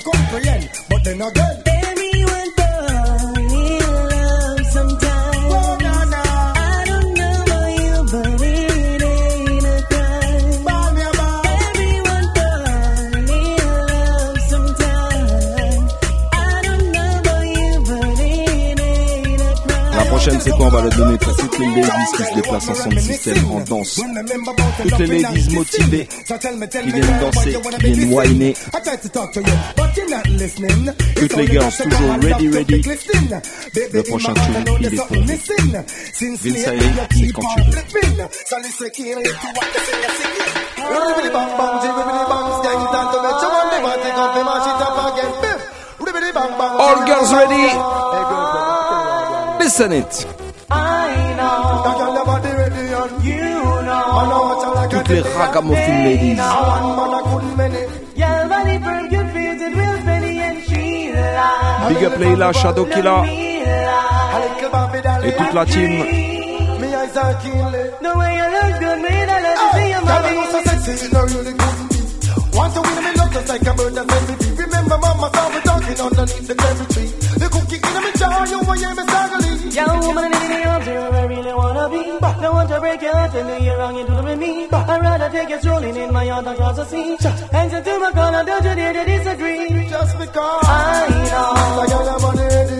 can't 0.00 0.04
comprehend. 0.04 0.70
But 0.88 1.04
then 1.04 1.22
again, 1.22 1.65
On 20.66 20.68
va 20.68 20.80
le 20.82 20.90
donner 20.90 21.16
pour 21.18 21.36
toutes 21.36 21.58
les 21.60 21.66
ladies 21.66 22.12
qui 22.16 22.22
se 22.24 22.34
déplacent 22.34 22.68
en 22.68 22.74
son 22.74 22.90
système, 22.98 23.50
en 23.52 23.60
danse. 23.60 24.00
Toutes 24.82 24.98
les 24.98 25.22
ladies 25.22 25.54
motivées 25.54 26.08
qui 26.08 26.90
viennent 26.90 27.20
danser, 27.20 27.56
qui 27.78 27.92
viennent 27.92 28.12
whiner. 28.12 28.56
Toutes 31.14 31.36
les 31.36 31.46
girls 31.46 31.70
toujours 31.70 32.16
ready, 32.20 32.48
ready. 32.48 32.82
Le 33.92 34.02
prochain 34.02 34.34
tune, 34.34 34.64
il 34.80 34.86
est 34.86 34.96
pour 34.96 35.06
c'est 36.12 36.26
quand 37.32 37.42
tu 37.54 37.62
veux. 37.62 37.76
All 46.80 47.06
girls 47.06 47.32
ready? 47.32 47.66
Listen 49.60 49.92
it. 49.92 50.45
Toutes 54.90 55.08
les 55.08 55.20
ragamuffin 55.20 56.04
ladies. 56.04 56.38
Your 58.16 58.48
body 58.48 58.78
firm, 58.78 59.08
good 59.08 59.28
feels 59.32 59.60
it 59.60 59.74
will 59.76 59.98
Benny 60.06 60.40
and 60.40 60.58
Sheila. 60.64 61.88
Big 61.88 62.04
up 62.04 62.18
Leila, 62.18 62.52
Shadow 62.52 62.84
Killer 62.86 63.22
et 65.24 65.32
toute 65.32 65.52
la 65.54 65.66
team. 65.66 66.02
Ah. 66.02 66.26
The 68.02 68.12
way 68.18 68.36
you 68.36 68.46
look 68.54 68.72
good, 68.80 68.98
man, 69.02 69.28
I 69.28 69.40
love 69.42 69.58
to 69.58 69.66
see 69.76 69.88
your 69.90 70.02
body. 70.02 70.36
Want 72.56 72.72
to 72.72 72.80
win 72.80 73.04
me 73.04 73.12
love 73.20 73.32
just 73.32 73.48
like 73.52 73.66
a 73.68 73.72
bird 73.76 73.92
that 73.94 74.06
send 74.10 74.26
me. 74.28 74.34
Remember 74.64 74.96
mama 74.96 75.28
saw 75.34 75.48
me 75.52 75.60
talking 75.60 76.00
underneath 76.00 76.46
the 76.48 76.54
cherry 76.56 76.86
tree. 76.94 77.10
The 77.36 77.46
cookie 77.52 77.80
in 77.84 77.94
my 78.04 78.10
jar, 78.16 78.46
you 78.48 78.60
want 78.64 78.80
hear 78.80 78.94
me 78.96 79.04
sagally. 79.12 79.52
Young 79.76 80.00
woman 80.00 80.32
in 80.32 80.52
your 80.64 80.78
dream, 80.80 81.14
I 81.20 81.24
really 81.28 81.52
wanna 81.52 81.84
be. 81.92 82.02
Don't 82.40 82.54
want 82.56 82.68
to 82.72 82.80
break 82.80 83.02
your 83.02 83.12
heart 83.12 83.34
and 83.34 83.48
do 83.48 83.56
you 83.64 83.74
wrong 83.76 83.96
into 84.00 84.22
with 84.24 84.38
me. 84.38 84.68
I'd 84.72 85.00
rather 85.04 85.28
take 85.36 85.50
you 85.50 85.58
strolling 85.60 85.96
in 85.96 86.12
my 86.14 86.24
yard 86.24 86.46
across 86.46 86.76
the 86.76 86.84
sea. 86.86 87.16
Answer 87.52 87.82
to 87.84 87.92
my 88.00 88.10
corner, 88.12 88.42
don't 88.48 88.64
you 88.64 88.74
dare 88.74 88.92
to 88.94 89.04
disagree. 89.04 89.88
Just 89.92 90.18
because 90.18 90.64
I 90.64 91.12
know, 91.28 91.82
I 91.82 91.86
got 91.92 92.08
a 92.08 92.16
money 92.24 92.48
and 92.56 92.70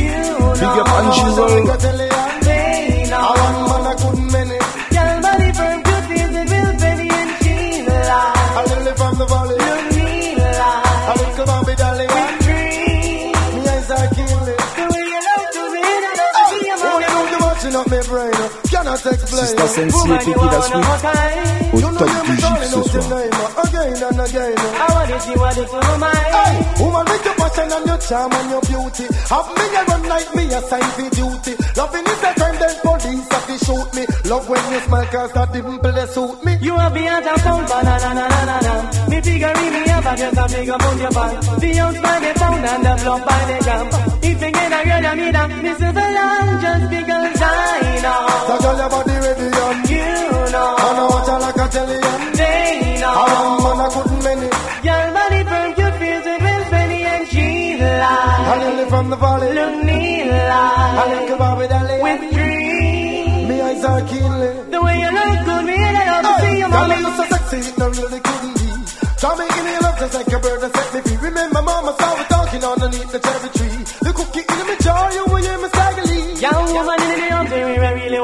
you 0.00 0.16
Big 0.56 0.64
know, 0.64 0.80
up 0.80 0.88
Anjizel. 0.96 1.52
they 2.46 3.12
I 3.12 3.32
want 3.36 3.56
man 3.68 3.84
I 3.84 3.94
couldn't 4.00 4.32
manage. 4.32 4.65
Cannot 19.02 19.14
explain. 19.14 19.46
Sista 19.46 19.66
Sensi 19.68 19.86
et 19.86 19.92
Woman, 19.92 20.20
you 20.26 20.32
Peggy 20.32 20.46
la 20.46 20.56
are 20.56 20.62
Sweet 20.62 20.74
one 20.74 20.82
of 20.82 20.96
a 20.96 21.06
kind. 21.06 21.74
au 21.74 21.76
You 21.76 21.90
know 21.92 21.98
top 21.98 22.08
you 22.08 22.14
du 22.16 22.30
me 22.30 22.36
gif 22.36 22.44
calling 22.46 22.66
ce 22.66 22.76
out 22.76 22.92
your 22.92 23.02
soir. 23.02 23.20
name 23.20 23.32
uh, 23.36 23.62
again 23.66 24.02
and. 24.06 24.20
Uh. 24.20 24.26
I 24.76 24.92
want 24.94 25.08
to 25.10 25.20
see 25.20 25.36
what 25.36 25.56
it's 25.58 25.70
for 25.70 25.98
my 25.98 26.10
Hey, 26.36 26.54
woman 26.82 27.04
with 27.06 27.24
your 27.26 27.34
passion 27.36 27.68
and 27.76 27.86
your 27.86 27.98
charm 27.98 28.32
and 28.32 28.50
your 28.50 28.62
beauty. 28.66 29.06
Have 29.30 29.48
me 29.56 29.64
a 29.76 29.82
run 29.86 30.02
like 30.08 30.30
me 30.36 30.44
a 30.52 30.60
sign 30.62 30.88
for 30.96 31.08
duty. 31.16 31.52
Loving 31.76 32.06
is 32.06 32.22
a 32.24 32.30
crime, 32.38 32.56
then 32.60 32.74
police 32.82 33.28
have 33.30 33.46
to 33.46 33.56
shoot 33.64 33.88
me. 33.96 34.04
Love 34.30 34.48
when 34.48 34.64
you 34.72 34.80
smile 34.80 35.06
cause 35.12 35.32
that 35.32 35.52
dimple 35.52 35.92
they 35.92 36.06
suit 36.06 36.44
me. 36.44 36.52
You 36.60 36.74
are 36.74 36.90
beyond 36.90 37.26
a 37.26 37.38
sound, 37.40 37.66
banana, 37.68 38.10
na 38.14 38.26
na 38.28 38.44
na 38.48 38.60
na. 38.60 38.74
na. 38.82 39.08
Me 39.10 39.20
figure 39.20 39.52
really 39.54 39.90
up, 39.90 40.06
I 40.06 40.16
just 40.16 40.36
a 40.38 40.44
figure 40.48 40.78
put 40.78 40.96
your 41.00 41.10
back. 41.10 41.32
The 41.60 41.68
ounce 41.80 42.00
by 42.00 42.16
the 42.20 42.32
pound 42.40 42.64
and 42.66 42.84
the 42.86 42.92
blood 43.04 43.22
by 43.26 43.40
the 43.46 43.56
gram. 43.64 44.15
If 44.36 44.42
you 44.42 44.52
get 44.52 44.68
a 44.68 44.84
girl, 44.84 45.06
I 45.06 45.14
mean 45.16 45.32
that 45.32 45.48
this 45.64 45.80
is 45.80 45.96
a 45.96 46.06
just 46.60 46.84
because 46.92 47.40
I 47.40 47.88
know. 48.04 48.60
So 48.60 48.70
your 48.76 48.88
body 48.92 49.16
ready 49.24 49.48
and 49.48 49.88
You 49.88 50.52
know, 50.52 50.76
I 50.76 50.88
know 50.92 51.06
what 51.08 51.24
you 51.24 51.38
like 51.40 51.56
I 51.56 51.66
tell 51.72 51.88
you. 51.88 52.04
they 52.36 53.00
know. 53.00 53.16
want 53.16 53.64
man 53.64 53.80
I 53.80 53.88
couldn't 53.96 54.20
manage. 54.28 54.56
Your 54.84 55.04
body 55.16 55.40
firm, 55.48 55.68
you 55.80 55.88
feel 55.96 56.26
it 56.36 56.40
with 56.44 56.64
Benny 56.68 57.00
and 57.16 57.24
she 57.32 57.80
I 57.80 58.76
live 58.76 58.88
from 58.92 59.08
the 59.08 59.16
valley. 59.16 59.48
Look 59.56 59.74
me 59.88 60.28
I 60.28 61.04
like 61.08 61.32
me 61.32 61.96
with 62.04 62.24
dreams. 62.36 63.48
Me 63.48 63.56
eyes 63.64 63.84
are 63.88 64.02
killing. 64.04 64.70
The 64.70 64.80
way 64.84 64.96
you 65.00 65.10
look 65.16 65.38
good, 65.48 65.64
me 65.64 65.76
and 65.80 65.96
I 65.96 66.20
to 66.20 66.32
see 66.44 66.58
you, 66.60 66.68
mommy. 66.68 66.96
you 67.00 67.10
so 67.16 67.24
sexy, 67.24 67.72
no 67.80 67.88
really 67.88 68.20
couldn't 68.20 68.52
be. 68.52 68.68
Try 69.16 69.32
making 69.40 69.64
me 69.64 69.72
love 69.80 69.96
just 69.96 70.12
like 70.12 70.28
a 70.28 70.38
bird 70.44 70.60
that 70.60 70.76
set 70.76 70.92
me 70.92 71.05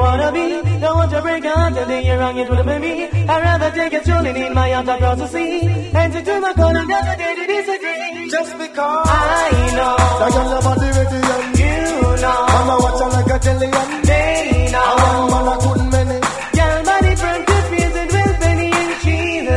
wanna 0.03 0.31
be. 0.31 0.45
Don't 0.83 0.97
want 0.99 1.11
to 1.11 1.21
break 1.21 1.43
your 1.43 1.55
heart 1.55 1.77
and 1.77 1.89
then 1.89 2.05
you're 2.05 2.19
wrong, 2.19 2.37
it 2.37 2.49
would 2.49 2.59
have 2.59 2.81
me. 2.81 2.93
I'd 3.31 3.41
rather 3.47 3.69
take 3.71 3.93
a 3.93 4.01
strolling 4.03 4.35
in 4.35 4.53
my 4.53 4.67
yacht 4.69 4.87
across 4.87 5.17
the 5.19 5.27
sea. 5.27 5.67
Enter 6.03 6.21
to 6.27 6.33
my 6.41 6.53
corner, 6.53 6.85
that's 6.91 7.09
a 7.13 7.15
day 7.21 7.33
to 7.39 7.45
disagree. 7.55 8.29
Just 8.29 8.53
because 8.57 9.07
I 9.07 9.49
know, 9.77 9.95
that 10.19 10.31
girl 10.33 10.49
your 10.53 10.61
body 10.67 10.89
ready 10.97 11.19
and 11.33 11.59
you 11.59 11.75
know, 12.23 12.45
Mama 12.53 12.75
watch 12.83 12.99
her 13.03 13.09
like 13.17 13.31
a 13.35 13.37
jelly 13.45 13.69
and 13.81 14.05
they 14.09 14.67
I 14.67 14.71
know. 14.73 14.91
want 15.01 15.31
man 15.31 15.47
I 15.53 15.55
couldn't 15.63 15.89
manage. 15.95 16.25
Young 16.59 16.79
body 16.89 17.13
from 17.21 17.37
good 17.49 17.63
feels 17.71 17.95
it 18.01 18.09
will 18.13 18.33
Benny 18.41 18.69
and 18.81 18.93
she's 19.03 19.49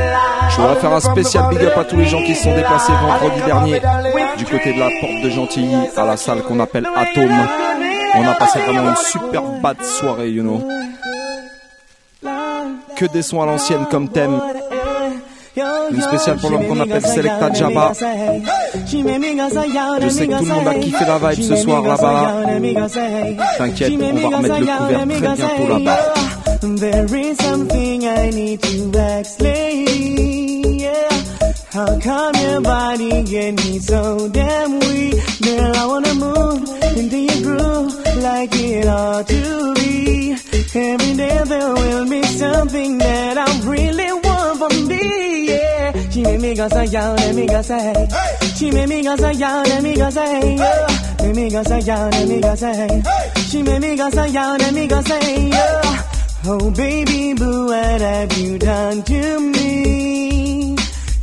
Je 0.54 0.56
voudrais 0.62 0.76
faire 0.80 0.92
un 0.92 1.00
spécial 1.00 1.44
big 1.50 1.62
up 1.64 1.76
à 1.78 1.84
tous 1.84 1.96
les 1.96 2.06
gens 2.06 2.22
qui 2.22 2.34
se 2.34 2.44
sont 2.44 2.54
déplacés 2.54 2.92
vendredi 2.92 3.40
dernier 3.46 3.80
du 4.38 4.44
côté 4.44 4.72
de 4.74 4.78
la 4.80 4.88
porte 5.00 5.22
de 5.24 5.30
Gentilly 5.30 5.76
à 5.96 6.04
la 6.04 6.16
salle 6.16 6.42
qu'on 6.42 6.60
appelle 6.60 6.86
Atome. 6.94 7.30
On 8.18 8.26
a 8.26 8.34
passé 8.34 8.58
vraiment 8.60 8.90
une 8.90 8.96
super 8.96 9.42
bad 9.62 9.82
soirée, 9.82 10.30
you 10.30 10.42
know. 10.42 10.62
Que 12.96 13.06
des 13.06 13.22
sons 13.22 13.42
à 13.42 13.46
l'ancienne 13.46 13.86
comme 13.90 14.08
thème. 14.08 14.40
Une 15.90 16.02
spéciale 16.02 16.38
pour 16.38 16.50
l'homme 16.50 16.66
qu'on 16.66 16.80
appelle 16.80 17.06
Selecta 17.06 17.52
Jabba. 17.52 17.92
Je 17.94 17.98
sais 20.08 20.26
que 20.26 20.38
tout 20.38 20.44
le 20.44 20.54
monde 20.54 20.68
a 20.68 20.74
kiffé 20.74 21.04
la 21.04 21.18
vibe 21.18 21.42
ce 21.42 21.56
soir 21.56 21.82
là-bas. 21.82 22.34
T'inquiète, 23.58 23.92
on 24.00 24.30
va 24.30 24.36
remettre 24.36 24.58
le 24.60 24.66
couvert 24.66 25.06
très 25.06 25.34
bientôt 25.34 25.68
là-bas. 25.68 26.14
There 26.76 27.14
is 27.14 27.36
something 27.36 28.02
I 28.02 28.30
need 28.30 28.60
to 28.62 28.90
explain. 28.98 30.35
How 31.76 32.00
come 32.00 32.34
your 32.36 32.60
body 32.62 33.22
get 33.24 33.54
me 33.56 33.78
so 33.78 34.28
damn 34.30 34.78
weak? 34.80 35.14
Girl, 35.42 35.76
I 35.76 35.86
wanna 35.86 36.14
move 36.14 36.62
into 36.96 37.18
your 37.18 37.42
groove 37.42 37.92
like 38.16 38.50
it 38.54 38.86
ought 38.86 39.28
to 39.28 39.74
be. 39.74 40.32
Every 40.74 41.14
day 41.16 41.38
there 41.44 41.74
will 41.74 42.08
be 42.08 42.22
something 42.22 42.96
that 42.96 43.36
I 43.36 43.60
really 43.68 44.10
want 44.24 44.58
from 44.58 44.88
me. 44.88 45.48
Yeah. 45.50 46.08
She 46.08 46.22
made 46.22 46.40
me 46.40 46.54
go 46.54 46.66
say, 46.68 46.86
yo, 46.86 47.14
let 47.14 47.34
me 47.34 47.46
go 47.46 47.60
say. 47.60 48.08
She 48.56 48.70
made 48.70 48.88
me 48.88 49.02
go 49.02 49.16
say, 49.16 49.32
yo, 49.32 49.62
let 49.66 49.82
me 49.82 49.96
go 49.96 50.08
say. 50.08 50.56
Yeah. 50.56 50.86
Let 51.20 51.36
me 51.36 51.50
go 51.50 51.62
say, 51.62 51.80
yo, 51.80 52.08
let 52.08 52.28
me 52.28 52.40
go 52.40 52.54
say. 52.54 53.02
She 53.50 53.62
made 53.62 53.82
me 53.82 53.96
go 53.96 54.08
say, 54.08 54.28
yo, 54.28 54.56
let 54.58 54.72
me 54.72 54.86
go 54.86 55.00
say. 55.02 55.48
Yeah. 55.48 56.02
Oh 56.46 56.70
baby 56.70 57.34
boo, 57.34 57.66
what 57.66 58.00
have 58.00 58.32
you 58.38 58.58
done 58.58 59.02
to 59.02 59.40
me? 59.40 60.35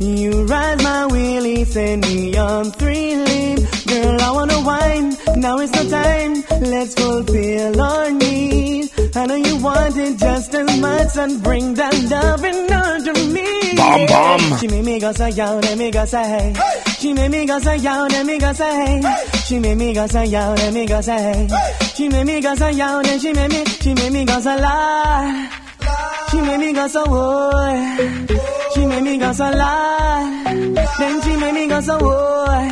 You 0.00 0.44
rise 0.46 0.82
my 0.82 1.06
wheelie, 1.10 1.66
send 1.66 2.02
me 2.02 2.36
on 2.36 2.70
thrilling. 2.72 3.56
Girl, 3.86 4.20
I 4.20 4.30
wanna 4.32 4.60
wine, 4.62 5.16
now 5.40 5.58
is 5.58 5.70
the 5.70 5.88
time. 5.88 6.60
Let's 6.62 6.94
fulfill 6.94 7.80
our 7.80 8.10
need. 8.10 8.90
I 9.16 9.26
know 9.26 9.36
you 9.36 9.56
want 9.58 9.96
it 9.96 10.18
just 10.18 10.52
as 10.54 10.80
much, 10.80 11.16
and 11.16 11.42
bring 11.42 11.74
that 11.74 11.94
loving 12.10 12.70
under 12.72 13.14
me. 13.32 13.74
Bam, 13.76 14.06
bam. 14.06 14.58
She 14.58 14.66
made 14.68 14.84
me 14.84 14.98
go 15.00 15.12
say, 15.12 15.30
yo, 15.30 15.58
let 15.60 15.78
me 15.78 15.90
go 15.90 16.04
say. 16.04 16.54
She 16.98 17.12
made 17.12 17.30
me 17.30 17.46
go 17.46 17.58
say, 17.60 17.76
yo, 17.76 18.06
let 18.10 18.26
me 18.26 18.38
go 18.38 18.52
say. 18.52 19.00
She 19.46 19.58
made 19.60 19.76
me 19.78 19.92
go 19.94 20.06
say, 20.08 20.24
yo, 20.26 20.54
let 20.54 20.72
me 20.74 20.86
go 20.86 21.00
say. 21.00 21.48
She 21.94 22.08
made 22.08 22.26
me 22.26 22.40
go 22.40 22.54
say, 22.56 22.72
yo, 22.72 23.02
then 23.02 23.20
she 23.20 23.32
made 23.32 23.50
me, 23.50 23.64
she 23.64 23.94
made 23.94 24.12
me 24.12 24.24
go 24.24 24.40
say, 24.40 24.60
lie. 24.60 25.50
She 26.30 26.40
made 26.40 26.58
me 26.58 26.72
go 26.72 26.86
so 26.88 27.04
boy. 27.04 27.76
She 28.74 28.86
made 28.86 29.02
me 29.02 29.18
go 29.18 29.32
so 29.32 29.44
lie. 29.50 30.42
Then 30.98 31.22
she 31.22 31.36
made 31.36 31.54
me 31.54 31.66
go 31.68 31.80
so 31.80 31.98
boy. 31.98 32.70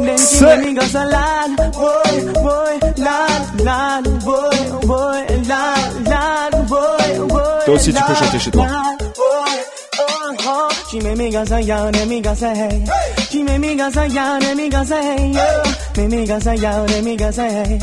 Then 0.00 0.18
she 0.18 0.44
make 0.44 0.64
me 0.66 0.74
go 0.74 0.82
so 0.86 1.04
lad, 1.04 1.56
boy, 1.72 2.32
boy, 2.34 2.78
lad, 2.98 3.60
lad, 3.60 4.04
boy, 4.24 4.80
boy, 4.86 5.26
lad, 5.50 6.06
lad, 6.06 6.68
boy, 6.68 7.28
boy. 7.28 7.62
Toi 7.66 7.74
aussi, 7.74 7.92
tu 7.92 8.00
peux 8.06 8.14
chanter 8.14 8.38
chez 8.38 8.50
toi. 8.50 8.66
oh, 9.18 10.36
oh. 10.46 10.68
She 10.90 11.00
make 11.00 11.16
me 11.18 11.30
go 11.32 11.44
so 11.44 11.56
young, 11.58 11.94
and 11.96 12.08
me 12.08 12.20
go 12.20 12.32
say 12.34 12.54
hey. 12.54 12.84
She 13.30 13.42
make 13.42 13.58
me 13.60 13.74
go 13.74 13.90
so 13.90 14.02
young, 14.04 14.42
and 14.44 14.56
me 14.56 14.68
go 14.70 14.84
say 14.84 15.02
hey. 15.02 15.32
Make 15.96 16.10
me 16.10 16.26
go 16.26 16.38
so 16.38 16.52
young, 16.52 16.90
and 16.90 17.04
me 17.04 17.16
go 17.16 17.30
say 17.30 17.50
hey. 17.50 17.78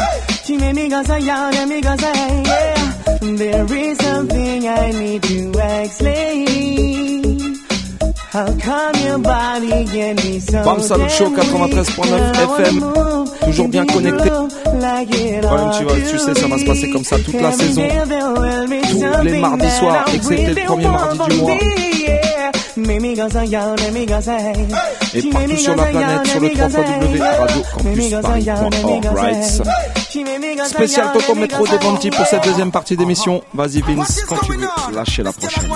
She 0.46 0.58
make 0.58 0.76
me 0.76 0.90
go 0.90 1.04
so 1.04 1.16
young, 1.18 1.54
and 1.56 1.70
me 1.70 1.82
go 1.82 1.96
say 1.98 2.14
hey. 2.16 2.44
Yeah. 2.46 2.92
There 3.34 3.66
is 3.74 3.98
something 3.98 4.68
I 4.68 4.92
need 4.92 5.24
to 5.24 5.82
explain. 5.82 7.25
Bam 10.66 10.82
Salut 10.82 11.10
Show 11.10 11.30
93.9 11.30 12.60
FM. 12.60 12.84
Toujours 13.46 13.70
bien 13.70 13.86
connecté. 13.86 14.30
Tu, 15.78 15.84
vois, 15.86 15.96
tu 16.10 16.20
sais, 16.20 16.34
ça 16.36 16.48
va 16.48 16.58
se 16.58 16.66
passer 16.66 16.90
comme 16.90 17.06
ça 17.06 17.18
toute 17.18 17.40
la 17.40 17.54
saison. 17.54 17.84
Tous 18.92 19.24
les 19.24 19.40
mardis 19.40 19.72
soirs, 19.72 20.06
excepté 20.14 20.48
le 20.48 20.66
premier 20.66 20.88
mardi 20.88 21.20
du 21.30 21.36
mois. 21.38 21.58
Et 25.14 25.22
partout 25.30 25.58
sur 25.58 25.76
la 25.78 25.84
planète, 25.86 26.28
sur 26.28 26.42
le 26.42 26.50
3 26.50 26.70
Spécial 30.66 31.12
Toto 31.14 31.36
Métro 31.36 31.66
de 31.66 31.78
Banti 31.78 32.10
pour 32.10 32.26
cette 32.26 32.44
deuxième 32.44 32.72
partie 32.72 32.98
d'émission. 32.98 33.42
Vas-y 33.54 33.80
Vince, 33.82 34.26
quand 34.28 34.40
tu 34.46 34.54
veux, 34.54 34.68
lâchez 34.94 35.24
la 35.24 35.32
prochaine. 35.32 35.72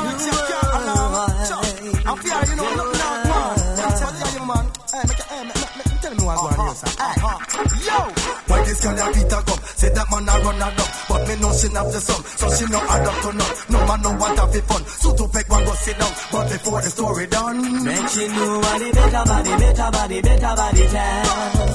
Why 6.80 8.63
this 8.63 8.82
girl 8.82 8.99
a 8.99 9.05
beat 9.11 9.34
a 9.34 9.39
gum? 9.43 9.59
Say 9.75 9.89
that 9.89 10.07
man 10.11 10.30
a 10.30 10.34
run 10.39 10.55
a 10.55 10.67
duck, 10.75 10.91
but 11.09 11.27
me 11.27 11.36
know 11.43 11.51
she 11.51 11.67
have 11.75 11.91
the 11.91 11.99
sum, 11.99 12.21
so 12.23 12.47
she 12.55 12.65
no 12.71 12.80
add 12.80 13.07
up 13.07 13.15
to 13.19 13.32
none. 13.36 13.55
No 13.69 13.77
man 13.88 13.99
no 14.01 14.11
want 14.15 14.39
have 14.39 14.51
the 14.53 14.61
fun, 14.63 14.84
so 14.86 15.09
to 15.15 15.25
fake 15.27 15.49
one 15.49 15.65
go 15.65 15.73
sit 15.75 15.97
down. 15.99 16.13
But 16.32 16.45
before 16.49 16.82
the 16.82 16.89
story 16.89 17.27
done, 17.27 17.84
Make 17.84 18.07
she 18.09 18.27
know 18.27 18.59
what 18.59 18.80
the 18.80 18.89
better 18.95 19.23
body, 19.27 19.53
better 19.59 19.89
body, 19.91 20.21
better 20.21 20.53
body 20.55 20.86
tell. 20.88 21.69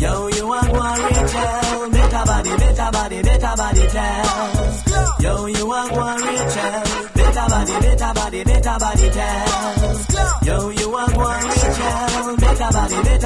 Yo, 0.00 0.28
you 0.28 0.52
are 0.52 0.68
going 0.72 1.02
Rachel. 1.04 1.90
Better 1.90 2.24
body, 2.24 2.52
better 2.56 2.90
body, 2.92 3.22
better 3.22 3.54
body 3.56 3.86
tell. 3.92 5.20
Yo, 5.20 5.46
you 5.46 5.72
are 5.72 5.88
going 5.88 6.22
Rachel. 6.24 6.82
Better 7.12 7.46
body, 7.52 7.74
better 7.84 8.12
body, 8.14 8.44
better 8.44 8.76
body 8.80 9.08
tell. 9.10 10.44
Yo, 10.44 10.70
you. 10.70 10.86
Better 10.96 11.18
body, 11.18 11.35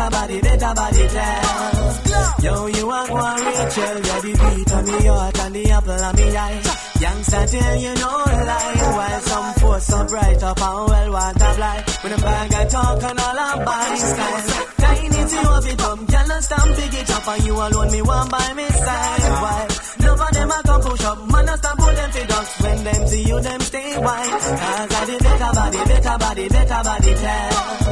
better 0.00 0.10
body, 0.10 0.40
better 0.40 0.74
body 0.74 1.08
tell. 1.08 2.42
Yo, 2.42 2.66
you 2.66 2.90
are 2.90 3.06
going 3.06 3.44
Rachel. 3.44 3.96
You're 4.00 4.22
the 4.24 4.32
beat 4.40 4.72
of 4.72 4.86
me 4.86 5.06
heart 5.06 5.38
and 5.40 5.54
the 5.54 5.70
apple 5.70 5.92
of 5.92 6.16
me 6.16 6.36
eye. 6.36 6.62
Youngster 7.00 7.46
tell 7.46 7.76
you 7.76 7.94
no 7.94 8.12
lie. 8.48 8.76
While 8.96 9.20
some 9.20 9.54
force 9.60 9.86
so 9.86 10.04
bright 10.06 10.42
up 10.42 10.62
and 10.62 10.88
well 10.88 11.12
want 11.12 11.38
to 11.38 11.52
fly. 11.52 11.84
When 12.02 12.12
a 12.12 12.16
bag 12.16 12.54
of 12.54 12.70
talk 12.70 13.02
and 13.02 13.20
all 13.20 13.40
a 13.44 13.64
buy 13.64 13.94
style. 13.94 14.66
Tiny 14.80 15.08
to 15.08 15.70
it 15.70 15.80
up, 15.80 15.98
girl 16.08 16.32
and 16.32 16.44
stamp 16.44 16.76
pick 16.76 16.94
it 16.94 17.10
up 17.10 17.28
and 17.28 17.44
you 17.44 17.54
alone 17.54 17.92
me 17.92 18.02
one 18.02 18.28
by 18.28 18.52
me 18.54 18.66
side. 18.68 19.28
Why? 19.44 19.68
None 20.00 20.20
of 20.20 20.30
them 20.32 20.50
a 20.50 20.62
come 20.64 20.80
push 20.80 21.04
up, 21.04 21.18
man 21.30 21.48
a 21.48 21.56
stop 21.58 21.78
pull 21.78 21.94
them 21.94 22.10
for 22.10 22.26
dust. 22.26 22.62
When 22.62 22.84
them 22.84 23.06
see 23.06 23.22
you, 23.28 23.40
them 23.40 23.60
stay 23.60 23.98
white. 23.98 24.30
Cause 24.30 24.96
I 24.96 25.04
the 25.04 25.16
better 25.24 25.52
body, 25.52 25.78
better 25.92 26.18
body, 26.18 26.48
better 26.48 26.80
body 26.84 27.14
tell. 27.14 27.89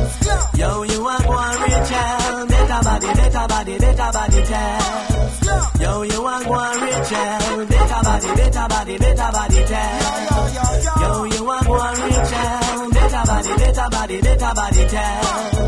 Yo, 0.56 0.82
you 0.82 1.06
are 1.06 1.22
going 1.22 1.60
Rachel. 1.62 2.46
Better 2.46 2.80
body, 2.84 3.06
better 3.06 3.46
body, 3.48 3.78
better 3.78 4.10
body 4.12 4.42
tell. 4.44 5.28
Yo, 5.80 6.02
you 6.02 6.26
are 6.26 6.44
going 6.44 6.80
Rachel. 6.80 7.66
Better 7.66 8.00
body, 8.02 8.28
better 8.34 8.66
body, 8.68 8.98
better 8.98 9.30
body 9.32 9.64
tell. 9.64 10.98
Yo, 11.00 11.24
you 11.24 11.50
are 11.50 11.64
going 11.64 12.00
Rachel. 12.02 12.90
Better 12.90 13.22
body, 13.26 13.54
better 13.56 13.88
body, 13.90 14.20
better 14.20 14.52
body 14.54 14.84
tell. 14.88 15.58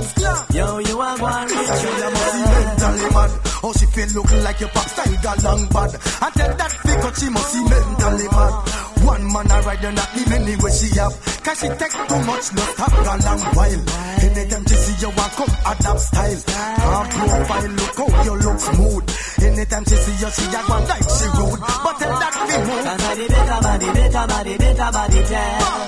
Yo, 0.52 0.78
you 0.78 1.00
are 1.00 1.18
going 1.18 1.48
you 1.48 1.56
must 1.56 2.34
be 2.34 2.42
mentally 2.50 3.10
mad. 3.14 3.30
Oh, 3.62 3.72
she 3.72 3.86
feel 3.86 4.08
looking 4.14 4.42
like 4.42 4.60
your 4.60 4.68
pop 4.70 4.88
style 4.88 5.22
got 5.22 5.42
long 5.44 5.66
bad. 5.68 5.94
And 5.94 6.34
tell 6.34 6.56
that 6.56 6.72
figure 6.84 7.14
she 7.14 7.28
must 7.30 7.52
be 7.54 7.60
mentally 7.70 8.28
mad. 8.28 8.99
One 9.04 9.32
man 9.32 9.50
a 9.50 9.60
ride 9.62 9.84
and 9.84 9.96
not 9.96 10.10
the 10.12 10.22
many 10.28 10.54
she 10.70 10.88
have. 10.98 11.14
Cause 11.42 11.58
she 11.60 11.68
take 11.68 11.92
too 11.92 12.20
much, 12.28 12.52
no 12.52 12.62
stop 12.74 12.92
a 12.92 13.00
long 13.00 13.40
while. 13.56 13.82
Anytime 14.20 14.64
she 14.68 14.76
see 14.76 14.96
you 15.00 15.10
walk 15.16 15.32
come 15.36 15.54
adapt 15.64 16.00
style. 16.00 16.40
Her 16.84 17.04
profile 17.08 17.70
look 17.80 17.96
how 17.96 18.22
you 18.24 18.34
look 18.36 18.58
smooth. 18.60 19.04
Anytime 19.40 19.84
she 19.88 19.96
see 19.96 20.16
you, 20.20 20.30
she 20.30 20.44
a 20.52 20.60
go 20.68 20.76
like 20.84 21.08
she 21.08 21.26
rude. 21.32 21.60
But 21.60 21.94
tell 21.96 22.12
that 22.20 22.34
move. 22.44 22.68
Cause 22.84 23.00
I 23.00 23.14
the 23.16 23.24
better 23.30 23.58
body, 23.64 23.88
better 23.96 24.26
body, 24.28 24.54
better 24.58 24.90
body 24.92 25.20
tell. 25.30 25.80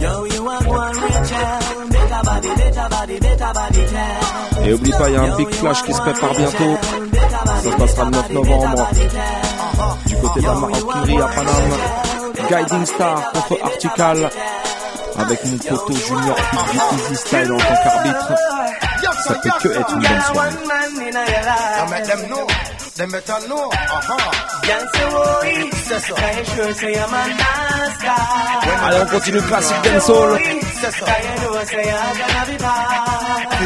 Yo, 0.00 0.24
you 0.24 0.48
are 0.48 0.64
going 0.64 0.96
Rachel. 0.96 1.88
Better 1.92 2.22
body, 2.24 2.50
better 2.56 2.88
body, 2.88 3.16
better 3.20 3.52
body 3.52 3.82
tell. 3.84 4.66
Et 4.66 4.72
oublie 4.72 4.92
pas, 4.92 5.08
il 5.08 5.14
y 5.14 5.16
a 5.16 5.22
un 5.22 5.36
Big 5.36 5.50
Flash 5.54 5.82
qui 5.82 5.92
se 5.92 6.00
prépare 6.00 6.32
bientôt. 6.32 6.78
Ça 7.30 7.70
se 7.70 7.76
passera 7.76 8.04
le 8.04 8.10
9 8.10 8.30
novembre. 8.30 8.88
Du 10.06 10.16
côté 10.16 10.40
de 10.40 10.46
la 10.46 10.54
Maroquinerie 10.54 11.22
à 11.22 11.26
Paname. 11.28 12.09
Guiding 12.50 12.84
Star 12.84 13.30
contre 13.32 13.62
Artical. 13.62 14.28
Avec 15.16 15.44
mon 15.44 15.56
poteau 15.56 15.92
Junior 15.92 16.36
Big 16.72 16.80
Easy 16.98 17.16
Style 17.16 17.52
en 17.52 17.56
tant 17.58 17.74
qu'arbitre. 17.84 18.34
Ça 19.24 19.34
peut 19.34 19.50
que 19.62 19.68
être 19.68 19.92
une 19.92 20.02
bonne 20.02 20.22
soirée. 20.22 20.50
I 23.00 23.06
make 23.06 23.24
them 23.24 23.48
know. 23.48 23.56
Them 23.56 23.70
better 23.70 23.70
know. 23.70 23.70
Uh-huh. 23.70 24.40
Allez, 28.84 29.00
on 29.00 29.06
continue 29.06 29.40
classique 29.40 29.82
dancehall. 29.84 30.38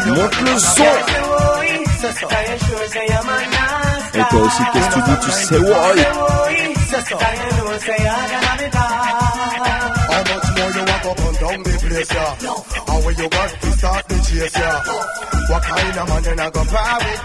Monte 0.06 0.40
le 0.40 0.58
son. 0.58 0.84
Et 4.14 4.22
toi 4.30 4.40
aussi, 4.40 4.62
qu'est-ce 4.72 4.88
que 4.88 4.94
tu 4.94 5.00
dis 5.02 5.16
Tu 5.24 5.30
sais, 5.32 5.58
ouais. 5.58 5.72
How 10.10 10.22
much 10.22 10.48
more 10.56 10.70
you 10.70 10.82
walk 10.86 11.06
up 11.06 11.18
and 11.18 11.36
down 11.40 11.58
the 11.64 11.72
place, 11.82 12.10
yeah? 12.14 12.32
How 12.86 12.98
will 13.00 13.14
you 13.14 13.28
got 13.28 13.50
to 13.60 13.68
start 13.72 14.03
the 14.03 14.03
chase, 14.26 14.56
yeah? 14.58 14.78
What 15.50 15.62
kind 15.62 15.98
of 15.98 16.08
man 16.08 16.24
you 16.24 16.34
not 16.34 16.52
go 16.52 16.62
private? 16.64 17.20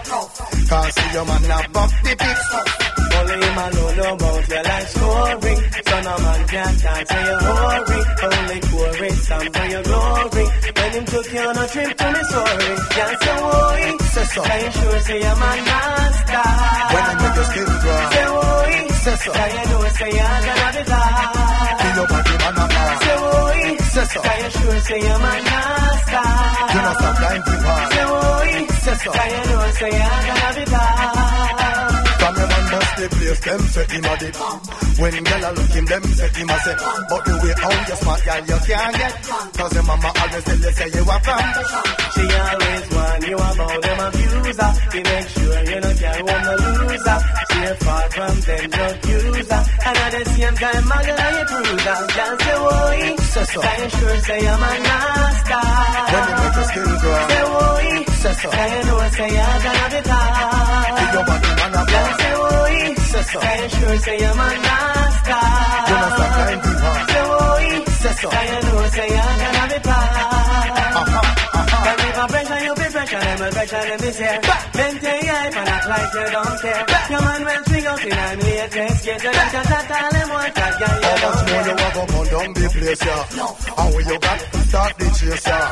Can't 0.69 0.93
see 0.93 1.09
your 1.13 1.25
man 1.25 1.41
not 1.47 1.65
buck 1.73 1.91
the 2.03 2.13
pics. 2.19 2.45
Only 3.19 3.35
him 3.45 3.57
alone 3.57 3.97
know 3.97 4.13
about 4.15 4.47
your 4.47 4.63
life 4.63 4.87
story. 4.89 5.55
So 5.87 5.95
no 6.07 6.13
man 6.25 6.41
can 6.47 6.73
talk 6.83 7.03
to 7.09 7.17
your 7.27 7.39
hurry. 7.47 7.99
Only 8.27 8.59
glory, 8.69 9.09
some 9.27 9.47
for 9.55 9.65
your 9.73 9.83
glory. 9.83 10.45
When 10.77 10.91
him 10.93 11.05
took 11.05 11.27
you 11.33 11.39
on 11.49 11.57
a 11.57 11.67
trip 11.67 11.97
to 11.97 12.07
Missouri, 12.11 12.69
can't 12.95 13.15
say 13.23 13.37
worry. 13.43 13.97
Say 14.13 14.25
so. 14.33 14.41
Can 14.43 14.59
you 14.65 14.71
sure 14.71 14.99
say 15.07 15.19
man 15.41 15.59
not 15.65 16.13
star? 16.21 16.53
When 16.93 17.03
you 17.09 17.15
make 17.23 17.35
your 17.35 17.45
skin 17.49 17.65
dry. 17.83 18.09
Say 18.13 18.27
worry. 18.35 18.79
Say 19.03 19.15
so. 19.23 19.31
Can 19.33 19.49
you 19.57 19.63
know 19.71 19.87
say 19.99 20.11
you're 20.17 20.41
gonna 20.47 20.71
be 20.75 21.88
tired? 21.89 21.95
Feel 21.95 21.95
your 21.95 22.07
body 22.07 22.33
a 22.35 22.51
bar. 22.53 23.01
Say 23.01 23.17
worry. 23.19 23.77
Say 23.79 24.05
so. 24.05 24.21
Can 24.21 24.43
you 24.43 24.49
sure 24.49 24.79
say 24.79 24.99
your 24.99 25.19
man 25.19 25.43
not 25.43 25.99
star? 26.05 26.69
You 26.69 26.81
know 26.81 26.93
stop 26.99 27.15
dying 27.19 27.43
to 27.43 27.55
hard. 27.65 27.93
Say 27.93 28.05
worry. 28.05 28.67
Say 28.69 28.95
so. 28.95 29.11
Can 29.11 29.29
you 29.29 29.43
know 29.49 29.71
say 29.79 29.89
you're 29.89 30.23
gonna 30.29 30.49
be 30.55 30.65
tired? 30.69 32.05
From 32.19 32.35
your 32.35 32.47
man 32.47 32.65
bust 32.71 32.95
the 32.99 33.07
place, 33.09 33.39
them 33.39 33.61
say 33.73 33.85
him 33.89 34.05
a 34.05 34.13
dip. 34.19 34.35
When 34.99 35.23
girl 35.23 35.43
a 35.47 35.49
look 35.55 35.71
him, 35.71 35.85
them 35.85 36.03
say 36.03 36.29
him 36.29 36.49
a 36.49 36.57
say. 36.59 36.75
But 37.09 37.21
the 37.25 37.33
way 37.41 37.53
how 37.57 37.71
you 37.87 37.95
smart, 37.95 38.21
girl, 38.25 38.41
you 38.49 38.59
can't 38.67 38.95
get. 38.99 39.13
Cause 39.57 39.73
your 39.73 39.83
mama 39.83 40.09
always 40.19 40.43
tell 40.43 40.59
you 40.59 40.71
say 40.77 40.89
you 40.93 41.03
are 41.09 41.21
from. 41.23 41.43
She 42.13 42.23
always 42.39 42.85
warn 42.91 43.21
you 43.23 43.37
about 43.39 43.81
them 43.81 43.99
abuser. 44.03 44.71
To 44.91 44.99
make 44.99 45.27
sure 45.29 45.59
you 45.69 45.79
carry 45.99 46.21
home 46.27 46.43
the 46.43 46.53
loser. 46.59 47.19
She 47.49 47.59
far 47.85 48.05
from 48.11 48.35
them 48.41 48.67
user. 48.67 49.08
And 49.89 49.97
at 49.97 50.11
the 50.13 50.21
same 50.29 50.55
time, 50.61 50.83
muggle 50.85 51.17
and 51.25 51.33
you 51.39 51.45
cruiser. 51.49 51.97
Can't 52.13 52.37
say 52.45 52.57
why. 52.61 53.15
Say 53.33 53.45
so. 53.49 53.59
Can 53.61 53.77
you 53.81 53.89
sure 53.89 54.17
say 54.27 54.39
I'm 54.45 54.61
a 54.61 54.71
nasty? 54.85 55.57
When 56.13 56.23
you 56.29 56.35
make 56.39 56.55
your 56.59 56.65
skin 56.69 56.93
dry. 57.01 57.25
Say. 57.29 57.45
Say 58.21 58.33
so. 58.39 58.47
Can 58.53 58.69
you 58.69 58.81
know 58.85 59.01
say 59.17 59.29
you're 59.33 59.59
gonna 59.65 59.87
be 59.89 59.99
tired? 60.09 60.93
Feel 60.99 61.09
your 61.15 61.23
body 61.29 61.51
man. 61.57 61.73
Can't 61.89 62.13
say 62.21 62.33
why. 62.37 62.93
Say 63.09 63.23
so. 63.33 63.37
Can 63.39 63.57
you 63.63 63.69
sure 63.69 63.97
say 64.05 64.17
I'm 64.29 64.39
a 64.39 64.47
nasty? 64.67 65.33
You 65.89 65.95
know 65.99 66.09
stop 66.13 66.31
dying 66.37 66.61
to 66.65 66.71
hard. 66.83 67.09
Say. 67.09 67.25
Say 67.99 68.13
so. 68.19 68.27
Can 68.29 68.45
you 68.45 68.59
know 68.69 68.85
say 68.93 69.07
you're 69.09 69.37
gonna 69.41 69.63
be 69.73 69.77
tired? 69.89 70.29
Uh-huh. 70.99 71.17
Uh-huh. 71.59 71.81
Can 71.85 71.97
if 72.09 72.17
I 72.19 72.25
pressure 72.29 72.61
you, 72.65 72.73
be 72.77 72.85
pressure 72.93 73.21
them, 73.25 73.37
will 73.41 73.51
pressure 73.57 73.83
them 73.89 73.99
this 74.05 74.17
year. 74.21 74.37
Maintain 74.77 75.21
your 75.25 75.33
hype 75.33 75.57
and 75.57 75.69
act 75.73 75.85
like 75.89 76.13
you 76.13 76.25
don't 76.29 76.55
care. 76.61 76.83
Your 77.09 77.21
man 77.25 77.41
will 77.49 77.63
swing 77.79 77.87
out 77.87 78.03
in 78.05 78.11
a 78.11 78.43
latest 78.43 79.05
get 79.05 79.25
a 79.25 79.33
shot 79.33 79.91
all 79.91 80.11
them 80.11 80.29
want 80.29 80.55
that 80.55 80.79
guy 80.79 80.95
you 80.99 81.07
How 81.09 81.15
much 81.23 81.41
more 81.49 81.63
you 81.67 81.75
care. 81.75 81.87
up 81.89 82.09
and 82.09 82.29
down 82.29 82.53
the 82.53 82.67
place, 82.69 83.05
yeah. 83.05 83.79
And 83.79 83.95
when 83.95 84.05
you 84.09 84.19
got 84.19 84.39
to 84.39 84.59
start 84.69 84.93
the 84.99 85.05
chase, 85.17 85.47
yeah. 85.47 85.67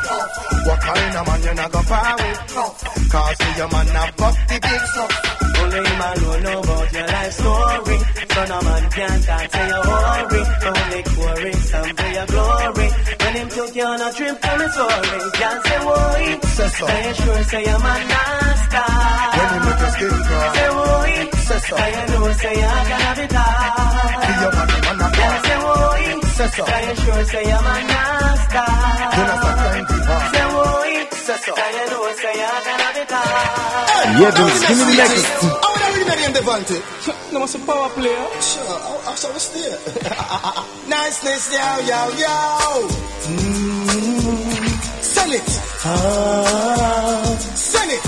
What 0.68 0.80
kind 0.82 1.16
of 1.18 1.28
man 1.28 1.41
you 1.43 1.53
not 1.53 1.72
go 1.72 1.82
far 1.82 2.16
with? 2.18 2.39
Cause 3.12 3.39
me 3.39 3.49
your 3.58 3.70
man 3.72 3.88
have 3.88 4.16
got 4.18 4.36
the 4.47 4.58
big 4.62 4.82
stuff. 4.91 5.12
Only 5.58 5.78
him 5.78 6.01
alone 6.08 6.43
know 6.43 6.60
about 6.62 6.93
your 6.93 7.08
life 7.08 7.34
story. 7.34 7.97
So 8.34 8.41
no 8.45 8.58
man 8.62 8.84
can 8.91 9.22
talk 9.28 9.45
to 9.51 9.62
your 9.68 9.84
hurry. 9.88 10.41
Only 10.68 11.01
quarry, 11.12 11.53
some 11.53 11.91
for 11.97 12.10
your 12.18 12.26
glory. 12.28 12.88
When 13.22 13.34
him 13.38 13.49
took 13.49 13.76
you 13.76 13.84
on 13.86 14.01
a 14.01 14.10
trip 14.14 14.36
to 14.41 14.51
Missouri, 14.58 15.20
can't 15.39 15.62
say 15.66 15.80
why. 15.88 16.39
Say 16.55 16.68
so. 16.78 16.86
Say 16.88 17.14
sure 17.14 17.43
say 17.43 17.64
your 17.66 17.80
man 17.80 18.01
not 18.08 18.58
stop. 18.68 19.38
When 19.38 19.47
you 19.53 19.60
make 19.68 19.80
your 19.80 19.91
skin 19.95 20.16
crawl. 20.28 20.53
Say 20.58 20.70
why. 20.78 21.30
Say 21.47 21.60
so. 21.68 21.76
Say 21.78 21.91
Yeah, 34.18 34.32
Vince, 34.32 34.62
give 34.68 34.78
me 34.78 34.84
the 34.86 34.95
next. 34.98 35.26
How 35.43 35.72
would 35.74 35.84
I 35.84 35.86
read 35.93 36.08
name 36.18 36.34
Devonte? 36.34 36.78
No, 37.34 37.43
it's 37.43 37.56
a 37.56 37.60
power 37.60 37.89
player. 37.89 38.28
Sure, 38.41 38.66
how, 38.66 38.98
how 39.06 39.16
shall 39.16 39.34
we 39.34 39.39
stay? 39.39 39.70
Niceness, 40.89 41.52
yo, 41.54 41.80
yo, 41.89 42.10
yo. 42.18 42.88
Mm, 43.28 45.04
send 45.04 45.34
it. 45.34 45.50
Send 47.58 47.91
it. 47.91 48.04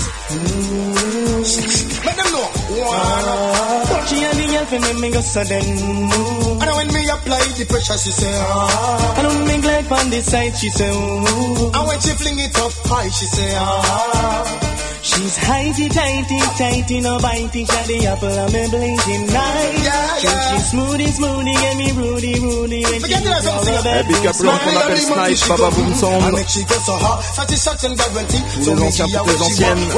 Them 2.20 2.32
know. 2.32 2.48
One. 2.84 4.06
She 4.06 4.16
and 4.24 4.36
the 4.38 4.66
fi 4.68 4.78
make 4.78 5.00
me 5.00 5.10
go 5.10 5.20
sudden. 5.20 5.66
move. 6.10 6.62
And 6.62 6.70
when 6.76 6.88
me 6.92 7.08
apply 7.08 7.40
the 7.56 7.64
pressure, 7.68 7.96
she 7.96 8.10
say, 8.10 8.32
ah. 8.34 9.18
And 9.18 9.26
when 9.26 9.48
me 9.48 9.62
glide 9.62 9.90
on 9.92 10.10
the 10.10 10.20
side, 10.20 10.56
she 10.56 10.68
say, 10.68 10.90
ooh. 10.90 11.70
And 11.72 11.86
when 11.88 12.00
she 12.00 12.10
fling 12.10 12.38
it 12.38 12.56
up 12.58 12.72
high, 12.84 13.08
she 13.08 13.26
say, 13.26 13.52
ah. 13.56 14.79
She's 15.02 15.34
highty, 15.38 15.88
tighty, 15.88 16.38
tighty, 16.60 17.00
no 17.00 17.16
bitey, 17.18 17.64
shot 17.66 17.86
the 17.88 18.06
apple 18.06 18.28
of 18.28 18.52
me 18.52 18.68
blinking 18.68 19.26
night. 19.32 19.72
Yeah, 19.80 20.18
She- 20.20 20.26
yeah. 20.28 20.52
She's 20.52 20.66
smoothy, 20.72 21.08
smoothy, 21.16 21.54
get 21.56 21.74
me 21.80 21.88
rudy, 21.92 22.34
rudy, 22.38 22.84
when 22.84 22.92
she 22.94 23.00
Forget 23.00 23.22
that 23.24 23.32
moves 23.32 23.46
all 23.48 23.64
song, 23.64 23.76
over 23.80 23.88
Eh, 23.88 24.02
big 24.04 24.26
up 24.28 24.36
l'homme 24.40 24.58
qu'on 24.60 24.76
appelle 24.76 25.00
Snipe, 25.00 25.48
Baba 25.48 25.70
Boom 25.74 25.88
I 25.90 25.92
Sound. 25.96 26.32
make 26.36 26.48
she 26.52 26.62
go 26.64 26.74
so 26.84 26.92
hot, 27.00 27.24
satisfaction 27.34 27.94
guarantee. 27.96 28.42
Tous 28.54 28.64
So 28.64 28.70
les 28.70 28.76
me 28.76 28.82
anciens, 28.86 29.06
give 29.08 29.16
her 29.16 29.24
toutes 29.24 29.32
les 29.32 29.40
what 29.40 29.52
she 29.56 29.62
want. 29.64 29.78
anciennes. 29.80 29.94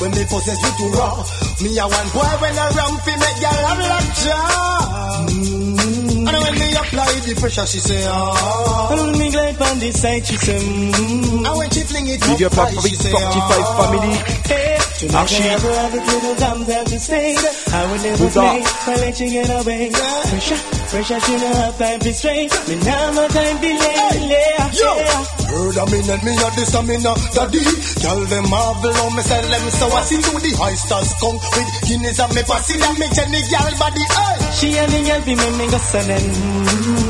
When 0.00 0.10
me 0.10 0.24
possess 0.26 0.58
you 0.58 0.72
too 0.78 0.90
raw. 0.98 1.14
Me 1.62 1.78
a 1.78 1.86
one 1.86 2.08
boy 2.10 2.32
when 2.42 2.58
I 2.58 2.66
ramp 2.74 2.98
fi 3.04 3.14
make 3.16 3.38
girl 3.38 3.62
have 3.62 3.78
lockjaw. 3.90 5.97
And 6.28 6.36
when 6.44 6.54
me 6.60 6.68
apply 6.76 7.08
the 7.24 7.34
pressure, 7.40 7.66
she 7.66 7.78
say, 7.80 8.04
ah. 8.06 8.92
And 8.92 9.00
when 9.00 9.18
me 9.18 9.30
glide 9.32 9.56
on 9.62 9.78
the 9.78 9.90
side, 9.92 10.26
she 10.26 10.36
say, 10.36 10.58
mm. 10.60 11.46
And 11.48 11.56
when 11.56 11.70
she 11.70 11.80
fling 11.88 12.06
it 12.08 12.20
Big 12.20 12.42
up 12.44 12.52
up 12.52 12.68
high, 12.68 12.76
Afrique 12.76 12.92
she 12.92 12.96
say, 12.96 13.10
45 13.10 13.24
ah. 13.24 13.76
Family. 13.80 14.12
Hey, 14.44 14.78
tonight 14.98 15.20
Archie. 15.20 15.40
I 15.40 15.48
never 15.48 15.72
have 15.72 15.94
a 15.94 16.00
little 16.04 16.34
dumb 16.36 16.60
time 16.68 16.84
to 16.84 16.98
stay. 17.00 17.32
I 17.72 17.80
would 17.90 18.02
never 18.02 18.28
play, 18.28 18.60
I 18.60 18.94
let 19.00 19.20
you 19.20 19.28
get 19.30 19.48
away. 19.48 19.90
Pressure, 19.90 20.60
pressure, 20.92 21.20
she 21.20 21.32
no 21.36 21.48
have 21.48 21.78
time 21.78 22.00
to 22.00 22.12
stray. 22.12 22.48
Me 22.68 22.74
now 22.84 23.12
no 23.16 23.24
time 23.28 23.56
to 23.58 23.70
lay, 23.72 24.28
lay, 24.28 24.48
Yo, 24.76 25.37
heard 25.48 25.76
a 25.80 25.84
minute, 25.90 26.22
me 26.22 26.32
a 26.36 26.48
this 26.54 26.74
a 26.74 26.80
me 26.84 26.96
no 27.00 27.12
daddy. 27.32 27.64
Tell 28.04 28.20
them 28.20 28.46
marvel 28.48 28.94
on 29.02 29.16
me, 29.16 29.22
sell 29.24 29.42
them 29.48 29.64
so 29.72 29.86
I 29.88 30.02
see 30.04 30.20
to 30.20 30.32
the 30.36 30.52
high 30.60 30.76
stars 30.76 31.10
come 31.18 31.36
with 31.40 31.70
Guinness 31.88 32.20
and 32.20 32.32
me 32.36 32.42
passy 32.44 32.76
that 32.78 32.94
me 33.00 33.06
Jenny 33.16 33.40
girl 33.48 33.72
body. 33.80 34.04
Hey. 34.04 34.36
She 34.58 34.68
and 34.76 34.90
the 34.92 35.00
girl 35.08 35.20
fi 35.24 35.34
make 35.34 35.56
me 35.58 35.66
go 35.72 35.78
sudden. 35.78 36.24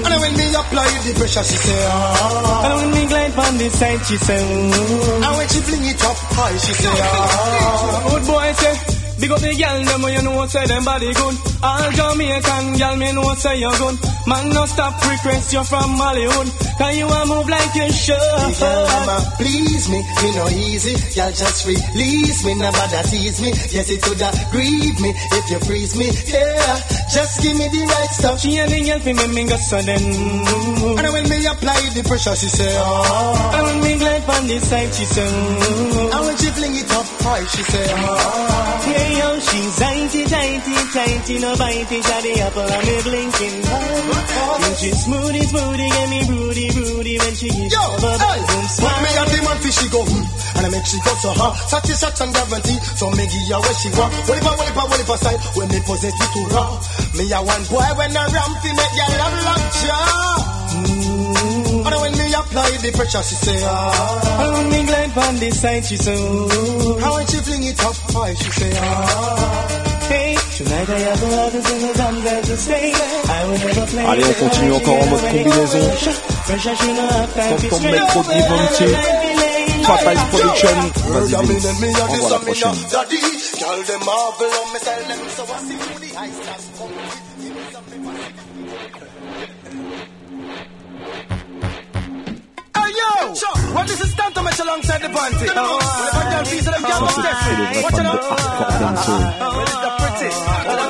And 0.08 0.16
when 0.22 0.32
me 0.38 0.46
apply 0.54 0.88
the 1.02 1.12
pressure, 1.18 1.44
she 1.44 1.56
say 1.58 1.80
ah. 1.90 2.66
And 2.66 2.74
when 2.78 2.90
me 2.94 3.02
glide 3.10 3.34
on 3.38 3.54
the 3.58 3.68
side, 3.70 4.02
she 4.06 4.16
say, 4.16 4.38
mm. 4.38 5.24
And 5.26 5.32
when 5.36 5.48
she 5.48 5.60
fling 5.60 5.84
it 5.84 6.02
up 6.04 6.18
high, 6.38 6.56
she 6.58 6.72
say 6.72 6.94
ah. 6.94 8.06
Good 8.08 8.24
boy 8.26 8.48
say, 8.54 8.74
big 9.20 9.30
up 9.34 9.40
the 9.42 9.52
girl 9.54 9.78
them 9.82 10.02
you 10.14 10.22
know 10.22 10.46
say 10.46 10.64
them 10.66 10.84
body 10.84 11.10
good. 11.12 11.36
All 11.62 11.90
Jamaican 11.90 12.64
girl 12.78 12.96
me 12.96 13.12
know 13.12 13.34
say 13.34 13.58
you 13.58 13.72
good. 13.76 13.96
Man 14.26 14.50
no 14.50 14.64
stop 14.66 14.94
request 15.02 15.52
you 15.52 15.64
from 15.64 15.90
Hollywood. 15.98 16.48
Cause 16.78 16.96
you 16.96 17.06
a 17.08 17.26
move 17.26 17.48
like 17.48 17.74
you 17.74 17.90
should. 17.90 18.14
Girl, 18.14 18.86
mama, 18.86 19.18
please 19.36 19.88
me, 19.90 19.98
me 19.98 20.28
no 20.38 20.46
easy. 20.48 20.94
Y'all 21.18 21.32
just 21.34 21.66
release 21.66 22.44
me, 22.46 22.54
no 22.54 22.70
bother 22.70 23.02
tease 23.02 23.40
me. 23.42 23.50
Yes, 23.74 23.90
it 23.90 24.00
coulda 24.00 24.30
grieve 24.52 25.00
me 25.00 25.10
if 25.10 25.50
you 25.50 25.58
freeze 25.66 25.96
me. 25.98 26.06
Yeah, 26.06 26.78
just 27.10 27.42
give 27.42 27.56
me 27.58 27.66
the 27.66 27.82
right 27.82 28.10
stuff. 28.14 28.40
She 28.40 28.54
girl 28.54 28.98
fi 29.00 29.12
make 29.12 29.32
me 29.34 29.44
go 29.50 29.56
sudden. 29.56 30.02
And 31.02 31.12
when 31.12 31.28
me 31.28 31.46
apply 31.50 31.80
the 31.98 32.02
pressure, 32.06 32.36
she 32.36 32.46
say 32.46 32.70
ah. 32.78 33.58
And 33.58 33.66
when 33.66 33.78
me 33.82 33.98
glide 33.98 34.22
on 34.30 34.46
the 34.46 34.58
side, 34.60 34.94
she 34.94 35.04
say, 35.04 35.26
mm. 35.26 36.14
And 36.14 36.24
when 36.26 36.36
she 36.38 36.48
fling 36.54 36.74
it 36.78 36.90
up 36.94 37.06
high, 37.26 37.44
she 37.50 37.62
say 37.66 37.86
ah. 37.90 38.82
Hey 38.86 39.18
yo, 39.18 39.28
she's 39.40 39.76
tighty, 39.82 40.22
tighty, 40.30 40.74
tighty, 40.94 41.38
no 41.42 41.52
bitey, 41.58 42.00
shot 42.06 42.22
the 42.22 42.32
apple 42.38 42.62
of 42.62 42.82
me 42.86 42.96
blinking 43.02 43.66
eye. 43.66 44.74
She's 44.78 44.94
smoothy, 45.04 45.42
smoothy, 45.42 45.88
get 45.90 46.08
me 46.08 46.20
broody, 46.26 46.67
broody 46.70 47.18
when 47.18 47.34
she 47.34 47.48
gives 47.50 47.74
Yo, 47.74 47.82
hey, 47.98 48.38
boom 48.46 48.64
me 49.02 49.10
a 49.18 49.22
man 49.42 49.58
fi 49.58 49.70
she 49.74 49.86
go 49.90 50.00
hmm, 50.06 50.24
and 50.56 50.66
I 50.66 50.68
make 50.70 50.86
she 50.86 50.98
go 51.02 51.12
so 51.18 51.30
hot. 51.34 51.52
Satisfaction 51.68 52.30
guarantee, 52.32 52.78
so 52.94 53.10
me 53.12 53.24
give 53.26 53.48
her 53.50 53.58
what 53.58 53.76
she 53.76 53.88
wants. 53.92 54.28
What 54.28 54.38
if 54.38 54.46
I 54.46 54.54
want. 54.54 54.68
Whatever, 54.68 54.84
whatever, 54.84 54.84
whatever 54.90 55.16
side, 55.16 55.40
when 55.56 55.68
me 55.68 55.80
possess 55.80 56.12
it 56.12 56.30
too 56.34 56.46
raw. 56.52 56.68
Me 57.16 57.24
a 57.32 57.40
one 57.40 57.64
boy 57.72 57.88
when 57.96 58.16
I 58.16 58.24
ram 58.28 58.52
fi 58.60 58.70
make 58.76 58.94
girl 58.96 59.12
have 59.18 59.38
lockjaw. 59.48 60.38
And 61.88 61.96
when 62.02 62.12
me 62.18 62.26
apply 62.34 62.70
the 62.84 62.92
pressure, 62.92 63.22
she 63.22 63.34
say 63.34 63.60
ah. 63.64 64.42
And 64.42 64.52
when 64.52 64.66
me 64.70 64.84
glide 64.86 65.16
on 65.18 65.36
the 65.36 65.50
side, 65.50 65.84
she 65.84 65.96
say, 65.96 66.16
ooh. 66.16 66.98
And 67.00 67.12
when 67.14 67.26
she 67.26 67.38
fling 67.38 67.64
it 67.64 67.80
up 67.80 67.96
high, 68.12 68.34
she 68.34 68.50
say 68.50 68.72
ah. 68.76 69.87
Allez, 74.08 74.24
on 74.24 74.34
continue 74.34 74.72
encore 74.72 74.94
en 74.94 75.06
mode 75.06 75.20
combinaison. 75.20 75.78
Pressure, 76.46 76.74
she 76.74 76.92
no 76.92 77.02
have 77.02 77.32
time 77.34 77.56
to 77.56 77.62
Tanto 77.62 77.76
stray. 77.76 77.92
Metro 77.92 78.22
Devonte. 78.22 78.88
Fat 79.86 80.06
Eyes 80.06 80.24
Production. 80.30 80.76
Heard 80.78 81.22
Vas-y, 81.22 81.34
a 81.34 81.36
Vince. 81.42 81.64
minute, 81.64 81.80
me 81.80 81.88
a 81.88 81.90
this 81.92 82.00
Envoie 82.00 82.30
la 82.30 82.36
a 82.36 82.38
me 82.40 82.44
prochaine. 82.46 82.74
Yo! 93.20 93.34
Sure. 93.34 93.74
Well, 93.74 93.84
this 93.86 94.00
is 94.00 94.14
time 94.14 94.32
to 94.32 94.42
match 94.42 94.58
alongside 94.60 95.02
the 95.02 95.08
panty. 95.08 95.48
Oh, 95.54 95.78
Whenever 96.14 96.30
girl 96.30 96.44
piece 96.44 96.66
of 96.66 96.72
them 96.74 96.82
can't 96.82 96.94
Ça, 96.94 97.06
contest 97.14 97.38
c'est 97.44 97.50
les 97.50 97.56
me. 97.58 97.64
vrais 97.68 97.82
Watch 97.82 97.98
it 97.98 98.06
out. 98.06 98.22
Well, 99.38 99.62
it's 99.62 99.74
the 99.74 99.90
pretty. 99.98 100.30
Well, 100.68 100.80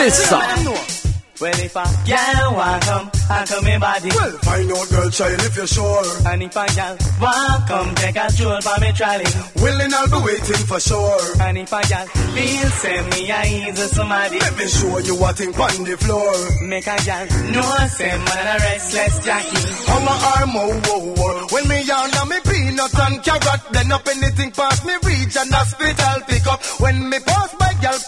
it's 0.00 0.97
the 1.40 1.48
Écoutez 1.48 1.68
ça. 1.68 1.68
Let 1.68 1.68
them. 1.68 1.68
Well, 1.68 1.68
if 1.68 1.76
a 1.76 1.84
girl 2.08 2.54
want 2.56 2.82
come, 2.84 3.10
I 3.30 3.44
come 3.46 3.64
me 3.64 3.78
body. 3.78 4.08
Well, 4.14 4.38
find 4.42 4.72
out, 4.72 4.88
girl, 4.90 5.10
child, 5.10 5.40
if 5.40 5.56
you're 5.56 5.66
sure. 5.66 6.04
And 6.26 6.42
if 6.42 6.56
a 6.56 6.66
girl 6.74 6.96
want 7.20 7.68
come, 7.68 7.94
take 7.94 8.16
a 8.16 8.30
stroll 8.30 8.60
for 8.60 8.80
me 8.80 8.92
trolley. 8.92 9.24
Willing, 9.62 9.94
I'll 9.94 10.08
be 10.08 10.18
waiting 10.26 10.66
for 10.66 10.80
sure. 10.80 11.42
And 11.42 11.58
if 11.58 11.72
a 11.72 11.80
girl 11.88 12.06
feel 12.06 12.70
say 12.82 12.98
me 13.10 13.30
a 13.30 13.40
easy 13.70 13.86
somebody, 13.94 14.38
Let 14.38 14.56
me 14.56 14.66
show 14.68 14.98
you 14.98 15.14
what 15.16 15.36
thing 15.36 15.54
on 15.54 15.84
the 15.84 15.96
floor. 15.96 16.66
make 16.68 16.86
a 16.86 16.96
girl 17.06 17.26
know 17.52 17.86
say 17.88 18.10
man 18.10 18.46
a 18.46 18.56
restless 18.58 19.24
Jackie. 19.24 19.62
I'm 19.88 20.06
a 20.08 20.14
arm, 20.38 20.52
oh, 20.56 20.82
oh, 20.86 21.14
oh. 21.18 21.46
When 21.52 21.68
me 21.68 21.82
yarn 21.84 22.10
me 22.28 22.38
peanut 22.44 22.98
and 22.98 23.22
carrot, 23.22 23.62
then 23.72 23.92
up 23.92 24.06
anything 24.08 24.50
past 24.52 24.84
me 24.84 24.94
reach 25.04 25.36
and 25.36 25.52
hospital 25.52 26.20
pick 26.26 26.46
up. 26.46 26.60
When 26.80 27.08
me 27.08 27.18
pass 27.20 27.54
by, 27.54 27.72
girl, 27.80 27.98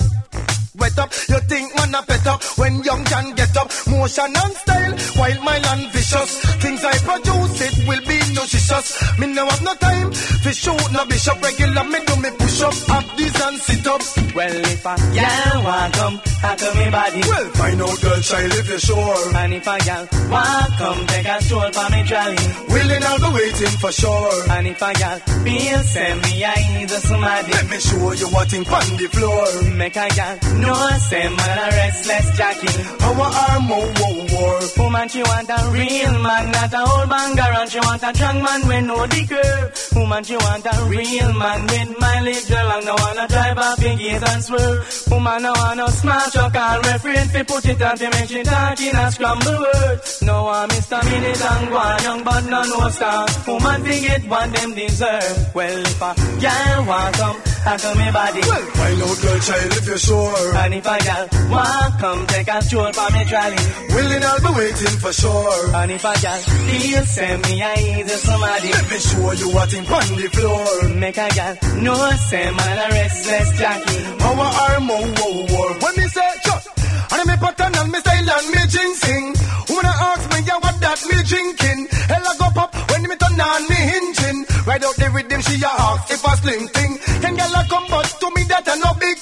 wet 0.79 0.99
up. 0.99 1.11
You 1.29 1.39
think 1.49 1.75
man 1.77 1.95
a 1.95 2.03
pet 2.03 2.27
up 2.27 2.43
when 2.59 2.83
young 2.83 3.05
can 3.05 3.35
get 3.35 3.57
up. 3.57 3.71
Motion 3.89 4.33
and 4.37 4.53
style, 4.55 4.95
wild 5.19 5.43
mind 5.45 5.67
and 5.67 5.93
vicious. 5.93 6.41
Things 6.63 6.85
I 6.85 6.97
produce, 6.99 7.61
it 7.61 7.89
will 7.89 8.05
be 8.07 8.19
nutritious. 8.35 9.19
Me 9.19 9.27
no 9.33 9.47
have 9.47 9.63
no 9.63 9.75
time 9.75 10.11
to 10.11 10.53
shoot 10.53 10.93
no 10.93 11.05
bishop. 11.07 11.41
Regular 11.43 11.85
me 11.85 11.99
do 12.07 12.17
me 12.17 12.31
push 12.39 12.63
up, 12.63 12.75
up 12.91 13.17
these 13.17 13.41
and 13.41 13.59
sit 13.59 13.87
up. 13.87 14.01
Well, 14.35 14.57
if 14.71 14.87
a 14.87 14.95
girl 14.97 15.65
want 15.65 15.95
come, 15.95 16.21
I 16.43 16.57
come 16.57 16.79
me 16.79 16.91
body. 16.91 17.21
Well, 17.27 17.49
find 17.59 17.83
out, 17.83 18.01
girl, 18.01 18.21
child, 18.21 18.53
if 18.55 18.69
you're 18.69 18.79
sure. 18.79 19.37
And 19.37 19.55
if 19.55 19.67
a 19.67 19.79
girl 19.85 20.05
want 20.31 20.73
come, 20.79 21.07
take 21.07 21.27
a 21.27 21.43
stroll 21.43 21.71
for 21.73 21.89
me 21.91 22.01
trolley. 22.05 22.47
Willing, 22.69 23.03
I'll 23.05 23.19
be 23.19 23.29
waiting 23.35 23.77
for 23.83 23.93
sure. 23.93 24.51
And 24.51 24.67
if 24.69 24.81
a 24.83 24.93
girl 24.95 25.19
feel 25.45 25.79
say 25.83 26.15
me 26.15 26.45
I 26.45 26.79
need 26.79 26.91
a 26.91 27.01
somebody, 27.01 27.53
Let 27.53 27.71
me 27.71 27.79
show 27.81 28.13
you 28.13 28.29
what 28.29 28.49
thing 28.49 28.67
on 28.67 28.97
the 28.97 29.09
floor. 29.13 29.73
make 29.75 29.97
a 29.97 30.09
girl 30.15 30.39
know 30.61 30.89
say 31.09 31.29
man 31.29 31.59
a 31.59 31.67
restless 31.77 32.37
Jackie. 32.37 32.83
Our 33.05 33.29
arm, 33.45 33.73
oh, 33.73 33.95
oh, 33.99 34.27
oh. 34.31 34.83
Woman, 34.83 35.09
she 35.09 35.23
want 35.23 35.51
a 35.51 35.71
real 35.73 36.13
man, 36.23 36.51
not 36.53 36.73
a 36.73 36.81
old 36.81 37.09
banger, 37.09 37.53
and 37.59 37.71
she 37.71 37.79
want 37.81 38.03
a 38.03 38.15
strong 38.15 38.43
man 38.43 38.69
with 38.69 38.85
no 38.85 39.07
the. 39.07 39.73
Woman, 39.97 40.25
she 40.25 40.37
want 40.37 40.67
a 40.67 40.85
real 40.85 41.33
man 41.35 41.63
with 41.67 41.99
mileage, 41.99 42.49
girl, 42.49 42.73
and 42.73 42.87
no 42.87 42.95
wanna 42.95 43.27
drive 43.29 43.59
a 43.59 43.75
big 43.81 43.99
gate 43.99 44.23
and 44.29 44.45
swerve. 44.45 45.05
Woman, 45.11 45.43
no 45.43 45.53
want 45.53 45.77
no 45.77 45.87
small 45.89 46.21
Marsha 46.21 46.53
can't 46.53 46.87
refrain 46.87 47.29
fi 47.29 47.43
put 47.43 47.65
it 47.67 47.83
on 47.83 47.97
fi 47.97 48.09
make 48.11 48.29
she 48.29 48.43
talk 48.43 48.81
in 48.81 48.97
a 48.97 49.11
scramble 49.11 49.59
words. 49.65 50.23
No, 50.23 50.49
uh, 50.49 50.53
I'm 50.61 50.69
Mr. 50.69 51.01
Minute 51.11 51.43
and 51.51 51.69
go 51.71 51.77
on 51.79 52.03
young 52.03 52.25
but 52.25 52.45
no 52.45 52.63
no 52.63 52.89
star. 52.91 53.27
Woman 53.47 53.83
fi 53.85 54.01
get 54.01 54.23
what 54.29 54.53
them 54.53 54.75
deserve. 54.75 55.55
Well 55.55 55.79
if 55.81 56.03
a 56.03 56.15
girl 56.45 56.85
want 56.87 57.15
come, 57.17 57.37
I 57.67 57.79
come 57.79 57.99
me 57.99 58.11
body. 58.11 58.41
Well, 58.41 58.67
find 58.79 59.03
out, 59.03 59.19
girl 59.23 59.39
child, 59.39 59.73
if 59.79 59.87
you're 59.87 59.99
sure. 59.99 60.50
And 60.57 60.75
if 60.75 60.87
a 60.87 60.99
girl 61.05 61.29
want 61.51 61.99
come, 62.01 62.27
take 62.27 62.49
a 62.49 62.63
stroll 62.63 62.93
for 62.93 63.11
me 63.13 63.25
trolley. 63.25 63.63
Willing, 63.95 64.25
I'll 64.25 64.41
be 64.41 64.51
waiting 64.59 64.97
for 65.01 65.13
sure. 65.13 65.77
And 65.77 65.91
if 65.93 66.05
a 66.05 66.15
girl 66.21 66.41
feel 66.41 67.05
send 67.07 67.43
me 67.47 67.63
a 67.63 67.73
easy 67.79 68.17
somebody. 68.27 68.69
Let 68.73 68.91
me 68.91 68.99
show 68.99 69.33
you 69.33 69.49
what 69.55 69.73
in 69.75 69.85
on 69.87 70.09
the 70.21 70.29
floor. 70.35 70.89
Make 70.99 71.19
a 71.19 71.29
girl 71.35 71.55
know 71.83 72.11
say 72.29 72.51
man 72.51 72.79
a 72.79 72.87
restless 72.95 73.59
Jackie. 73.59 74.05
Our 74.21 74.41
arm, 74.41 74.91
oh, 74.91 74.97
oh, 75.01 75.17
oh, 75.21 75.47
oh. 75.51 75.79
When 75.83 75.95
me 75.97 76.07
say, 76.09 76.31
chut, 76.45 76.67
and 77.13 77.27
me 77.29 77.37
pattern 77.37 77.75
and 77.77 77.93
me 77.93 77.99
style 78.01 78.31
and 78.31 78.47
me 78.55 78.63
ginseng. 78.69 79.27
Woman 79.71 79.87
ask 79.87 80.25
me, 80.33 80.39
yeah, 80.47 80.59
what 80.59 80.77
that 80.81 80.99
me 81.11 81.19
drinking? 81.31 81.81
Hell, 82.11 82.27
I 82.27 82.33
go 82.39 82.49
pop 82.55 82.75
when 82.91 83.03
me 83.03 83.15
turn 83.17 83.41
on 83.41 83.63
me 83.69 83.77
hinging. 83.77 84.39
Right 84.67 84.83
out 84.83 84.97
the 84.97 85.11
rhythm, 85.15 85.41
she 85.43 85.63
a 85.63 85.69
ask 85.71 86.11
if 86.11 86.25
I 86.27 86.35
sling 86.37 86.67
thing. 86.69 86.93
Can 87.23 87.35
girl 87.37 87.55
a 87.55 87.63
come 87.71 87.87
but 87.91 88.07
to 88.21 88.27
me 88.35 88.43
that 88.51 88.67
a 88.67 88.75
no 88.83 88.91
big 88.99 89.19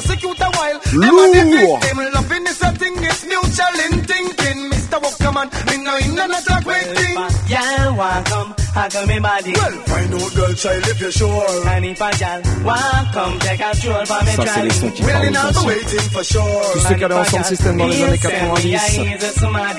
the 0.00 0.48
while 0.56 0.78
them 0.80 1.18
a 1.18 1.24
the 1.32 1.42
victim. 1.52 1.98
Loving 2.12 2.46
is 2.46 2.62
a 2.62 2.72
thing, 2.72 2.96
it's 3.04 3.24
mutual 3.24 3.76
in 3.86 4.04
thinking. 4.04 4.70
Mr. 4.72 4.98
Walkerman, 5.02 5.48
me 5.68 5.76
no 5.84 5.96
in 5.96 6.14
none 6.14 6.32
of 6.32 6.44
that 6.44 6.64
great 6.64 6.88
thing. 6.96 7.16
Girl 7.48 7.96
want 7.96 8.26
come, 8.26 8.54
I 8.76 9.06
me 9.06 9.18
body. 9.20 9.52
Well, 9.52 9.72
find 9.84 10.14
out, 10.14 10.34
girl 10.34 10.54
child, 10.54 10.88
if 10.88 11.00
you're 11.00 11.12
sure. 11.12 11.68
And 11.68 11.84
if 11.84 12.00
a 12.00 12.10
girl 12.16 12.42
want 12.64 13.12
come, 13.12 13.38
take 13.40 13.60
a 13.60 13.74
stroll 13.76 14.06
for 14.06 14.20
me 14.24 14.32
aux 14.32 14.42
I'll 14.42 14.64
be 15.12 15.36
anciens. 15.36 15.66
waiting 15.66 16.08
for 16.10 16.24
sure. 16.24 16.62
Tous 16.72 16.80
ceux 16.80 16.94
qui 16.94 17.04
allaient 17.04 17.14
en 17.14 17.24
sound 17.24 17.44
system 17.44 17.76
dans 17.76 17.86
les 17.86 18.02
années 18.02 18.18
90. 18.18 18.98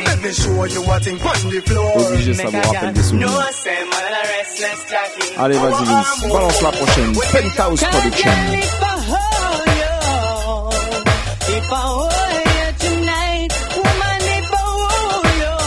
Let 0.06 0.22
me 0.22 0.32
show 0.34 0.66
you 0.66 0.82
what 0.84 1.08
in 1.08 1.18
on 1.18 1.50
the 1.50 1.62
floor. 1.66 1.98
Obligé, 1.98 2.34
ça 2.34 2.44
vous 2.46 2.62
rappelle 2.62 2.94
des 2.94 3.04
souvenirs. 3.04 3.30
Allez, 5.38 5.58
vas-y, 5.58 5.86
Vince. 5.86 6.22
Balance 6.30 6.62
la 6.62 6.72
prochaine. 6.72 7.14
Penthouse 7.14 7.82
Production. 7.84 8.32
If 11.56 11.72
I 11.72 11.76
hold 11.76 12.12
you 12.58 12.68
tonight, 12.84 13.52
woman, 13.78 14.22
if 14.38 14.54
I 14.54 14.66
hold 14.82 15.30
you, 15.44 15.58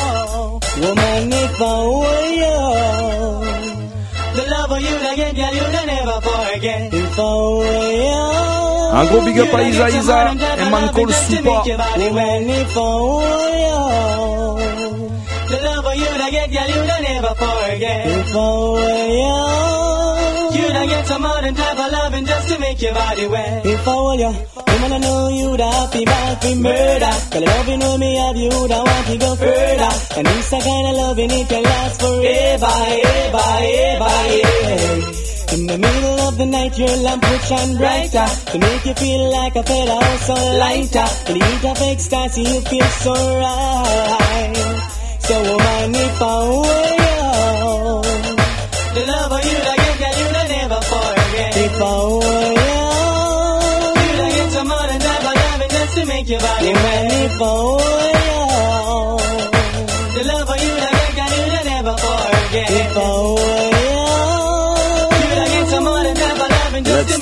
woman, 0.82 1.32
if 1.32 1.60
I 1.60 1.74
hold 1.86 2.30
you, 2.42 2.58
the 4.36 4.44
love 4.50 4.72
of 4.72 4.80
you 4.86 4.94
that 5.04 5.16
girl, 5.16 5.54
you 5.54 5.62
will 5.62 5.86
never 5.86 6.18
forget. 6.26 6.92
If 6.92 7.18
I 7.18 7.22
hold 7.22 7.66
you, 8.02 8.26
Un 8.98 9.04
gros 9.08 9.20
big 9.24 9.38
up 9.40 9.54
à 9.54 9.62
Isa 9.62 9.90
Isa 9.90 10.30
et 10.58 10.70
Man 10.70 10.88
Call 10.94 11.12
Super. 11.12 11.62
woman, 11.98 12.50
if 12.50 12.76
I 12.76 12.80
hold 12.80 13.22
you, 13.64 13.80
the 15.50 15.58
love 15.66 15.86
of 15.86 15.94
you 15.94 16.10
that 16.18 16.30
girl, 16.32 16.70
never 17.02 17.34
forget. 17.34 18.06
If 18.06 18.30
I 18.30 18.38
hold 18.38 18.80
you, 19.20 20.05
you 20.56 20.68
don't 20.72 20.88
get 20.88 21.06
some 21.06 21.22
modern 21.22 21.54
type 21.54 21.78
of 21.78 21.92
loving 21.92 22.26
just 22.26 22.48
to 22.48 22.58
make 22.58 22.80
your 22.82 22.94
body 22.94 23.26
wet. 23.26 23.66
If 23.66 23.88
I 23.88 23.90
hold 23.90 24.20
you. 24.20 24.32
Woman, 24.76 24.92
I 24.92 24.98
know 24.98 25.28
you 25.28 25.56
the 25.56 25.64
happy 25.64 26.04
man 26.04 26.36
for 26.36 26.56
murder. 26.56 27.14
Cause 27.32 27.68
you 27.68 27.76
know 27.78 27.98
me 27.98 28.16
have 28.16 28.36
you 28.36 28.68
that 28.68 28.82
want 28.84 29.06
to 29.06 29.18
go 29.18 29.30
further. 29.36 29.92
And 30.16 30.26
this 30.26 30.52
a 30.52 30.58
kind 30.60 30.86
of 30.88 30.96
loving 30.96 31.30
it 31.30 31.48
can 31.48 31.62
last 31.62 32.00
forever, 32.00 32.74
ever, 33.12 33.48
ever, 33.86 34.16
yeah. 34.36 35.26
In 35.54 35.66
the 35.66 35.78
middle 35.78 36.20
of 36.28 36.38
the 36.38 36.46
night, 36.46 36.76
your 36.76 36.96
lamp 37.06 37.22
will 37.22 37.38
shine 37.38 37.76
brighter 37.76 38.28
to 38.50 38.58
make 38.58 38.84
you 38.84 38.94
feel 38.94 39.30
like 39.30 39.56
a 39.56 39.62
feather 39.62 40.18
so 40.28 40.34
lighter. 40.34 41.08
The 41.26 41.34
heat 41.34 41.64
of 41.70 41.80
ecstasy, 41.80 42.42
you 42.42 42.60
feel 42.62 42.88
so 43.04 43.14
right. 43.14 44.56
So, 45.20 45.34
woman, 45.42 45.94
if 45.94 46.22
I 46.22 46.48
were 46.48 47.05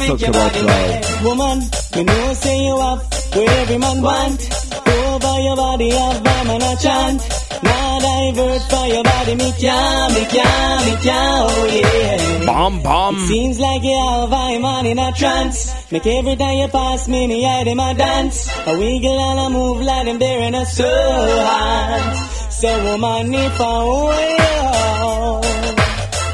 talk 0.07 0.29
about 0.29 0.63
love. 0.63 1.25
Woman, 1.25 1.59
me 1.97 2.05
know 2.05 2.33
say 2.35 2.65
you 2.67 2.81
have 2.81 3.01
where 3.35 3.61
every 3.61 3.79
man 3.79 4.03
want. 4.03 4.41
Over 4.87 5.41
your 5.41 5.57
body, 5.57 5.91
have 5.91 6.25
man 6.25 6.63
a 6.63 6.77
chant. 6.77 7.44
Divert 7.65 8.63
for 8.71 8.87
your 8.87 9.03
body, 9.03 9.35
me 9.35 9.53
can, 9.59 10.13
me 10.15 10.25
can, 10.27 10.85
me 10.87 10.97
can, 11.03 11.47
oh 11.51 11.67
yeah. 11.73 12.47
Bam, 12.47 12.83
bam. 12.83 13.15
It 13.17 13.27
seems 13.27 13.59
like 13.59 13.83
you 13.83 13.99
have 13.99 14.33
a 14.33 14.59
man 14.59 14.87
in 14.87 14.99
a 14.99 15.13
trance. 15.13 15.73
Make 15.91 16.07
every 16.07 16.37
time 16.37 16.59
you 16.59 16.69
pass 16.69 17.09
me, 17.09 17.27
me 17.27 17.47
eye 17.47 17.65
them 17.65 17.81
a 17.81 17.95
dance. 17.95 18.49
A 18.67 18.77
wiggle 18.79 19.19
and 19.19 19.41
a 19.41 19.51
move 19.51 19.81
like 19.83 20.05
them 20.07 20.19
there 20.19 20.41
in 20.43 20.55
a 20.55 20.67
soul 20.67 20.87
hands. 20.89 22.19
So 22.55 22.69
woman, 22.85 23.35
if 23.35 23.61
I 23.61 23.85
were 23.85 24.29
you, 24.39 24.55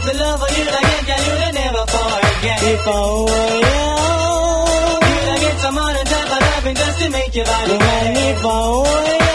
the 0.07 0.15
love 0.19 0.43
of 0.43 0.59
you 0.59 0.65
that 0.65 0.83
get, 0.91 1.07
girl, 1.09 1.23
you 1.27 1.35
will 1.41 1.55
never 1.63 1.85
forget. 1.95 2.63
If 2.75 2.87
I 2.87 2.91
were 3.27 3.57
you, 3.67 3.83
you 5.07 5.21
will 5.27 5.41
get 5.41 5.57
some 5.61 5.79
other 5.79 6.05
type 6.05 6.31
of 6.37 6.41
loving 6.51 6.77
just 6.77 6.99
to 7.01 7.11
make 7.11 7.35
your 7.35 7.47
body 7.47 7.77
wet. 7.79 8.17
If 8.17 8.45
I 8.45 8.49
were 8.79 9.30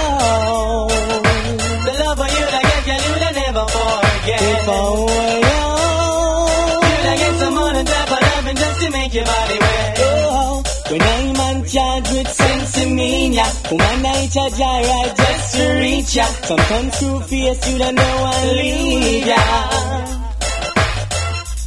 forget. 4.26 4.42
If 4.42 4.70
I 4.70 4.90
were 4.90 5.38
you, 5.46 5.62
you 6.86 6.98
will 7.06 7.18
get 7.22 7.36
some 7.40 7.58
other 7.58 7.84
type 7.84 8.12
of 8.12 8.22
loving 8.22 8.56
just 8.56 8.82
to 8.82 8.90
make 8.92 9.14
your 9.14 9.26
body 9.26 9.58
wet. 9.60 9.98
Oh, 10.00 10.64
when 10.90 11.02
I'm 11.02 11.40
on 11.48 11.66
charge 11.66 12.10
with 12.12 12.28
sensimania, 12.28 13.46
woman 13.72 14.06
I 14.06 14.28
charge 14.28 14.60
I 14.60 14.82
right 14.90 15.14
just 15.16 15.56
to 15.56 15.64
reach 15.80 16.16
ya. 16.16 16.26
Sometimes 16.26 17.00
through 17.00 17.20
face 17.22 17.72
you 17.72 17.78
don't 17.78 17.96
know 17.96 18.32
I 18.34 18.52
leave 18.54 19.28
ya. 19.28 19.42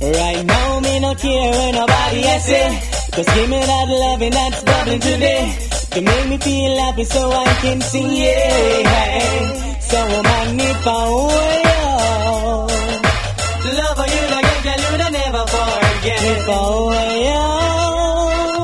Right 0.00 0.44
now, 0.46 0.80
me 0.80 1.00
no 1.00 1.14
care 1.14 1.50
when 1.58 1.74
nobody 1.74 2.22
else 2.24 2.44
say. 2.44 2.82
Just 3.16 3.34
give 3.34 3.50
me 3.50 3.60
that 3.60 3.88
loving 3.88 4.30
that's 4.30 4.62
bubbling 4.62 5.00
today. 5.00 5.58
To 5.90 6.00
make 6.02 6.28
me 6.28 6.38
feel 6.38 6.78
happy 6.78 7.04
so 7.04 7.32
I 7.32 7.44
can 7.62 7.80
sing, 7.80 8.12
yeah. 8.12 9.80
So, 9.80 9.98
woman, 10.06 10.60
if 10.60 10.86
I 10.86 11.67
were 12.28 12.40
you, 12.40 12.58
oh, 12.58 12.66
the 13.64 13.72
love 13.74 13.98
of 13.98 14.06
you 14.06 14.22
get, 14.42 14.62
girl, 14.64 14.78
you 14.78 14.88
would 14.92 15.12
never 15.12 15.44
forget. 15.46 16.20
If 16.22 16.48
I 16.48 16.60
were 16.88 17.16
you, 17.26 17.44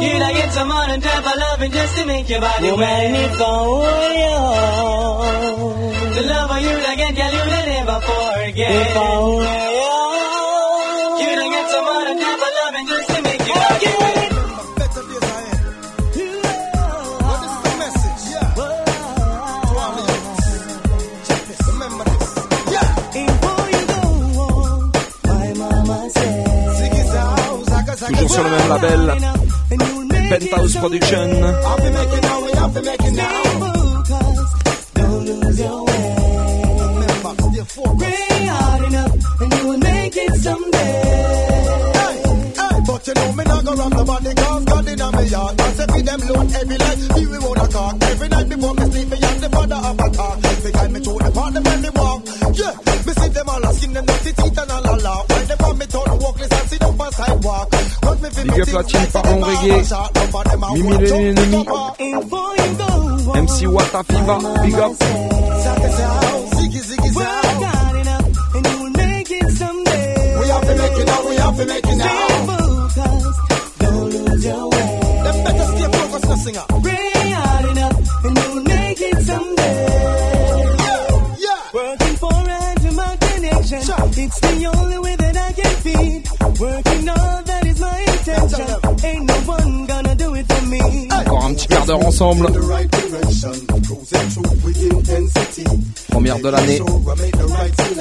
you'd 0.06 0.24
get 0.36 0.50
some 0.52 0.70
other 0.70 1.00
type 1.00 1.26
of 1.26 1.36
loving 1.38 1.72
just 1.72 1.96
to 1.96 2.06
make 2.06 2.28
your 2.28 2.40
body 2.40 2.72
wet. 2.72 3.10
If 3.10 3.40
were 3.80 4.12
you, 4.20 4.38
the 6.14 6.22
love 6.28 6.50
of 6.50 6.60
you 6.62 6.74
that 6.84 6.96
get, 6.96 7.14
girl, 7.16 7.32
you 7.32 7.42
would 7.44 7.66
never 7.66 8.00
forget. 8.00 8.70
If 8.70 8.96
I 8.96 9.93
you 39.56 39.68
will 39.68 39.78
make 39.78 40.16
it 40.16 40.34
someday. 40.36 40.94
Hey, 41.94 42.14
hey, 42.60 42.76
but 42.86 43.06
you 43.06 43.14
know 43.14 43.32
me 43.32 43.44
not 43.44 43.64
go 43.64 43.72
rob 43.74 43.92
nobody 43.92 44.34
cause 44.34 44.64
God 44.64 44.88
in 44.88 44.98
my 44.98 45.20
yard. 45.22 45.60
I 45.60 45.72
say 45.72 46.02
them 46.02 46.20
load 46.28 46.52
every 46.54 46.76
night, 46.76 46.98
we 47.16 47.26
we 47.26 47.38
want 47.38 47.62
a 47.62 47.68
car. 47.72 47.94
Every 48.02 48.28
night 48.28 48.48
before 48.48 48.74
me 48.74 48.84
sleep, 48.90 49.08
me 49.08 49.16
and 49.22 49.40
the 49.40 49.48
father 49.50 49.76
of 49.76 49.98
a 50.00 50.16
car. 50.16 50.36
They 50.36 50.72
guide 50.72 50.92
me 50.92 51.00
through 51.00 51.18
the 51.18 51.30
part, 51.32 51.54
them 51.54 51.62
when 51.64 51.80
me 51.82 51.88
walk. 51.94 52.20
Yeah, 52.54 52.74
me 53.06 53.12
see 53.12 53.28
them 53.28 53.48
all 53.48 53.66
asking 53.66 53.92
them 53.92 54.04
dirty 54.06 54.32
teeth 54.32 54.58
and 54.58 54.70
all 54.70 54.84
a 54.84 54.94
laugh. 55.00 55.28
When 55.28 55.46
they 55.48 55.56
want 55.60 55.78
me 55.78 55.86
turn 55.86 56.18
walkless 56.20 56.52
and 56.52 56.68
sit 56.70 56.82
up 56.82 57.00
on 57.00 57.12
sidewalk. 57.12 57.83
Cause 58.24 58.42
me 58.42 58.50
oh. 58.50 58.54
feel 58.54 58.64
Big 58.64 58.68
up 58.68 58.72
la 58.72 58.82
team 58.84 59.06
Parlons 59.12 59.44
Reggae. 59.44 59.82
Mimi 60.72 60.98
les 60.98 61.12
ennemis. 61.12 61.64
Before 61.64 62.54
you 62.56 62.76
go, 62.78 63.32
MC 63.34 63.66
Wata 63.66 64.02
Fiva. 64.02 64.38
Big 64.62 64.74
up. 64.74 64.92
Ziggy, 66.56 66.80
ziggy, 66.80 67.14
work 67.14 67.26
zow. 67.26 67.64
hard 67.66 67.96
enough, 68.00 68.54
and 68.54 68.66
you 68.66 68.78
will 68.82 68.90
make 68.90 69.30
it 69.30 69.50
someday. 69.50 70.38
We 70.40 70.48
have 70.48 70.62
to 70.62 70.74
make 70.74 70.98
it 70.98 71.06
now, 71.06 71.28
we 71.28 71.36
have 71.36 71.56
to 71.56 71.66
make 71.66 71.84
it 71.84 71.94
Stay 71.94 71.98
now. 71.98 72.46
focused, 72.46 73.40
don't 73.78 74.10
lose 74.10 74.44
your 74.44 74.70
way. 74.70 75.00
Them 75.24 75.44
better 75.44 75.66
stay 75.76 75.98
focused, 75.98 76.28
no 76.28 76.36
singer. 76.36 76.64
Pray 91.84 91.94
hard 91.94 91.94
Première 91.94 91.98
d'heure 91.98 92.06
ensemble. 92.06 92.46
Première 96.08 96.38
de 96.38 96.48
l'année. 96.48 96.80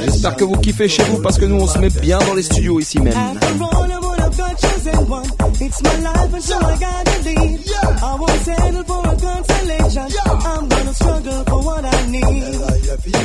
J'espère 0.05 0.35
que 0.35 0.43
vous 0.43 0.57
kiffez 0.57 0.87
chez 0.87 1.03
vous 1.03 1.21
parce 1.21 1.37
que 1.37 1.45
nous 1.45 1.59
on 1.59 1.67
se 1.67 1.77
met 1.79 1.89
bien 1.89 2.19
dans 2.19 2.33
les 2.33 2.43
studios 2.43 2.79
ici 2.79 2.99
même. 2.99 3.13
After 3.13 3.47
all, 3.61 3.91
I 3.91 3.97
would 3.99 4.19
have 4.19 4.37
got 4.37 4.57
chosen 4.59 5.09
one. 5.09 5.25
It's 5.61 5.81
my 5.81 5.97
life 5.99 6.33
and 6.33 6.41
so 6.41 6.55
I 6.55 6.77
gotta 6.77 7.23
lead. 7.23 7.59
I 8.01 8.15
won't 8.19 8.43
settle 8.43 8.83
for 8.83 9.01
a 9.05 9.15
consolation. 9.15 10.07
I'm 10.45 10.69
gonna 10.69 10.93
struggle 10.93 11.43
for 11.47 11.61
what 11.63 11.85
I 11.85 12.07
need. 12.07 12.23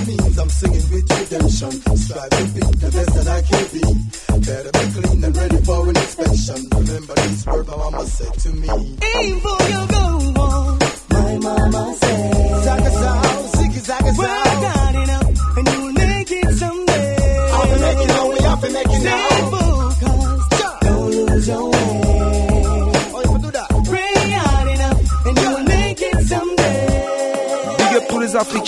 means 0.07 0.39
I'm 0.39 0.51
singing 0.51 0.85
with 0.91 1.11
redemption. 1.11 1.71
Strive 1.97 2.31
to 2.31 2.45
be 2.55 2.61
the 2.61 2.91
best 2.93 3.15
that 3.15 3.29
I 3.29 3.43
can 3.43 3.65
be. 3.73 3.83
Better 4.47 4.71
be 4.73 5.01
clean 5.01 5.25
and 5.25 5.37
ready 5.37 5.57
for 5.65 5.89
an 5.89 5.97
inspection. 5.97 6.69
Remember 6.73 7.15
these 7.15 7.47
words 7.47 7.69
my 7.69 7.77
mama 7.77 8.05
said 8.07 8.35
to 8.35 8.49
me. 8.51 8.69
Aim 9.19 9.41
for 9.41 9.69
your 9.69 9.88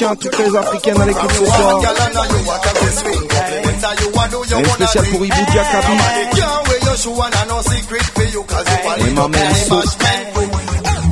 tous 0.00 0.06
les 0.06 0.06
Africains, 0.06 0.30
toutes 0.30 0.38
les 0.38 0.56
Africaines 0.56 1.00
à 1.00 1.06
l'écoute 1.06 1.32
ce 1.32 1.44
soir. 1.44 1.80
Et 4.50 4.58
une 4.58 4.64
spéciale 4.64 5.04
pour 5.06 5.24
Ibu 5.24 5.42
Diakabi. 5.50 5.92
Et 8.98 9.10
ma 9.10 9.28
mère 9.28 9.56
So. 9.56 9.76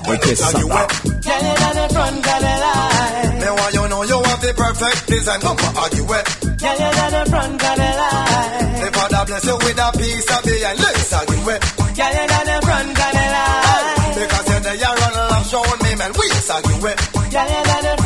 Ok, 0.09 0.27
ça 0.37 0.47
va. 0.47 0.87
Girl, 1.21 1.43
you're 1.43 1.61
at 1.61 1.75
the 1.75 1.93
front 1.93 2.17
of 2.17 2.41
the 2.41 2.55
line. 2.65 3.39
Me 3.41 3.51
want 3.51 3.75
you 3.75 3.89
know 3.89 4.03
you 4.05 4.23
have 4.25 4.41
the 4.41 4.55
perfect 4.55 5.07
design, 5.07 5.41
don't 5.41 5.61
argue 5.77 6.05
it. 6.05 6.25
Girl, 6.59 6.79
you're 6.79 6.89
at 6.89 7.11
the 7.13 7.31
front 7.31 7.63
of 7.63 7.77
the 7.77 7.91
line. 8.01 8.81
The 8.81 8.89
Father 8.97 9.25
bless 9.27 9.45
you 9.45 9.57
with 9.59 9.79
a 9.79 9.93
piece 9.99 10.31
of 10.33 10.43
behind, 10.45 10.79
let's 10.81 11.13
argue 11.13 11.51
it. 11.53 11.61
Girl, 11.77 12.13
you're 12.17 12.33
at 12.33 12.45
the 12.49 12.57
front 12.65 12.89
of 12.89 13.13
the 13.13 13.25
line. 13.37 14.15
Because 14.17 14.49
you're 14.49 14.61
there, 14.61 14.77
you're 14.81 14.97
on 15.05 15.13
love, 15.29 15.47
showing 15.51 15.81
me, 15.85 15.93
man, 16.01 16.13
we 16.17 16.27
argue 16.49 16.87
it. 16.89 16.99
Girl, 17.29 17.49
you're 17.53 17.83
the 17.85 17.98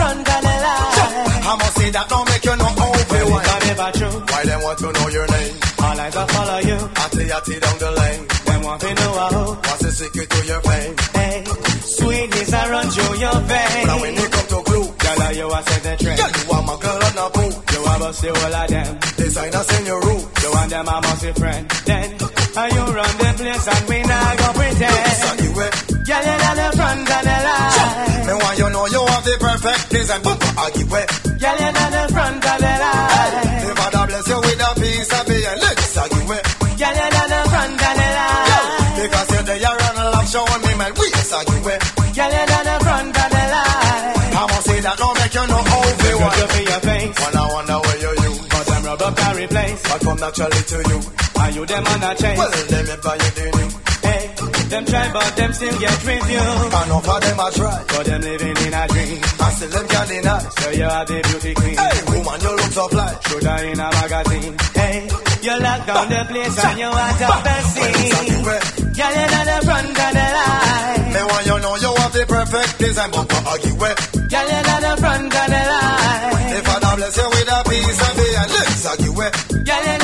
I 1.52 1.56
must 1.56 1.76
say 1.76 1.90
that 1.90 2.08
don't 2.08 2.26
make 2.32 2.44
you 2.48 2.56
no 2.56 2.64
over 2.64 3.02
never 3.68 3.90
true. 3.92 4.16
Why 4.24 4.42
them 4.48 4.60
want 4.64 4.78
to 4.78 4.88
know 4.88 5.08
your 5.12 5.26
name? 5.28 5.54
All 5.84 6.00
eyes 6.00 6.14
will 6.16 6.28
follow 6.32 6.58
you. 6.64 6.78
I 6.96 7.04
tell 7.12 7.26
you, 7.28 7.32
Atty, 7.36 7.52
atty 7.52 7.56
down 7.60 7.76
the 7.76 7.90
lane. 7.92 8.22
Them 8.48 8.60
want 8.62 8.80
to 8.80 8.90
know 8.94 9.12
how. 9.12 9.44
What's 9.60 9.82
the 9.84 9.90
secret 9.92 10.28
to 10.32 10.40
your 10.48 10.60
fame? 10.64 10.94
Hey, 11.12 11.44
sweetness 11.92 12.52
I 12.56 12.70
run 12.72 12.86
through 12.88 13.14
your 13.20 13.38
veins. 13.52 13.86
Now 13.86 14.00
when 14.00 14.14
you 14.16 14.26
come 14.32 14.48
to 14.48 14.60
glue, 14.64 14.86
Girl, 14.96 15.32
you 15.36 15.46
a 15.52 15.60
set 15.62 15.82
the 15.84 15.92
trend. 16.00 16.18
girl, 16.24 16.32
you 16.32 16.44
are 16.56 16.62
my 16.64 16.76
girl 16.80 17.00
on 17.04 17.16
a 17.20 17.26
boo. 17.36 17.50
You 17.52 17.80
a 17.84 17.94
bust 18.00 18.22
the 18.22 18.30
whole 18.32 18.56
of 18.56 18.68
them. 18.72 18.90
Designers 19.20 19.68
in 19.76 19.82
your 19.86 20.00
room. 20.00 20.22
You 20.40 20.50
and 20.56 20.70
them 20.72 20.88
a 20.88 20.96
must 21.04 21.20
be 21.20 21.32
friend. 21.36 21.62
Then, 21.84 22.08
and 22.56 22.70
you 22.72 22.84
run 22.96 23.12
the 23.20 23.30
place 23.36 23.66
and 23.68 23.84
we 23.92 23.98
not 24.08 24.32
go 24.40 24.48
pretend. 24.56 25.32
Girl, 26.02 26.18
you're 26.18 26.56
the 26.58 26.68
front 26.76 27.08
of 27.12 27.22
the 27.28 27.36
line. 27.46 28.26
Me 28.26 28.34
want 28.40 28.58
you 28.58 28.68
know 28.72 28.86
you 28.86 29.02
have 29.06 29.24
the 29.24 29.36
perfect 29.38 29.90
design, 29.90 30.20
but 30.24 30.38
argue 30.58 30.96
it. 30.96 31.21
Girl, 31.42 31.58
you're 31.58 31.74
at 31.74 31.90
the 31.90 32.02
front 32.14 32.44
of 32.46 32.58
the 32.62 32.72
line. 32.82 33.62
The 33.66 33.72
Father 33.74 34.04
bless 34.06 34.28
you 34.30 34.38
with 34.46 34.62
a 34.62 34.70
piece 34.78 35.10
of 35.12 35.24
behind, 35.26 35.60
let's 35.62 35.96
argue 35.98 36.32
it. 36.38 36.42
Girl, 36.78 36.94
you're 36.94 37.18
at 37.18 37.28
the 37.32 37.40
front 37.50 37.82
of 37.82 37.94
the 37.98 38.08
line. 38.18 38.94
Because 39.02 39.28
you're 39.32 39.42
there, 39.42 39.58
you're 39.58 39.80
on 39.82 39.96
love, 40.14 40.28
showing 40.30 40.62
me, 40.62 40.72
man, 40.78 40.92
we 40.94 41.06
argue 41.10 41.70
it. 41.74 41.80
Girl, 42.14 42.30
you're 42.30 42.52
at 42.54 42.64
the 42.70 42.76
front 42.86 43.16
of 43.18 43.28
the 43.34 43.42
line. 43.54 44.32
I 44.32 44.42
must 44.54 44.64
say 44.70 44.78
that 44.86 44.96
don't 45.02 45.16
make 45.18 45.34
you 45.34 45.46
no 45.50 45.58
over 45.58 46.08
You 46.08 46.18
one. 46.22 46.36
to 46.38 46.44
be 46.54 46.60
your 46.62 46.82
face. 46.86 47.14
Wanna 47.22 47.42
wonder 47.54 47.78
where 47.82 47.98
you 48.06 48.12
you, 48.22 48.32
But 48.52 48.64
them 48.70 48.82
rub 48.86 49.02
up 49.02 49.18
and 49.26 49.36
replace. 49.38 49.82
but 49.82 50.00
come 50.02 50.18
naturally 50.22 50.62
to 50.62 50.78
you. 50.90 50.98
Are 51.42 51.50
you 51.50 51.62
them 51.66 51.84
on 51.90 52.02
a 52.06 52.10
chase? 52.14 52.38
Well, 52.38 52.50
let 52.70 52.82
me 52.86 52.94
buy 53.02 53.14
you 53.18 53.30
the 53.34 53.44
new. 53.58 53.81
Them 54.72 54.84
try 54.86 55.12
but 55.12 55.36
them 55.36 55.52
still 55.52 55.78
get 55.78 55.98
reviewed. 56.06 56.72
Enough 56.72 57.08
of 57.08 57.20
them 57.20 57.38
a 57.44 57.50
try, 57.52 57.84
But 57.92 58.06
them 58.06 58.20
living 58.22 58.56
in 58.56 58.72
a 58.72 58.82
dream. 58.88 59.20
and 59.20 59.52
still 59.52 59.68
them 59.68 59.86
can't 59.88 60.08
deny. 60.08 60.38
So 60.40 60.70
you 60.70 60.84
are 60.88 61.04
the 61.04 61.18
beauty 61.28 61.52
queen. 61.60 61.76
Hey, 61.76 61.98
woman, 62.08 62.40
you 62.40 62.52
look 62.56 62.72
so 62.72 62.88
fly. 62.88 63.12
Should 63.28 63.46
I 63.46 63.62
in 63.68 63.80
a 63.80 63.88
magazine? 64.00 64.56
Hey, 64.72 64.96
you 65.44 65.54
lock 65.60 65.80
down 65.86 66.08
the 66.08 66.20
place 66.24 66.64
and 66.64 66.78
you 66.80 66.88
of 66.88 67.12
the. 67.20 67.26
Argue 67.28 68.48
it. 68.48 68.64
Girl, 68.96 69.12
you're 69.12 69.36
at 69.36 69.44
the 69.44 69.58
front 69.66 69.92
of 69.92 70.10
the 70.16 70.26
line. 70.36 71.12
Me 71.12 71.20
want 71.20 71.44
you 71.46 71.58
know 71.60 71.74
you 71.76 71.92
have 72.00 72.12
the 72.16 72.24
perfect 72.32 72.78
design, 72.80 73.10
but 73.12 73.28
argue 73.44 73.76
it. 73.76 73.96
Girl, 74.32 74.48
you're 74.48 74.68
at 74.72 74.80
the 74.88 74.92
front 75.04 75.34
of 75.36 75.46
the 75.52 75.62
line. 75.68 76.48
The 76.52 76.60
Father 76.64 76.92
bless 76.96 77.16
you 77.20 77.28
with 77.28 77.52
a 77.52 77.58
piece 77.68 78.00
of 78.08 78.12
behind, 78.16 78.50
let's 78.56 78.86
argue 78.88 79.20
it. 79.20 79.32
Girl, 79.68 79.84
you're 79.84 79.92
at 79.92 80.00
the 80.00 80.01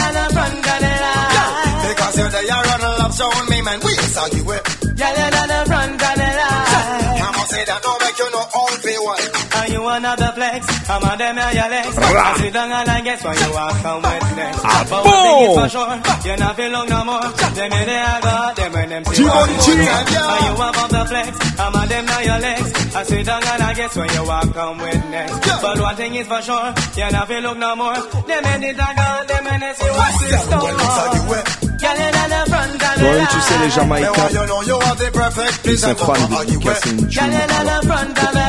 love, 3.09 3.17
showing 3.17 3.49
me, 3.49 3.59
man, 3.63 3.81
we 3.81 3.93
argue 3.97 4.53
it. 4.53 4.63
Girl, 4.99 5.15
you're 5.17 5.33
at 5.41 5.49
the 5.49 5.61
front 5.67 5.93
of 5.97 6.15
the 6.19 6.29
line. 6.39 7.17
I 7.19 7.31
must 7.33 7.51
say 7.51 7.65
that 7.65 7.81
don't 7.83 8.01
make 8.03 8.19
you 8.19 8.29
no 8.35 8.43
over 8.53 8.77
one. 9.09 9.25
Are 9.59 9.69
you 9.69 9.81
another 9.89 10.31
flex? 10.35 10.61
I'm 10.91 11.03
on 11.05 11.19
them 11.19 11.39
on 11.39 11.55
your 11.55 11.69
legs. 11.69 11.99
I 11.99 12.37
sit 12.39 12.53
down 12.53 12.73
and 12.73 12.89
I 12.89 13.01
guess 13.01 13.25
when 13.25 13.37
you 13.39 13.51
walk 13.55 13.75
come 13.83 14.03
with 14.03 14.37
next. 14.37 14.61
Ah, 14.65 14.87
But 14.91 15.05
one 15.05 15.23
thing 15.23 15.39
is 15.49 15.55
for 15.59 15.69
sure, 15.69 15.95
you 16.29 16.37
not 16.39 16.57
feel 16.57 16.71
long 16.71 16.89
no 16.89 17.01
more. 17.05 17.23
Them 17.59 17.73
in 17.73 17.87
there 17.87 18.05
I 18.07 18.21
got 18.21 18.57
them 18.57 18.73
when 18.73 18.89
them 18.89 19.05
see 19.05 19.23
G1 19.23 19.35
one 19.35 19.49
G. 19.49 19.69
more 19.79 20.05
time. 20.09 20.29
Are 20.29 20.41
you 20.47 20.53
above 20.69 20.91
the 20.91 21.03
flex? 21.07 21.31
I'm 21.59 21.75
on 21.75 21.89
them 21.89 22.09
on 22.09 22.23
your 22.25 22.39
legs. 22.39 22.69
I 22.95 23.03
sit 23.05 23.27
down 23.27 23.43
and 23.45 23.63
I 23.63 23.75
guess 23.75 23.97
when 23.97 24.09
you 24.15 24.25
walk 24.27 24.55
come 24.55 24.79
with 24.79 25.05
next. 25.11 25.39
But 25.63 25.81
one 25.81 25.97
thing 25.97 26.15
is 26.15 26.27
for 26.27 26.43
sure, 26.43 26.67
you 26.97 27.11
not 27.11 27.29
feel 27.29 27.41
look 27.41 27.59
no 27.59 27.77
more. 27.77 27.95
Them 28.27 28.45
in 28.47 28.61
the 28.63 28.73
tag 28.75 28.99
on 28.99 29.27
them 29.27 29.47
and 29.47 29.63
they 29.63 29.73
see 29.75 29.91
what's 29.91 30.23
in 30.23 30.31
Well, 30.31 30.43
store. 30.43 30.71
argue 30.75 31.35
it. 31.39 31.47
Girl, 31.49 31.67
you're 31.67 31.67
at 31.67 31.67
the 31.67 31.67
front 31.67 31.67
of 31.67 31.67
the 31.67 31.68
Toi-même, 31.89 33.27
tu 33.31 33.41
sais, 33.41 33.55
les 33.55 33.59
line. 33.59 33.67
Me 33.67 33.71
Jamaïcains, 33.71 34.11
want 34.11 34.31
you 34.33 34.45
know 34.47 34.63
you 34.63 34.79
have 34.81 34.97
the 34.99 35.11
perfect 35.13 35.61
ils 35.65 35.71
design, 35.73 35.97
sont 35.97 36.05
but 36.07 36.17
fans 36.19 36.29
de 36.29 36.35
argue 36.35 36.59
dédicacer 36.59 36.89
it. 36.89 36.93
une 36.93 37.11
Girl, 37.11 37.25
tune. 37.25 37.33
you're 37.33 37.43
at 37.43 37.49
the 37.49 37.87
front 37.87 38.19
of 38.19 38.31
the 38.33 38.35
line. 38.35 38.49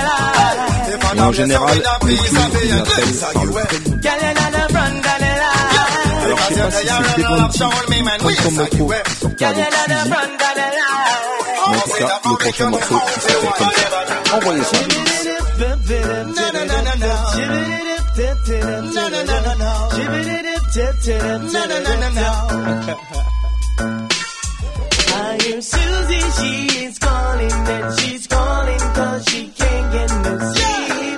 The 0.90 0.98
Father 1.00 1.20
Et 1.20 1.22
en 1.22 1.28
bless 1.30 1.38
you 1.38 1.44
général, 1.44 1.78
with 1.78 1.86
a 1.86 1.98
le 2.02 2.08
piece 2.08 2.30
clip, 2.30 2.40
of 2.40 2.46
il 2.50 2.60
behind, 2.60 2.82
appelle 2.82 3.06
let's 3.06 3.20
par 3.20 3.30
argue 3.30 3.46
le 3.46 3.52
it. 3.52 3.68
prénom. 3.70 4.02
Girl, 4.02 4.20
you're 4.20 4.30
at 4.30 4.52
the 4.52 4.74
front 4.74 4.98
of 4.98 5.04
the 5.04 5.18
line. 5.20 6.24
Alors, 6.24 6.40
je 6.50 6.54
sais 6.54 6.60
pas 6.60 6.72
si 6.72 6.88
c'est 6.88 7.22
Devon 7.22 7.48
T, 7.50 8.36
comme 8.44 8.56
Moko, 8.56 8.70
qui 8.70 9.16
sortait 9.20 9.38
Girl, 9.40 9.52
avec 9.52 9.58
you're 9.60 9.68
at 9.70 9.88
the 9.88 9.98
Suzy. 10.00 10.10
front 10.10 10.34
of 10.34 10.38
the 10.40 10.60
line. 10.60 10.90
Mais 11.70 11.78
en 11.78 11.82
tout 11.82 11.98
cas, 12.00 12.20
le 12.26 12.36
prochain 12.38 12.70
morceau, 12.70 13.00
il 13.16 13.22
s'appelle 13.22 13.54
comme 13.58 13.68
ça. 13.70 14.36
Envoyez 14.36 14.64
ça. 14.64 14.78
I 25.12 25.38
hear 25.42 25.62
Susie, 25.62 26.30
she 26.38 26.86
is 26.86 27.00
calling 27.00 27.52
and 27.52 28.00
she's 28.00 28.28
calling 28.28 28.80
cause 28.94 29.26
she 29.30 29.48
can't 29.48 29.92
get 29.92 30.10
no 30.24 30.38
sleep. 30.54 31.09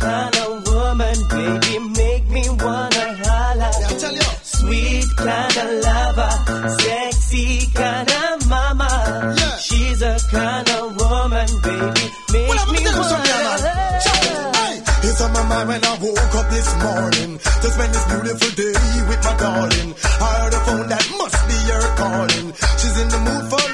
Kind 0.00 0.36
of 0.36 0.66
woman, 0.66 1.16
baby, 1.30 1.78
make 2.00 2.26
me 2.28 2.44
wanna 2.48 3.06
holla. 3.24 3.68
I 3.68 3.92
tell 4.00 4.12
you. 4.12 4.30
Sweet 4.42 5.08
kind 5.16 5.56
of 5.62 5.70
lover, 5.86 6.32
sexy 6.80 7.66
kind 7.74 8.10
of 8.10 8.48
mama. 8.48 8.90
Yeah. 9.38 9.56
She's 9.66 10.02
a 10.02 10.16
kind 10.30 10.68
of 10.70 10.96
woman, 11.00 11.48
baby, 11.62 12.04
make 12.32 12.48
Well, 12.48 12.58
I'm 12.60 12.72
me 12.72 12.78
gonna 12.84 12.90
tell 12.90 13.04
you 13.04 13.10
something, 13.12 13.40
wanna 13.44 13.62
man. 13.62 14.54
Hey, 14.56 15.08
it's 15.08 15.20
on 15.20 15.32
my 15.32 15.44
mind 15.52 15.68
when 15.68 15.84
I 15.84 15.94
woke 16.02 16.34
up 16.40 16.48
this 16.50 16.68
morning 16.84 17.30
to 17.62 17.66
spend 17.74 17.90
this 17.94 18.06
beautiful 18.10 18.50
day 18.62 18.76
with 19.08 19.20
my 19.24 19.34
darling. 19.36 19.88
I 20.20 20.28
heard 20.40 20.54
a 20.54 20.60
phone 20.66 20.88
that 20.88 21.04
must 21.20 21.40
be 21.48 21.58
her 21.72 21.86
calling. 22.00 22.46
She's 22.80 22.96
in 23.02 23.08
the 23.14 23.20
mood 23.26 23.44
for 23.52 23.64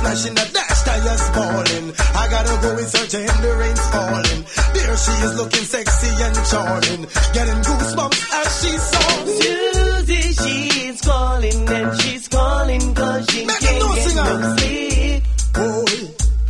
I 0.00 0.08
make 0.08 0.12
a 0.12 0.16
flash 0.16 0.26
in 0.26 0.34
the 0.34 0.46
dash, 0.52 0.82
tires 0.82 1.30
falling. 1.30 1.92
I 2.16 2.28
gotta 2.30 2.56
go 2.62 2.78
in 2.78 2.86
search 2.86 3.14
of 3.14 3.20
him, 3.20 3.42
the 3.42 3.56
rain's 3.56 3.86
falling. 3.90 4.40
There 4.74 4.96
she 4.96 5.12
is 5.26 5.34
looking 5.36 5.64
sexy 5.64 6.10
and 6.24 6.36
charming, 6.50 7.02
getting 7.34 7.60
goosebumps 7.62 8.20
as 8.40 8.50
she 8.60 8.72
me. 9.26 9.40
Susie, 9.40 10.32
she's 10.42 11.00
calling 11.00 11.68
and 11.68 12.00
she's 12.00 12.28
calling 12.28 12.94
cause 12.94 13.26
she 13.30 13.44
Make 13.46 13.60
can't 13.60 13.78
noise, 13.80 13.94
get 13.94 14.08
singer. 14.08 14.38
no 14.38 14.56
sleep. 14.56 15.22
Boy, 15.54 15.94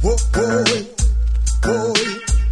boy, 0.02 0.16
boy, 0.32 0.80
boy, 1.62 1.94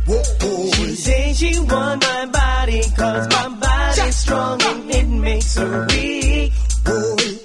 boy, 0.06 0.22
boy. 0.40 0.70
She 0.72 0.94
say 0.96 1.32
she 1.34 1.58
want 1.60 2.02
my 2.02 2.26
body 2.26 2.82
cause 2.96 3.28
my 3.30 3.48
body's 3.60 4.16
strong 4.16 4.62
and 4.62 4.90
it 4.90 5.06
makes 5.08 5.56
her 5.56 5.86
weak. 5.86 6.52
Boy, 6.84 7.38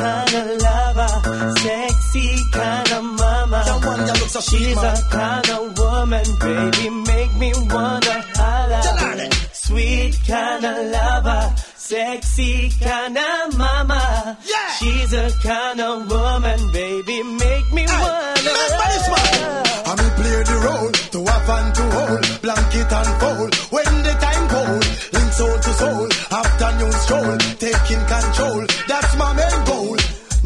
kind 0.00 0.34
of 0.34 0.46
lover, 0.62 1.12
sexy 1.60 2.28
kind 2.52 2.92
of 2.92 3.04
mama. 3.04 3.60
The 3.66 3.76
that 4.06 4.20
looks 4.20 4.32
so 4.32 4.40
She's 4.40 4.76
a 4.76 4.94
kind 5.10 5.48
of 5.50 5.78
woman, 5.78 6.26
baby, 6.40 6.90
make 6.90 7.32
me 7.42 7.50
wanna 7.74 8.16
holla. 8.38 8.80
Sweet 9.52 10.14
kind 10.26 10.64
of 10.64 10.78
lover, 10.96 11.54
sexy 11.76 12.70
kind 12.80 13.18
of 13.18 13.58
mama. 13.58 14.38
She's 14.78 15.12
a 15.12 15.30
kind 15.42 15.80
of 15.80 16.10
woman, 16.10 16.60
baby, 16.72 17.22
make 17.22 17.68
me 17.76 17.82
hey, 17.82 18.02
wanna. 18.02 18.50
Remember 18.50 18.88
this. 18.94 19.60
I 19.90 19.94
me 20.00 20.08
play 20.18 20.38
the 20.50 20.56
role 20.66 20.92
to 21.14 21.18
have 21.30 21.50
and 21.56 21.74
to 21.74 21.84
hold, 21.96 22.24
blanket 22.42 22.92
and 22.98 23.12
fold. 23.20 23.54
When 23.74 23.92
the 24.06 24.14
time 24.24 24.46
cold, 24.54 24.84
link 25.14 25.32
soul 25.38 25.56
to 25.66 25.72
soul, 25.82 26.08
after 26.40 26.70
new 26.78 26.92
stroll, 27.04 27.38
taking 27.64 28.02
control. 28.14 28.60
That's 28.88 29.16
my 29.16 29.32
main 29.34 29.64
goal. 29.66 29.69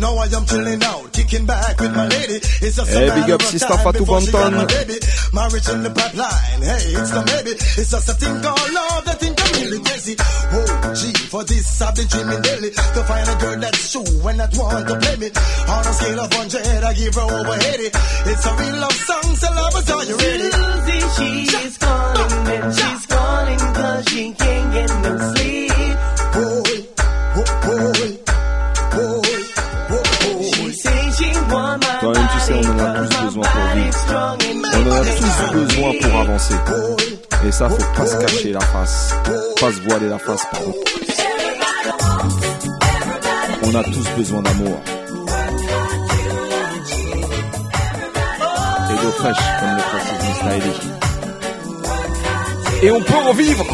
Now 0.04 0.20
I 0.20 0.28
am 0.36 0.44
chilling 0.44 0.82
eh. 0.82 0.92
out, 0.92 1.12
kicking 1.14 1.46
back 1.46 1.80
with 1.80 1.96
my 1.96 2.04
eh. 2.04 2.12
lady. 2.12 2.36
It's 2.60 2.76
just 2.76 2.92
a 2.92 2.98
Hey, 3.00 3.08
big 3.08 3.30
up 3.32 3.40
Sister 3.40 3.72
Fatou 3.80 4.04
before 4.04 4.20
she 4.20 4.32
got 4.32 4.52
Banton. 4.52 5.32
Marriage 5.32 5.68
in 5.72 5.80
the 5.80 5.92
pipeline, 5.96 6.60
hey, 6.60 6.92
it's 6.92 7.08
the 7.08 7.22
maybe. 7.24 7.52
It's 7.56 7.88
just 7.88 8.12
a 8.12 8.14
thing 8.20 8.36
called 8.44 8.68
love, 8.68 9.04
that 9.08 9.16
thing 9.16 9.32
I'm 9.32 9.52
really 9.64 9.80
crazy. 9.80 10.14
Oh, 10.20 10.92
gee, 10.92 11.16
for 11.32 11.42
this 11.48 11.80
I've 11.80 11.96
been 11.96 12.08
dreaming 12.12 12.42
daily 12.44 12.70
to 12.76 13.00
find 13.08 13.26
a 13.32 13.36
girl 13.40 13.58
that's 13.64 13.92
true 13.92 14.28
and 14.28 14.36
that 14.44 14.52
want 14.60 14.84
to 14.92 14.94
play 15.00 15.16
me. 15.16 15.28
On 15.72 15.82
a 15.88 15.92
scale 15.96 16.20
of 16.20 16.28
100, 16.36 16.84
I 16.84 16.92
give 16.92 17.14
her 17.16 17.24
over 17.24 17.56
80. 17.56 17.88
It's 18.28 18.44
a 18.44 18.52
real 18.60 18.76
love 18.84 19.00
song, 19.08 19.28
so 19.40 19.48
love 19.56 19.74
is 19.80 19.88
all 19.88 20.04
you 20.04 20.16
ready. 20.20 20.52
Susie, 20.52 21.48
she's 21.48 21.78
calling 21.80 22.44
and 22.52 22.68
she's 22.76 23.04
calling 23.08 23.58
cause 23.72 24.04
she 24.12 24.22
can't 24.36 24.68
get 24.68 24.90
no 25.00 25.12
sleep. 25.32 25.73
On 34.74 34.90
en 34.90 34.92
a 34.92 35.04
tous 35.04 35.52
besoin 35.52 35.90
pour 36.00 36.20
avancer. 36.20 36.54
Et 37.46 37.52
ça, 37.52 37.68
faut 37.68 37.76
pas 37.96 38.06
se 38.06 38.16
cacher 38.16 38.52
la 38.52 38.60
face. 38.60 39.14
Pas 39.60 39.72
se 39.72 39.80
voiler 39.88 40.08
la 40.08 40.18
face, 40.18 40.46
pardon. 40.50 40.74
On 43.62 43.74
a 43.74 43.84
tous 43.84 44.08
besoin 44.16 44.42
d'amour. 44.42 44.80
Et 48.90 48.96
d'eau 49.02 49.12
comme 49.20 49.32
le 49.70 49.82
Mr. 50.24 50.54
Ellie. 50.56 50.80
Et 52.82 52.90
on 52.90 53.00
peut 53.00 53.14
en 53.14 53.32
vivre 53.32 53.64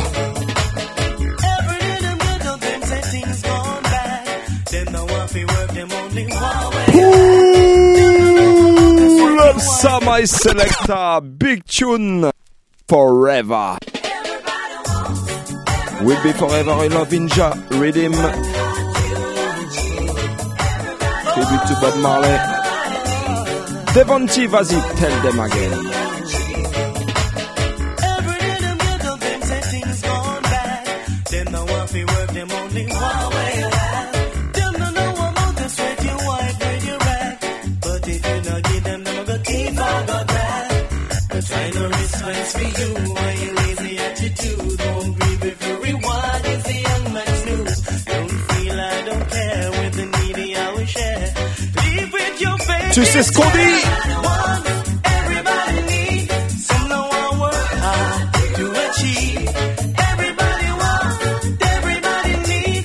My 9.61 10.25
selector, 10.25 11.21
big 11.21 11.67
tune 11.67 12.31
forever. 12.89 13.77
We'll 16.01 16.23
be 16.23 16.33
forever 16.33 16.85
in 16.85 16.93
love 16.93 17.11
Inja, 17.11 17.53
rhythm. 17.79 18.13
Tribute 21.33 21.67
to 21.67 21.75
Bob 21.81 21.97
Marley. 22.01 22.37
Devonte, 23.93 24.49
vas-y, 24.49 24.81
tell 24.97 25.23
them 25.23 25.41
again. 25.41 26.00
Tu 52.93 53.05
sais 53.05 53.23
ce 53.23 53.33
qu'on 53.33 53.43
dit? 53.43 53.81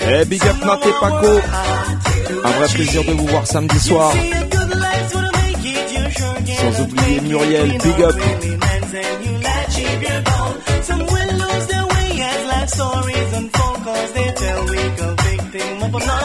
Eh, 0.07 0.25
big 0.25 0.43
up 0.43 0.55
Nat 0.63 0.79
et 0.85 0.91
Paco. 1.01 1.27
Un 2.43 2.51
vrai 2.51 2.67
plaisir 2.73 3.03
de 3.03 3.11
vous 3.13 3.25
voir 3.25 3.47
samedi 3.47 3.79
soir. 3.79 4.13
Sans 6.59 6.81
oublier 6.81 7.21
Muriel, 7.21 7.77
big 7.83 8.01
up. 8.03 8.15
Victim 15.91 16.09
of 16.09 16.24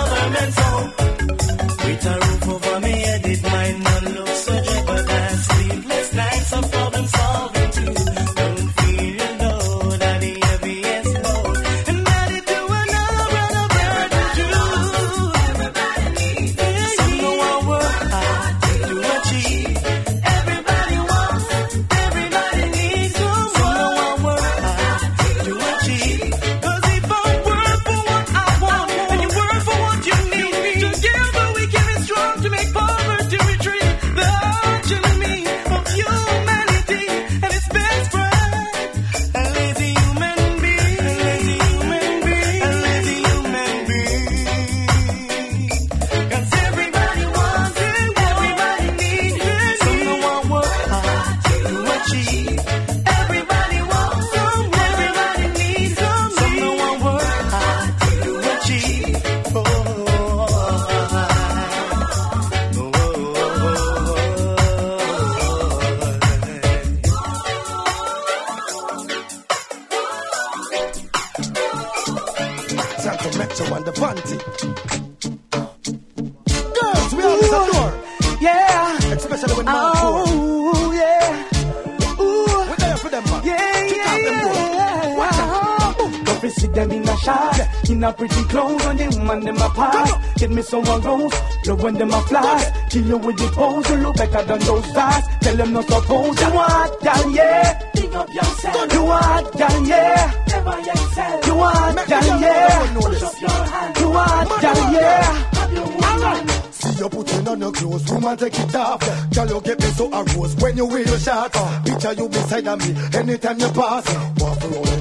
Get 90.51 90.57
me 90.57 90.63
some 90.63 90.83
rose, 90.83 91.33
love 91.69 91.81
when 91.81 91.95
them 91.95 92.11
a 92.11 92.21
fly, 92.23 92.87
Kill 92.91 93.07
you 93.07 93.19
with 93.19 93.37
the 93.37 93.47
pose, 93.55 93.89
you 93.89 93.97
look 93.99 94.17
better 94.17 94.43
than 94.43 94.59
those 94.59 94.93
guys. 94.93 95.25
Tell 95.43 95.57
them 95.57 95.73
not 95.73 95.85
suppose. 95.85 96.41
You 96.41 96.51
want, 96.53 97.01
girl, 97.01 97.31
yeah. 97.31 97.91
Big 97.95 98.15
up 98.15 98.35
yourself. 98.35 98.93
You 98.93 99.05
want, 99.05 99.53
girl, 99.53 99.87
yeah. 99.87 100.45
Never 100.49 100.79
excel. 100.91 101.41
You 101.47 101.55
want, 101.55 101.97
girl, 102.09 102.41
yeah. 102.41 102.95
Push 102.95 103.23
up 103.23 103.41
your 103.41 103.51
hand. 103.51 103.97
You 103.99 104.11
want, 104.11 104.49
girl, 104.61 104.93
yeah. 104.93 105.23
Have 105.55 105.73
your 105.73 105.87
woman. 105.87 106.49
See 106.73 106.99
you 106.99 107.09
putting 107.09 107.49
on 107.49 107.61
your 107.61 107.73
clothes, 107.73 108.11
woman 108.11 108.37
take 108.37 108.59
it 108.59 108.75
off. 108.75 109.31
Girl, 109.33 109.49
you 109.49 109.61
get 109.61 109.79
me 109.79 109.87
so 109.87 110.11
aroused 110.11 110.61
when 110.63 110.77
you 110.77 110.87
wear 110.87 111.07
your 111.07 111.19
shot. 111.21 111.53
Picture 111.85 112.13
you 112.15 112.29
beside 112.29 112.67
of 112.67 112.79
me 112.81 113.19
anytime 113.21 113.61
you 113.61 113.69
pass. 113.69 114.05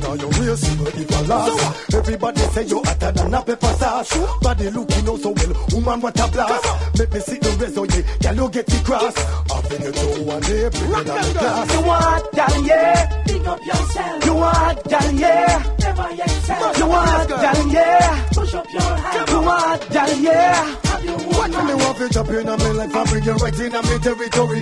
Walk 0.10 0.20
around 0.20 0.24
on 0.24 0.32
your 0.36 0.44
real 0.44 0.58
single 0.58 0.88
if 0.88 1.12
I 1.12 1.22
last. 1.22 1.94
Everybody 1.94 2.42
say 2.42 2.66
you 2.66 2.84
hotter 2.84 3.12
than 3.12 3.34
a 3.34 3.42
pepper 3.42 3.74
sauce. 3.74 4.40
Body 4.42 4.70
looking 4.70 5.10
oh 5.10 5.18
so 5.18 5.30
well, 5.30 5.68
woman 5.74 6.02
what 6.02 6.20
a 6.20 6.28
blast. 6.32 7.00
Make 7.00 7.14
me 7.14 7.20
see 7.20 7.38
the 7.38 7.50
resume, 7.60 8.04
girl 8.22 8.36
you 8.36 8.50
get 8.50 8.66
the 8.66 8.84
cross. 8.84 9.18
Up 9.52 9.72
in 9.72 9.82
your 9.82 9.92
toe 9.92 10.24
one 10.24 10.42
day, 10.42 10.70
bring 10.70 10.92
it 10.92 11.06
down 11.06 11.22
the 11.22 11.34
glass. 11.34 11.74
You 11.74 11.82
want, 11.88 12.32
girl, 12.34 12.66
yeah. 12.66 13.24
Big 13.26 13.48
up 13.48 13.66
yourself. 13.66 14.26
You 14.26 14.34
want, 14.34 14.84
girl, 14.90 15.12
yeah. 15.12 15.76
Never 15.80 16.10
excel. 16.24 16.78
You 16.78 16.88
want, 16.88 17.30
girl, 17.30 17.68
yeah. 17.70 18.28
Push 18.34 18.54
up 18.54 18.74
your 18.74 18.82
hand. 18.82 19.30
You 19.30 19.42
want, 19.42 19.90
girl, 19.90 20.14
yeah. 20.20 20.76
Have 20.90 21.06
your 21.06 21.18
What 21.18 21.50
me 21.50 21.74
want 21.76 21.98
to 21.98 22.10
jump 22.10 22.30
in 22.30 22.50
on 22.50 22.60
me 22.60 22.70
like 22.72 22.96
I 22.96 23.04
bring 23.06 23.24
you 23.24 23.34
right 23.34 23.60
in 23.60 23.76
on 23.76 23.86
me 23.86 24.00
territory. 24.00 24.62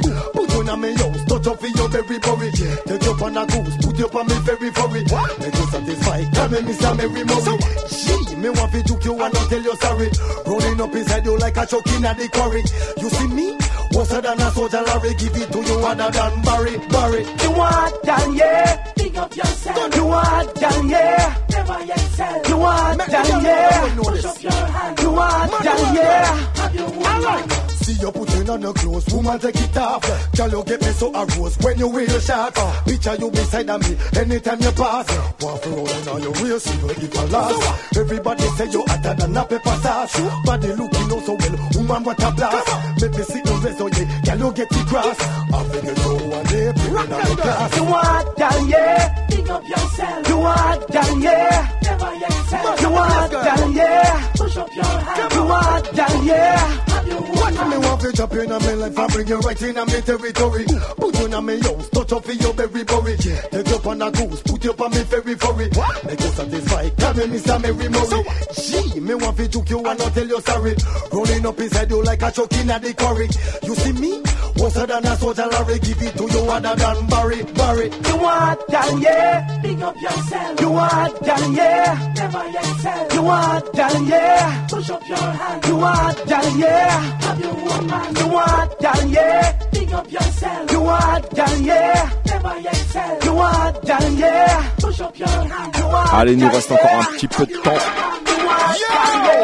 Put 0.67 0.73
you 0.73 0.73
on 0.73 0.81
me 0.81 0.95
house, 0.99 1.23
touch 1.23 1.47
up 1.47 1.59
for 1.61 1.67
your 1.67 1.89
berry 1.89 2.17
worry. 2.19 2.51
Take 2.51 3.03
you 3.03 3.11
up 3.11 3.21
on 3.21 3.37
a 3.37 3.45
goose, 3.47 3.77
put 3.77 3.97
you 3.97 4.05
up 4.05 4.15
on 4.15 4.27
me 4.27 4.35
very 4.43 4.69
furry. 4.71 4.99
Make 5.39 5.55
you 5.55 5.67
satisfied, 5.71 6.33
tell 6.33 6.49
me 6.49 6.57
Mr. 6.59 6.97
Mary 6.97 7.23
Murray. 7.23 7.57
Gee, 7.87 8.35
me 8.35 8.49
want 8.49 8.71
to 8.73 8.83
juke 8.83 9.05
you 9.05 9.13
and 9.13 9.33
not 9.33 9.49
tell 9.49 9.61
you 9.63 9.75
sorry. 9.77 10.09
Rolling 10.45 10.81
up 10.81 10.93
inside 10.93 11.23
you 11.23 11.37
like 11.37 11.55
a 11.55 11.65
chuck 11.65 11.87
in 11.87 12.03
at 12.03 12.17
the 12.17 12.27
quarry. 12.27 12.63
You 12.99 13.09
see 13.09 13.27
me? 13.27 13.57
Worse 13.95 14.09
than 14.09 14.41
a 14.41 14.51
soldier 14.51 14.81
Larry, 14.81 15.13
give 15.15 15.37
it 15.37 15.51
to 15.53 15.59
you 15.63 15.79
other 15.87 16.11
than 16.11 16.41
Barry, 16.41 16.77
Barry. 16.91 17.23
You 17.43 17.51
want 17.51 18.03
done, 18.03 18.35
yeah. 18.35 18.93
Big 18.97 19.15
up 19.15 19.35
yourself. 19.37 19.95
You 19.95 20.05
want 20.05 20.55
done, 20.55 20.89
yeah. 20.89 21.35
Never 21.49 21.93
excel. 21.93 22.41
You 22.49 22.57
want 22.57 22.99
done, 23.07 23.43
yeah. 23.45 23.95
Push 23.95 24.25
up 24.25 24.43
your 24.43 24.51
hand. 24.51 24.99
You 24.99 25.11
want 25.11 25.63
done, 25.63 25.95
yeah. 25.95 26.35
Have 26.55 26.75
your 26.75 26.89
woman. 26.89 27.66
See 27.87 27.93
you 28.03 28.11
putting 28.11 28.49
on 28.49 28.61
your 28.61 28.73
clothes, 28.73 29.07
woman 29.13 29.39
take 29.39 29.55
it 29.55 29.77
off. 29.77 30.03
Girl, 30.35 30.49
you 30.49 30.63
get 30.65 30.81
me 30.81 30.87
so 30.87 31.09
aroused 31.09 31.63
when 31.63 31.79
you 31.79 31.87
wear 31.87 32.03
your 32.03 32.19
shots. 32.19 32.59
Uh, 32.59 32.81
picture 32.83 33.15
you 33.15 33.31
beside 33.31 33.69
of 33.69 33.79
me 33.79 33.95
anytime 34.19 34.59
you 34.59 34.71
pass. 34.73 35.07
Uh, 35.09 35.31
walk 35.39 35.65
around 35.67 36.07
on 36.09 36.21
your 36.21 36.33
real 36.33 36.59
single 36.59 36.89
if 36.89 37.17
I 37.17 37.23
last. 37.31 37.95
Everybody 37.95 38.43
say 38.43 38.69
you 38.71 38.83
hotter 38.87 39.13
than 39.13 39.37
a 39.37 39.45
pepper 39.45 39.75
sauce. 39.79 40.19
Body 40.43 40.67
looking 40.73 41.11
oh 41.13 41.21
so 41.21 41.33
well, 41.39 41.69
woman 41.75 42.03
what 42.03 42.23
a 42.23 42.31
blast. 42.31 43.01
Make 43.01 43.11
me 43.15 43.23
see 43.23 43.41
your 43.45 43.57
resume, 43.61 43.79
oh, 43.79 44.21
girl 44.25 44.37
you 44.37 44.51
get 44.51 44.67
it 44.69 44.87
cross. 44.87 45.19
I 45.23 45.63
figure 45.71 45.95
you 45.95 46.27
one 46.27 46.43
day 46.43 46.71
bring 46.75 46.97
on 46.97 47.07
the 47.07 47.35
class. 47.39 47.77
You 47.77 47.83
want 47.85 48.35
done, 48.35 48.67
yeah. 48.67 49.27
Big 49.29 49.49
up 49.49 49.63
yourself. 49.65 50.27
You 50.27 50.37
want 50.39 50.87
done, 50.89 51.21
yeah. 51.21 51.79
Never 51.83 52.11
excel. 52.19 52.79
You 52.81 52.89
want 52.91 53.31
done, 53.31 53.71
yeah. 53.71 54.31
Push 54.35 54.57
up 54.57 54.75
your 54.75 54.83
hand. 54.83 55.33
You 55.33 55.43
want 55.45 55.95
done, 55.95 56.25
yeah. 56.25 56.96
What 57.09 57.69
me 57.69 57.77
want 57.77 58.01
to 58.01 58.11
jump 58.13 58.33
in 58.33 58.51
on 58.51 58.61
me 58.65 58.73
life 58.73 58.97
and 58.97 59.13
bring 59.13 59.27
you 59.27 59.39
right 59.39 59.61
in 59.61 59.75
me 59.75 60.01
territory. 60.01 60.65
Put 60.97 61.19
you 61.19 61.33
on 61.33 61.45
me 61.45 61.59
house, 61.59 61.89
touch 61.89 62.11
up 62.13 62.25
for 62.25 62.31
your 62.33 62.53
berry 62.53 62.83
worry. 62.83 63.17
Take 63.17 63.67
you 63.67 63.75
up 63.75 63.87
on 63.87 64.01
a 64.01 64.11
goose, 64.11 64.41
put 64.41 64.63
you 64.63 64.71
up 64.71 64.81
on 64.81 64.91
me 64.91 65.03
very 65.03 65.35
furry. 65.35 65.69
Make 66.05 66.19
you 66.19 66.27
satisfied, 66.27 66.97
call 66.97 67.13
me 67.13 67.23
Mr. 67.25 67.61
Mary 67.61 67.89
Murray. 67.89 68.93
Gee, 68.93 68.99
me 68.99 69.15
want 69.15 69.37
to 69.37 69.47
juke 69.47 69.69
you 69.69 69.77
and 69.85 69.99
not 69.99 70.13
tell 70.13 70.27
you 70.27 70.41
sorry. 70.41 70.75
Rolling 71.11 71.45
up 71.45 71.59
inside 71.59 71.89
you 71.89 72.03
like 72.03 72.21
a 72.21 72.31
chuck 72.31 72.53
in 72.53 72.69
at 72.69 72.81
the 72.81 72.93
quarry. 72.93 73.27
You 73.63 73.75
see 73.75 73.93
me? 73.93 74.21
Worse 74.57 74.73
than 74.73 75.05
a 75.05 75.15
soldier 75.17 75.45
Larry, 75.45 75.79
give 75.79 76.01
it 76.01 76.17
to 76.17 76.23
you 76.23 76.39
other 76.49 76.75
than 76.75 77.05
Barry, 77.07 77.43
Barry. 77.43 77.91
You 78.07 78.17
want 78.17 78.67
done, 78.67 79.01
yeah. 79.01 79.59
Big 79.61 79.81
up 79.81 80.01
yourself. 80.01 80.59
You 80.61 80.71
want 80.71 81.19
done, 81.23 81.53
yeah. 81.53 82.13
Never 82.15 82.43
excel. 82.57 83.13
You 83.13 83.21
want 83.21 83.73
done, 83.73 84.07
yeah. 84.07 84.67
Push 84.67 84.89
up 84.89 85.07
your 85.07 85.17
hand. 85.17 85.65
You 85.67 85.75
want 85.77 86.25
done, 86.27 86.59
yeah. 86.59 86.96
Have 87.21 87.39
your 87.39 87.53
woman. 87.53 88.15
You 88.19 88.27
want 88.27 88.79
done, 88.79 89.09
yeah. 89.09 89.53
Big 89.71 89.93
up 89.93 90.11
yourself. 90.11 90.71
You 90.71 90.81
want 90.81 91.29
done, 91.31 91.63
yeah. 91.63 92.09
Never 92.25 92.55
excel. 92.69 93.19
You 93.23 93.33
want 93.33 93.81
done, 93.83 94.17
yeah. 94.17 94.69
Push 94.79 95.01
up 95.01 95.19
your 95.19 95.27
hand. 95.27 95.75
You 95.77 95.85
want 95.85 96.13
Allez, 96.13 96.33
il 96.33 96.39
nous 96.39 96.51
reste 96.51 96.71
encore 96.71 96.99
un 96.99 97.13
petit 97.15 97.27
peu 97.27 97.45
de 97.45 97.53
temps. 97.53 97.71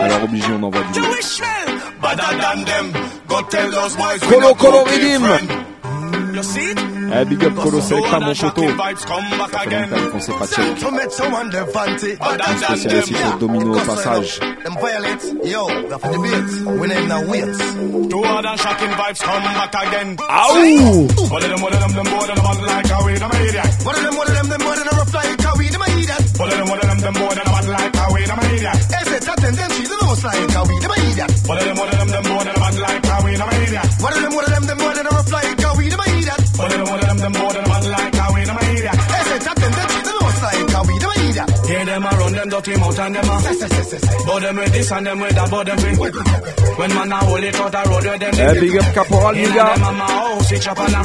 Alors 0.01 0.23
obligé, 0.23 0.47
on 0.59 0.63
envoie 0.63 0.81
du 0.93 1.01
Colo 4.27 4.53
Colo 4.55 4.85
friend. 4.85 5.51
You 6.33 6.43
see 6.43 6.71
it? 6.71 6.92
Eh, 7.11 7.25
big 7.25 7.43
up 7.43 7.55
Colo 7.55 7.81
Selecta, 7.81 8.19
mon 8.19 8.33
poteau. 8.33 8.63
Qu'on 10.11 10.19
s'est 10.19 10.31
pas 10.33 10.47
check. 10.47 10.79
Them 10.79 10.95
than 12.37 12.77
Spécial 12.77 13.17
them. 13.17 13.29
pour 13.31 13.39
Domino 13.39 13.75
au 13.75 13.79
passage. 13.81 14.39
Them 14.39 14.75
violate, 14.79 15.25
yo, 15.45 15.67
for 15.99 16.11
the 16.11 16.19
beat. 16.23 16.79
We 16.79 16.87
name 16.87 17.07
now 17.07 17.21
wait. 17.27 18.09
Two 18.09 18.23
other 18.23 18.57
shocking 18.57 18.93
vibes 18.97 19.19
come 19.21 19.43
back 19.43 19.73
again. 19.87 20.15
Aouh 20.17 21.29
One 21.29 21.43
of 21.43 21.49
them, 21.49 21.61
one 21.61 21.73
of 21.73 21.79
them, 21.79 21.91
them 21.93 22.07
more 22.13 22.25
than 22.27 22.37
a 22.37 22.41
bad 22.41 22.61
like 22.63 22.91
a 22.91 23.05
weed, 23.05 23.21
I'm 23.21 23.31
a 23.31 23.37
idiot. 23.47 23.73
One 23.83 23.95
of 23.95 24.03
them, 24.03 24.15
one 24.17 24.27
of 24.27 24.33
them, 24.35 24.47
them 24.49 24.61
more 24.63 24.75
than 24.75 24.87
a 24.87 24.91
rough 24.97 25.13
like 25.13 25.43
a 25.43 25.51
weed. 25.57 25.71
Them 25.73 25.81
a 25.81 25.87
idiot. 25.93 26.23
One 26.39 26.49
of 26.49 26.57
them, 26.57 26.67
one 26.69 26.79
of 26.79 26.87
them, 26.89 26.99
them 27.03 27.13
more 27.19 27.33
than 27.33 27.45
a 27.47 27.51
bad 27.53 27.67
like 27.67 27.95
a 27.95 28.13
weed, 28.13 28.29
I'm 28.29 28.39
a 28.39 28.45
idiot. 28.53 28.77
Hey, 28.93 29.03
say 29.09 29.19
that 29.19 29.37
them, 29.43 29.53
them 29.55 29.71
she's 29.75 29.89
the 29.89 29.97
most 30.05 30.23
like 30.23 30.55
a 30.55 30.61
weed. 30.67 30.81
Them 30.83 30.91
a 30.91 30.97
idiot. 31.11 31.31
One 31.47 31.57
of 31.57 31.63
them, 31.63 31.75
one 31.77 31.89
of 31.89 31.97
them, 31.99 32.07
them 32.13 32.23
more 32.31 32.43
than 32.43 32.55
a 32.55 32.59
bad 32.63 32.75
like 32.79 33.05
a 33.05 33.15
weed, 33.23 33.39
I'm 33.43 33.49
a 33.49 33.55
idiot. 33.63 33.87
One 34.03 34.13
of 34.13 34.21
them, 34.23 34.33
one 34.33 34.45
of 34.45 34.51
them, 34.52 34.52
them, 37.23 37.31
one 37.31 37.41
more 37.41 37.53
than 37.53 37.63
bad 37.63 37.85
like 37.85 38.12
them 42.43 42.59
a 42.59 42.61
dirty 42.61 42.79
mouth 42.79 42.99
and 42.99 43.15
them 43.15 43.23
a 43.23 44.25
But 44.25 44.39
them 44.41 44.55
with 44.55 44.73
this 44.73 44.91
and 44.91 45.05
them 45.07 45.19
with 45.19 45.35
that 45.35 45.49
but 45.51 45.63
them 45.65 45.99
with 45.99 46.15
When 46.77 46.93
man 46.95 47.11
a 47.11 47.17
hold 47.17 47.43
it 47.43 47.55
out 47.55 47.73
a 47.73 47.89
road 47.89 48.03
with 48.03 48.19
them 48.19 48.33
Eh, 48.33 48.59
big 48.59 48.77
up 48.77 48.93
Caporal, 48.93 49.35
In 49.35 49.45
nigga. 49.45 49.73
them 49.73 49.83
a 49.83 49.91
my 49.93 50.05
house 50.11 50.51
it 50.51 50.61
chop 50.61 50.79
and 50.79 50.95
a 50.95 51.01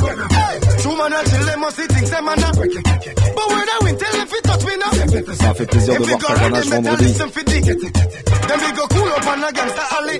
True 0.79 0.97
man 0.97 1.13
a 1.13 1.19
chill, 1.29 1.45
them 1.45 1.61
must 1.61 1.77
see 1.77 1.87
things 1.87 2.11
them 2.11 2.25
man 2.25 2.39
a 2.39 2.51
But 2.53 3.47
when 3.55 3.69
I 3.69 3.79
win, 3.83 3.97
tell 3.99 4.13
them 4.13 4.27
fi 4.27 4.39
touch 4.43 4.65
me 4.65 4.75
now. 4.79 4.91
Ça 5.35 5.55
fait 5.55 5.67
plaisir 5.67 5.95
de 5.99 6.05
voir 6.07 6.19
Carnage 6.19 6.67
vendredi. 6.67 7.13
Them 8.49 8.61
we 8.65 8.71
go 8.73 8.87
cool 8.89 9.09
up 9.13 9.27
on 9.27 9.45
a 9.45 9.51
gangsta 9.53 9.85
alley. 9.99 10.19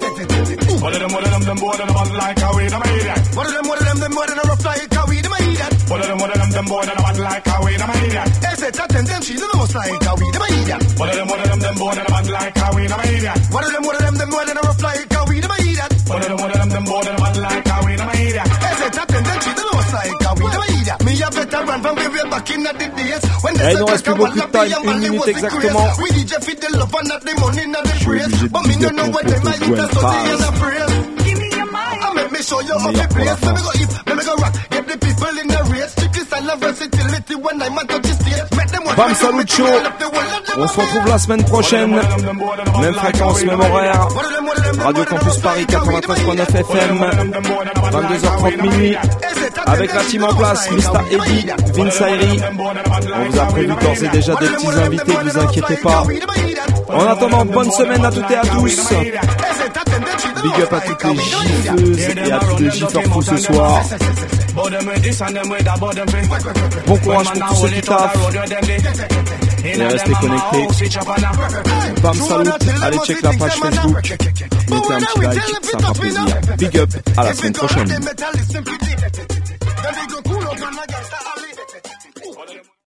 One 0.83 0.93
of 0.95 1.01
them, 1.01 1.13
one 1.13 1.25
of 1.25 1.31
them, 1.31 1.43
them 1.43 1.57
more 1.59 1.77
than 1.77 1.89
a 1.89 1.93
bad 1.93 2.11
like 2.13 2.43
a 2.43 2.49
weed, 2.57 2.73
I'm 2.73 2.83
a 2.83 2.89
idiot. 2.99 3.21
One 3.35 3.47
of 3.47 3.53
them, 3.55 3.67
one 3.69 3.79
of 3.79 3.85
them, 3.89 3.99
them 3.99 4.13
more 4.13 4.27
than 4.27 4.39
a 4.39 4.43
rough 4.43 4.65
like 4.65 4.95
a 4.95 5.03
weed. 5.09 5.25
Them 5.25 5.33
a 5.33 5.39
idiot. 5.43 5.73
One 5.89 6.01
of 6.01 6.07
them, 6.07 6.19
one 6.19 6.31
of 6.31 6.39
them, 6.39 6.51
them 6.51 6.65
more 6.67 6.85
than 6.85 6.97
a 6.99 7.03
bad 7.03 7.19
like 7.19 7.47
a 7.49 7.65
weed, 7.65 7.81
I'm 7.81 7.91
a 7.91 7.97
idiot. 8.07 8.29
Hey, 8.45 8.55
say 8.61 8.71
that 8.71 8.89
them, 8.91 9.05
them 9.07 9.23
she's 9.23 9.41
the 9.41 9.57
most 9.57 9.75
like 9.75 9.91
a 10.07 10.13
weed. 10.19 10.33
Them 10.35 10.43
a 10.43 10.49
idiot. 10.61 10.83
One 11.09 11.17
of 11.17 11.25
them, 11.25 11.29
one 11.29 11.41
of 11.41 11.49
them, 11.49 11.61
them 11.61 11.75
more 11.79 11.95
than 11.95 12.05
a 12.05 12.11
bad 12.13 12.29
like 12.29 12.57
a 12.59 12.77
weed, 12.77 12.93
I'm 12.93 13.01
a 13.01 13.09
idiot. 13.09 13.39
One 13.49 13.65
of 13.65 13.73
them, 13.73 13.83
one 13.83 13.97
of 13.97 14.03
them, 14.05 14.15
them 14.21 14.29
more 14.29 14.45
than 14.45 14.57
a 14.59 14.61
rough 14.61 14.83
like 14.83 15.09
a 15.09 15.21
weed. 15.25 15.41
Them 15.41 15.51
a 15.51 15.57
idiot. 15.57 15.93
One 16.05 16.21
of 16.21 16.29
them, 16.29 16.37
one 16.37 16.51
of 16.53 16.59
them, 16.59 16.69
them 16.69 16.85
more 16.85 17.03
than 17.05 17.15
a 17.15 17.21
bad 17.25 17.37
like 17.49 17.65
a 17.65 17.77
weed, 17.89 18.01
I'm 18.01 18.09
a 18.09 18.17
idiot. 18.29 18.49
Hey, 18.61 18.75
say 18.77 18.91
that 18.93 19.09
them, 19.09 19.25
them 19.25 19.39
she's 19.41 19.57
the 19.57 19.65
most 19.73 19.93
like 19.97 20.21
a 20.21 20.31
weed. 20.37 20.53
Them 20.53 20.61
a 20.61 20.69
idiot. 20.69 20.99
Me 21.09 21.13
a 21.17 21.29
veteran 21.33 21.81
from 21.81 21.97
way 21.97 22.09
way 22.13 22.25
back 22.29 22.51
in 22.53 22.61
the 22.61 22.73
days. 22.77 23.23
When 23.41 23.55
il 23.57 23.79
nous 23.79 23.87
reste 23.89 24.05
plus 24.05 24.15
beaucoup 24.21 24.37
de 24.37 24.53
time, 24.53 24.85
une 24.85 25.01
minute 25.01 25.29
exactement. 25.33 25.89
We 25.97 26.09
DJ 26.13 26.33
fit 26.45 26.61
the 26.61 26.77
love 26.77 26.93
and 26.93 27.09
not 27.09 27.23
the 27.25 27.33
money, 27.41 27.65
not 27.73 27.85
the 27.89 27.95
praise. 28.05 28.29
But 28.53 28.67
me 28.69 28.77
no 28.77 28.89
know 28.93 29.05
mon 29.09 29.13
what 29.17 29.25
poteau 29.25 29.41
them 29.41 29.49
I 29.49 29.57
Gwen 29.65 29.73
eat 29.73 29.81
a 29.81 29.89
study 29.89 30.29
and 30.29 30.45
a 30.45 30.51
Paz. 30.53 30.61
praise. 30.61 31.18
Me 32.39 32.45
show 32.45 32.61
you 32.61 32.79
how 32.79 32.91
Meilleur 32.91 33.09
to 33.09 33.15
pour 33.15 33.25
la 33.25 33.35
place. 33.35 33.43
Let 33.43 33.55
me 33.55 33.59
fin. 33.59 33.65
go 33.67 33.73
eat, 33.83 33.93
let 34.07 34.17
me 34.17 34.25
go 34.25 34.35
rock. 34.37 34.55
Get 34.71 34.85
the 34.87 34.97
people 34.99 35.35
in 35.43 35.49
the 35.49 35.61
race. 35.73 35.93
Strictly 35.93 36.23
style 36.25 36.51
and 36.51 36.61
versatility 36.61 37.35
when 37.35 37.63
I'm 37.63 37.79
on 37.79 37.87
stage. 37.89 38.51
Make 38.57 38.71
them 38.71 38.83
Bam 38.85 39.13
them 39.15 39.39
On 40.59 40.69
se 40.69 40.81
retrouve 40.81 41.07
la 41.09 41.19
semaine 41.19 41.45
prochaine. 41.45 41.91
Même 42.81 42.95
fréquence, 42.95 43.45
même 43.45 43.61
horaire. 43.61 44.09
Radio 44.85 45.05
Campus 45.05 45.37
Paris 45.39 45.67
93.9 45.67 46.57
FM. 46.57 46.99
22h30 47.93 48.63
minuit. 48.63 48.97
Avec 49.67 49.95
la 49.95 50.03
team 50.03 50.25
en 50.25 50.35
place, 50.35 50.71
Mr. 50.71 51.01
Eddy, 51.11 51.47
Vince 51.75 52.01
Ayri. 52.01 52.41
On 53.15 53.31
vous 53.31 53.39
a 53.39 53.47
prévu 53.47 53.67
d'ores 53.67 54.03
et 54.03 54.09
déjà 54.09 54.35
des 54.37 54.47
petits 54.47 54.69
invités, 54.69 55.13
vous 55.23 55.39
inquiétez 55.39 55.77
pas. 55.77 56.05
En 56.89 57.07
attendant, 57.07 57.45
bonne 57.45 57.71
semaine 57.71 58.05
à 58.05 58.11
toutes 58.11 58.31
et 58.31 58.37
à 58.37 58.43
tous. 58.43 58.93
Big 60.43 60.63
up 60.63 60.73
à 60.73 60.81
toutes 60.81 61.05
les 61.05 61.17
gifeuses 61.17 61.99
et 61.99 62.33
à 62.33 62.39
tous 62.39 62.63
les 62.63 62.71
gifeurs 62.71 63.03
fous 63.05 63.23
ce 63.23 63.37
soir. 63.37 63.83
Bon 66.87 66.97
courage 66.99 67.33
pour 67.33 67.49
tous 67.49 67.57
ceux 67.57 67.69
qui 67.69 67.81
taffent. 67.83 68.17
Et 69.65 69.83
restez 69.83 70.13
connectés. 70.13 70.69
Bam 72.03 72.15
Salut, 72.15 72.51
allez 72.83 72.99
check 73.05 73.23
la 73.23 73.33
page 73.33 73.53
Facebook. 73.53 74.17
Mettez 74.71 74.95
un 74.95 74.99
petit 74.99 75.21
like, 75.21 75.43
ça 75.63 75.79
fera 75.79 75.93
plaisir. 75.93 76.27
Big 76.59 76.79
up, 76.79 76.91
à 77.17 77.25
la 77.25 77.35
semaine 77.35 77.53
prochaine. 77.53 77.89